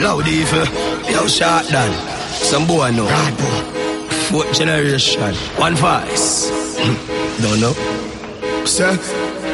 [0.00, 0.66] Loud evil.
[1.10, 1.94] Yo, shot done.
[2.32, 3.08] Some boy know.
[4.28, 5.34] Fourth generation.
[5.56, 6.50] One voice.
[7.40, 7.72] Don't know.
[8.66, 8.92] Say,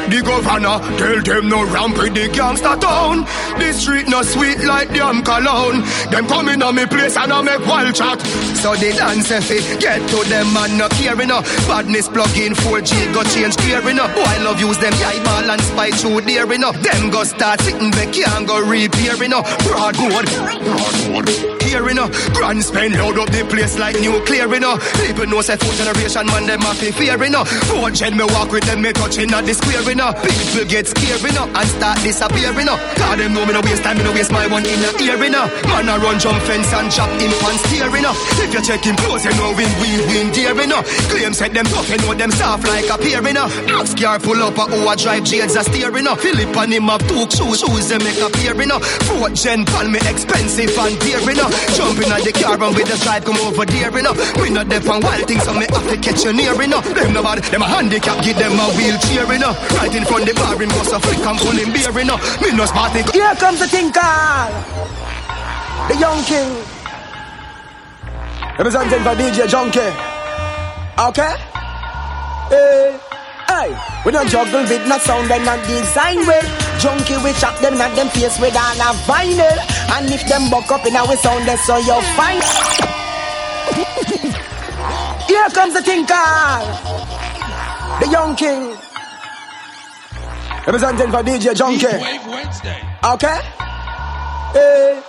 [0.09, 3.25] the governor tell them no ramp with the gangster town.
[3.59, 5.81] The street no sweet like damn cologne.
[6.11, 8.19] Them coming on me place and I make wild chat.
[8.61, 11.45] So the dance if it get to them and no care enough.
[11.67, 14.13] Badness plug in 4G go change gear enough.
[14.15, 16.79] Boy love use them eyeball and spy through there enough.
[16.81, 19.45] Them go start sitting back can't go repair enough.
[19.67, 21.29] Broadwood, broadwood.
[21.63, 24.79] Here enough, grand spend load up the place like nuclear enough.
[25.05, 27.49] People know say fourth generation man them happy fear enough.
[27.69, 30.17] Four gen me walk with them me touching at the square enough.
[30.25, 32.81] People get scared enough and start disappearing enough.
[32.97, 35.21] Cause them know me no waste time, me no waste my one in the ear
[35.21, 35.49] enough.
[35.69, 38.17] Man a run jump fence and chop him and steer enough.
[38.41, 40.81] If you check him close, you know win, win, win, dear, you know.
[41.13, 43.45] Claim set them tough, you know them soft like a pear, you.
[43.77, 46.15] Ask car pull up a who a drive jades a steer, you know.
[46.17, 48.81] Philip and him have two shoes, shoes they make a pair, you know.
[49.05, 51.47] Fourth gen call me expensive and dear, you.
[51.77, 54.13] Jumping at the car and with the stride come over there, you.
[54.41, 56.81] We not deaf and wild things, so me have to catch you near, you know.
[56.81, 59.53] Them nobody, them a handicap, give them a wheelchair, know.
[59.83, 62.15] Right in the bar, him bust a and pull beer, you know.
[62.39, 62.63] Me no.
[63.11, 64.47] Here comes the king call.
[65.91, 66.55] The young king.
[68.55, 69.83] Representing for DJ Junky.
[70.95, 71.35] Okay?
[72.47, 72.95] Hey.
[73.45, 76.47] Hey, we don't juggle with no sound and not design well.
[76.79, 79.59] Junkie we chop them not them face with all a vinyl.
[79.99, 82.39] And if them buck up in our sound, that's so you're fine.
[85.27, 86.15] Here comes the tinker.
[87.99, 88.77] The young king.
[90.65, 91.91] Representing for DJ Junky.
[93.13, 93.39] Okay?
[94.53, 95.01] Hey,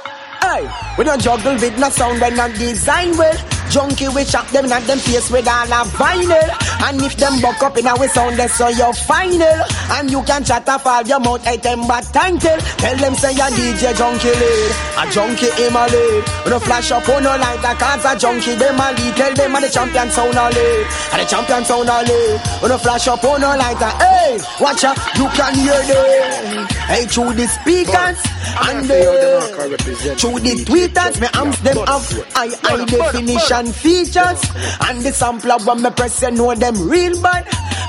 [0.42, 0.68] hey,
[0.98, 3.36] we don't juggle with no sound and not design well.
[3.74, 6.48] Junkie we chop them and them face with all a vinyl.
[6.86, 9.58] And if them buck up in our sound, that's so you're final.
[9.98, 12.54] And you can chat off all your mouth item but title.
[12.78, 16.22] Tell them say a DJ Junky lead, a junkie him a lead.
[16.46, 19.16] You flash up on no light, the cause a junkie them a lead.
[19.16, 22.40] Tell them a the champion sound a lead, and the champion sound a lead.
[22.62, 26.66] You flash up on no light, hey, watch out, you can hear them.
[26.86, 28.22] Hey, through the speakers
[28.54, 32.02] and the through the tweeters, me amps them up.
[32.36, 34.40] I I definition features.
[34.88, 37.46] And the sampler when me press you know them real bad.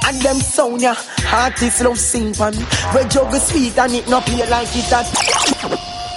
[0.08, 0.94] And them sound ya
[1.34, 2.54] artists love sing pan
[2.94, 6.16] where juggle sweet and it no play like it at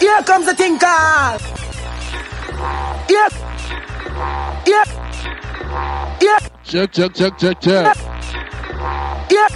[0.00, 1.40] here comes the thing called
[3.08, 3.28] yeah
[4.66, 4.84] yeah
[6.20, 7.96] yeah Check, check, check, check, check.
[9.30, 9.48] yeah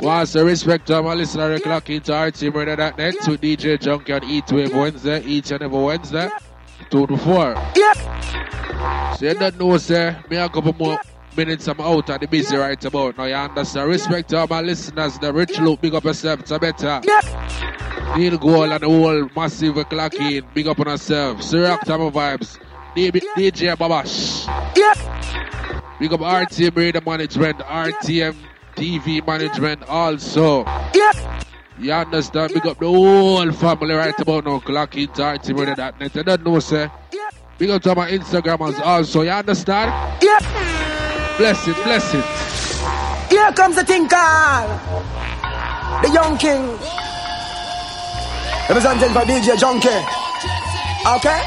[0.00, 5.24] What's the respect to my listener clock into RTMRadio.net to DJ Junky on Heatwave Wednesday,
[5.24, 6.30] each and every Wednesday,
[6.90, 7.54] 2 to 4.
[7.74, 11.00] yeah So you don't know, sir, me a couple more
[11.36, 13.24] minutes I'm out of the busy right about now.
[13.24, 13.88] You understand?
[13.88, 17.00] Respect to all my listeners, the rich look, big up yourself, it's a better.
[18.16, 21.42] Neil Gold and the whole massive clock in, big up on yourself.
[21.42, 22.56] Syrup Tama Vibes,
[22.94, 24.46] DJ DJ Babash.
[25.98, 28.36] Big up RTM Radio Management, RTM
[28.78, 30.64] TV Management also.
[30.94, 31.42] yeah
[31.78, 32.54] You understand?
[32.54, 34.60] Big up the whole family right about now.
[34.60, 36.14] Clock into RTMRadio.net.
[36.14, 36.90] You don't know, sir.
[37.58, 39.22] Big up to my Instagrammers also.
[39.22, 39.90] You understand?
[40.22, 40.38] yeah
[41.38, 42.24] Bless it, bless it.
[43.30, 44.70] Here comes the thing called
[46.02, 46.62] the Young King.
[48.68, 49.98] Representing for DJ Junky.
[51.16, 51.42] Okay?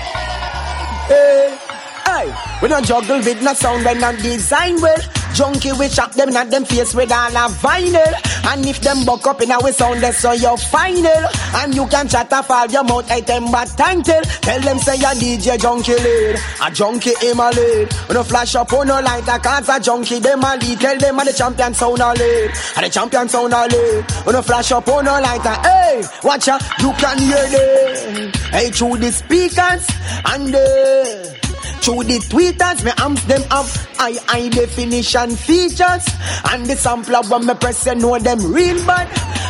[1.08, 1.58] Hey,
[2.06, 5.21] hey, we don't juggle with no sound and not design well.
[5.34, 8.14] Junkie we chop them not them face with all a vinyl.
[8.52, 11.26] And if them buck up in our sound, that's so you're final.
[11.56, 14.22] And you can chat off all your mouth item but title.
[14.42, 17.94] Tell them say a DJ Junky lead, a junkie him a lead.
[18.10, 20.80] You flash up on no light, a cause a junkie them a lead.
[20.80, 24.06] Tell them a the champion sound a lead, a the champion sound a lead.
[24.26, 28.32] You flash up on no light, a hey, watch out, you can hear them.
[28.52, 29.88] Hey, through the speakers
[30.26, 31.42] and the
[31.82, 33.66] through the tweeters, me amps them up
[33.98, 36.06] high high definition features.
[36.52, 39.08] And the sampler when me press you know them real bad.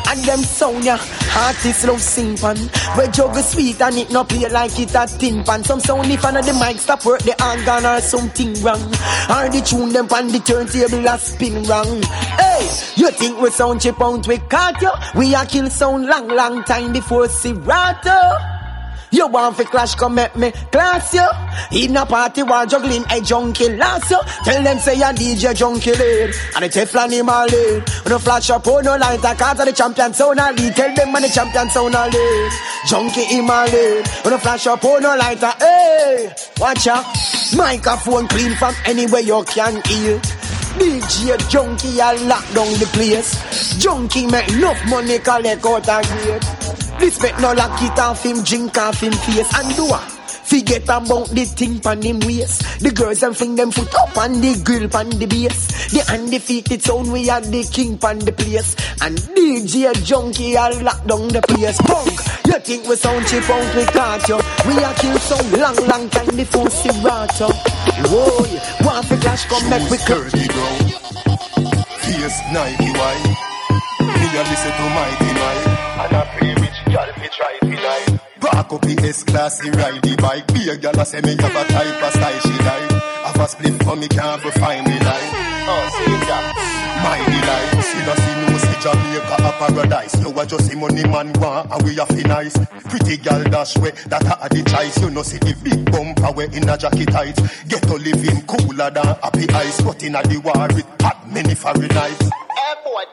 [0.09, 0.97] And them sound ya
[1.35, 2.57] artists love sing pan.
[2.95, 5.63] Where juggle sweet and it no play like it a tin pan.
[5.63, 8.81] Some sound if of the mic stop work the organ or something wrong.
[9.29, 12.01] Or the tune them pan the turntable a spin wrong.
[12.37, 14.91] Hey, you think we sound chip out we caught you?
[15.15, 18.60] We a kill sound long long time before Serato.
[19.11, 21.27] You want fi clash, come make me class you.
[21.73, 24.19] In a party, while juggling a junkie last you.
[24.45, 27.83] Tell them say a DJ Junky lead, and the Teflon him a lead.
[28.09, 30.75] You flash up, oh no light, cards of the champion sound a lead.
[30.75, 32.51] Tell them when the champion sound a lead.
[32.87, 34.07] Junkie him a lead.
[34.23, 37.05] You flash up, oh no light, hey, watch out.
[37.55, 40.19] Microphone clean from anywhere you can hear.
[40.79, 43.77] DJ Junky I lock down the place.
[43.77, 46.90] Junkie make enough money collect out a grade.
[46.99, 50.21] Respect no lock it off him, drink off him face and do what?
[50.51, 52.81] Forget about the thing pan him waist.
[52.81, 55.87] The girls and fling them foot up on the grill pan the base.
[55.95, 58.75] The undefeated sound we are the king pan the place.
[58.99, 61.79] And DJ Junky a lock down the place.
[61.87, 64.43] Punk, you think we sound cheap out we caught you.
[64.67, 67.47] We are kill some long long time before Serato.
[68.11, 68.43] Whoa,
[68.83, 70.91] want to clash come back we Dirty ground.
[72.03, 73.23] Face Nike white.
[74.03, 75.70] Me a listen to mighty night.
[78.41, 80.47] Back up the S-class, he ride the bike.
[80.53, 83.20] Be a girl a say me have a type of style she like.
[83.23, 85.29] I have a split for me can't be find me like.
[85.69, 86.43] Oh, see that.
[87.05, 87.83] My delight.
[87.85, 90.15] See no see no see Jamaica a paradise.
[90.21, 92.57] You a a just the money man want and we have fi nice.
[92.89, 94.97] Pretty girl dash way, that a the choice.
[95.01, 97.37] You know see the big bumper way in a jacket tight.
[97.67, 99.81] Get to living cooler than happy ice.
[99.81, 102.21] But in a the war with hot many Fahrenheit.
[102.21, 103.03] Hey boy.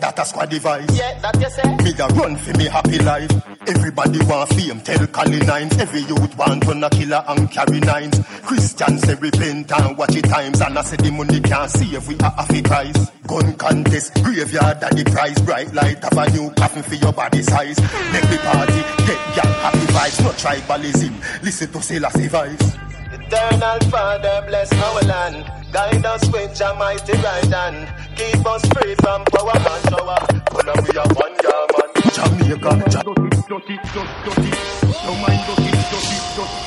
[0.00, 0.86] That a squad device.
[0.96, 1.66] Yeah, that you say.
[1.82, 3.30] Me a run for me happy life.
[3.66, 5.76] Everybody want fame, tell Cali nines.
[5.78, 8.18] Every youth want run a killer and carry nines.
[8.42, 10.60] Christians say and watch it times.
[10.60, 13.10] And I say the money can't save we a happy price.
[13.26, 15.40] Gun contest, graveyard at the price.
[15.40, 17.78] Bright light of a new coffin for your body size.
[18.12, 20.22] Make the party, get young happy vibes.
[20.22, 22.74] No tribalism, listen to Selassie voice.
[23.12, 25.57] Eternal Father, bless our land.
[25.72, 27.88] Guide us with your mighty right hand.
[28.16, 30.18] Keep us free from power and shower.
[30.52, 31.88] But we are one yeah, man.
[32.14, 32.70] Jamaica.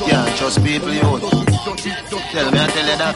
[0.08, 1.02] Yeah, trust people, you.
[2.32, 3.16] Tell me, I tell you that.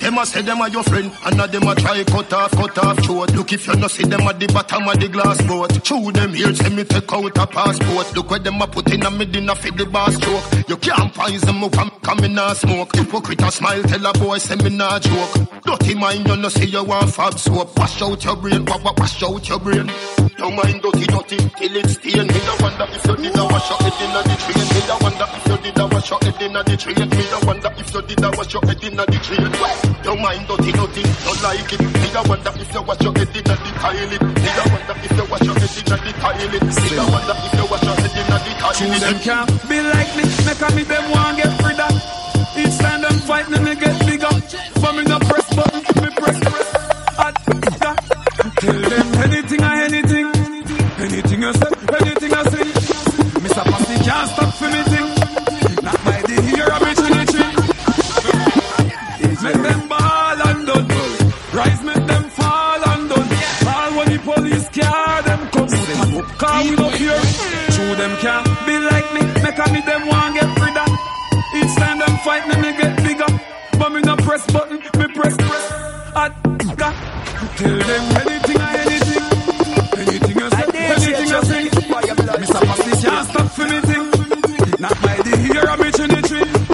[0.00, 2.78] Them a say them are your friend, and now them a try cut off, cut
[2.78, 3.34] off throat.
[3.34, 5.82] Look if you no see them at the bottom of the glass boat.
[5.82, 8.14] Chew them here, say me take out a passport.
[8.16, 10.68] Look where them a put in a me dinner for the bar stroke.
[10.68, 12.94] You can't poison me from coming and smoke.
[12.94, 15.34] Hypocrite a smile, tell a boy say me nah joke.
[15.64, 17.76] Dirty mind, you no see you want fab soap.
[17.78, 19.90] Wash out your brain, wa- wa- wash out your brain.
[20.38, 22.26] Don't mind dirty, dirty, till it's stain.
[22.26, 24.66] Me da wonder if you did a wash your head inna the train.
[24.68, 27.08] Me da wonder if you did a wash your head inna the train.
[27.10, 29.44] Me da wonder if you did a wash your head inna the train.
[30.06, 31.80] Don't mind dirty, dirty, don't like it.
[31.82, 34.22] Me da wonder if you wash your head inna the toilet.
[34.22, 36.62] Me da wonder if you wash your head inna the toilet.
[36.62, 39.00] Me da wonder if you wash your head inna the toilet.
[39.02, 41.92] them can't be like me, make a me them want get rid of.
[42.58, 44.34] Each time them fight me, me get bigger.
[44.80, 46.68] But me no press button, me press press.
[47.18, 47.34] Hot.
[48.60, 50.26] Tell them anything or anything,
[50.98, 52.64] anything you say, anything I say.
[53.44, 53.62] Mr.
[53.70, 55.08] Passy can't stop for me thing.
[55.86, 57.50] Not by the ear of chinny chin.
[59.44, 60.88] Make them ball and done.
[61.54, 63.28] Rise, make them fall and done.
[63.72, 67.20] All when the police car them come, them up car we don't hear.
[67.74, 70.77] Two them can't be like me, make a me them want get rid.
[71.58, 73.30] Each time them fight me, me get bigger.
[73.78, 75.70] But me no press button, me press press.
[76.14, 76.32] Hot.
[77.56, 79.24] Tell them anything or anything,
[79.98, 81.68] anything you say, anything you say.
[82.38, 82.60] Mr.
[82.68, 84.04] Passy can't stop for me thing.
[84.78, 86.68] Not by the ear of me chin.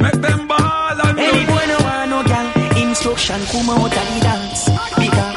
[0.00, 2.46] Make them ball and Any boy no want no gal
[2.82, 4.64] Instruction come out of the dance
[4.96, 5.36] Because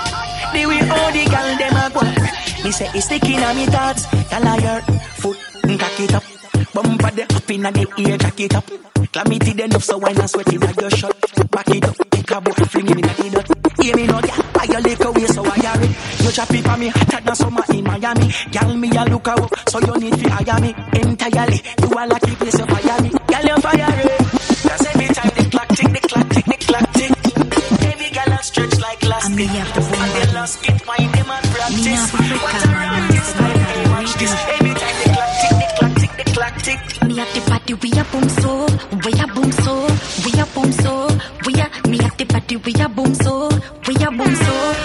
[0.53, 4.05] the way all the gal dem a go Me say it's sticking on me thoughts
[4.29, 4.81] Gal a your
[5.19, 5.37] foot
[5.77, 6.42] cock it up
[6.73, 8.65] Bumper the up inna the ear jack it up.
[9.11, 11.15] Clamity the enough so why not sweat inna your shirt
[11.51, 14.41] Back it up Take a boat fling him inna the dirt Hear me no gal
[14.53, 15.87] Buy your liquor away so I carry.
[16.23, 18.33] You chop it for me hotter than summer in Miami.
[18.49, 20.73] Gal me a look a up So you need to hire me.
[20.97, 23.09] Entirely You a lucky place you fire me.
[23.27, 24.17] Gal you fire it
[24.65, 27.11] Cause every time the clock tick, the clock tick, the clock tick.
[27.85, 29.29] Every gal a stretch like elastic.
[29.29, 32.09] And they lost it, wine them and practice.
[32.13, 34.33] What a rocket style, hey, watch this.
[34.57, 35.12] Every time the clock tick, the
[37.13, 38.65] me at the party, we a boom so,
[39.05, 39.87] we a boom so,
[40.25, 41.07] we a boom so,
[41.45, 43.49] we a me at the party, we a boom so,
[43.87, 44.82] we a boom so.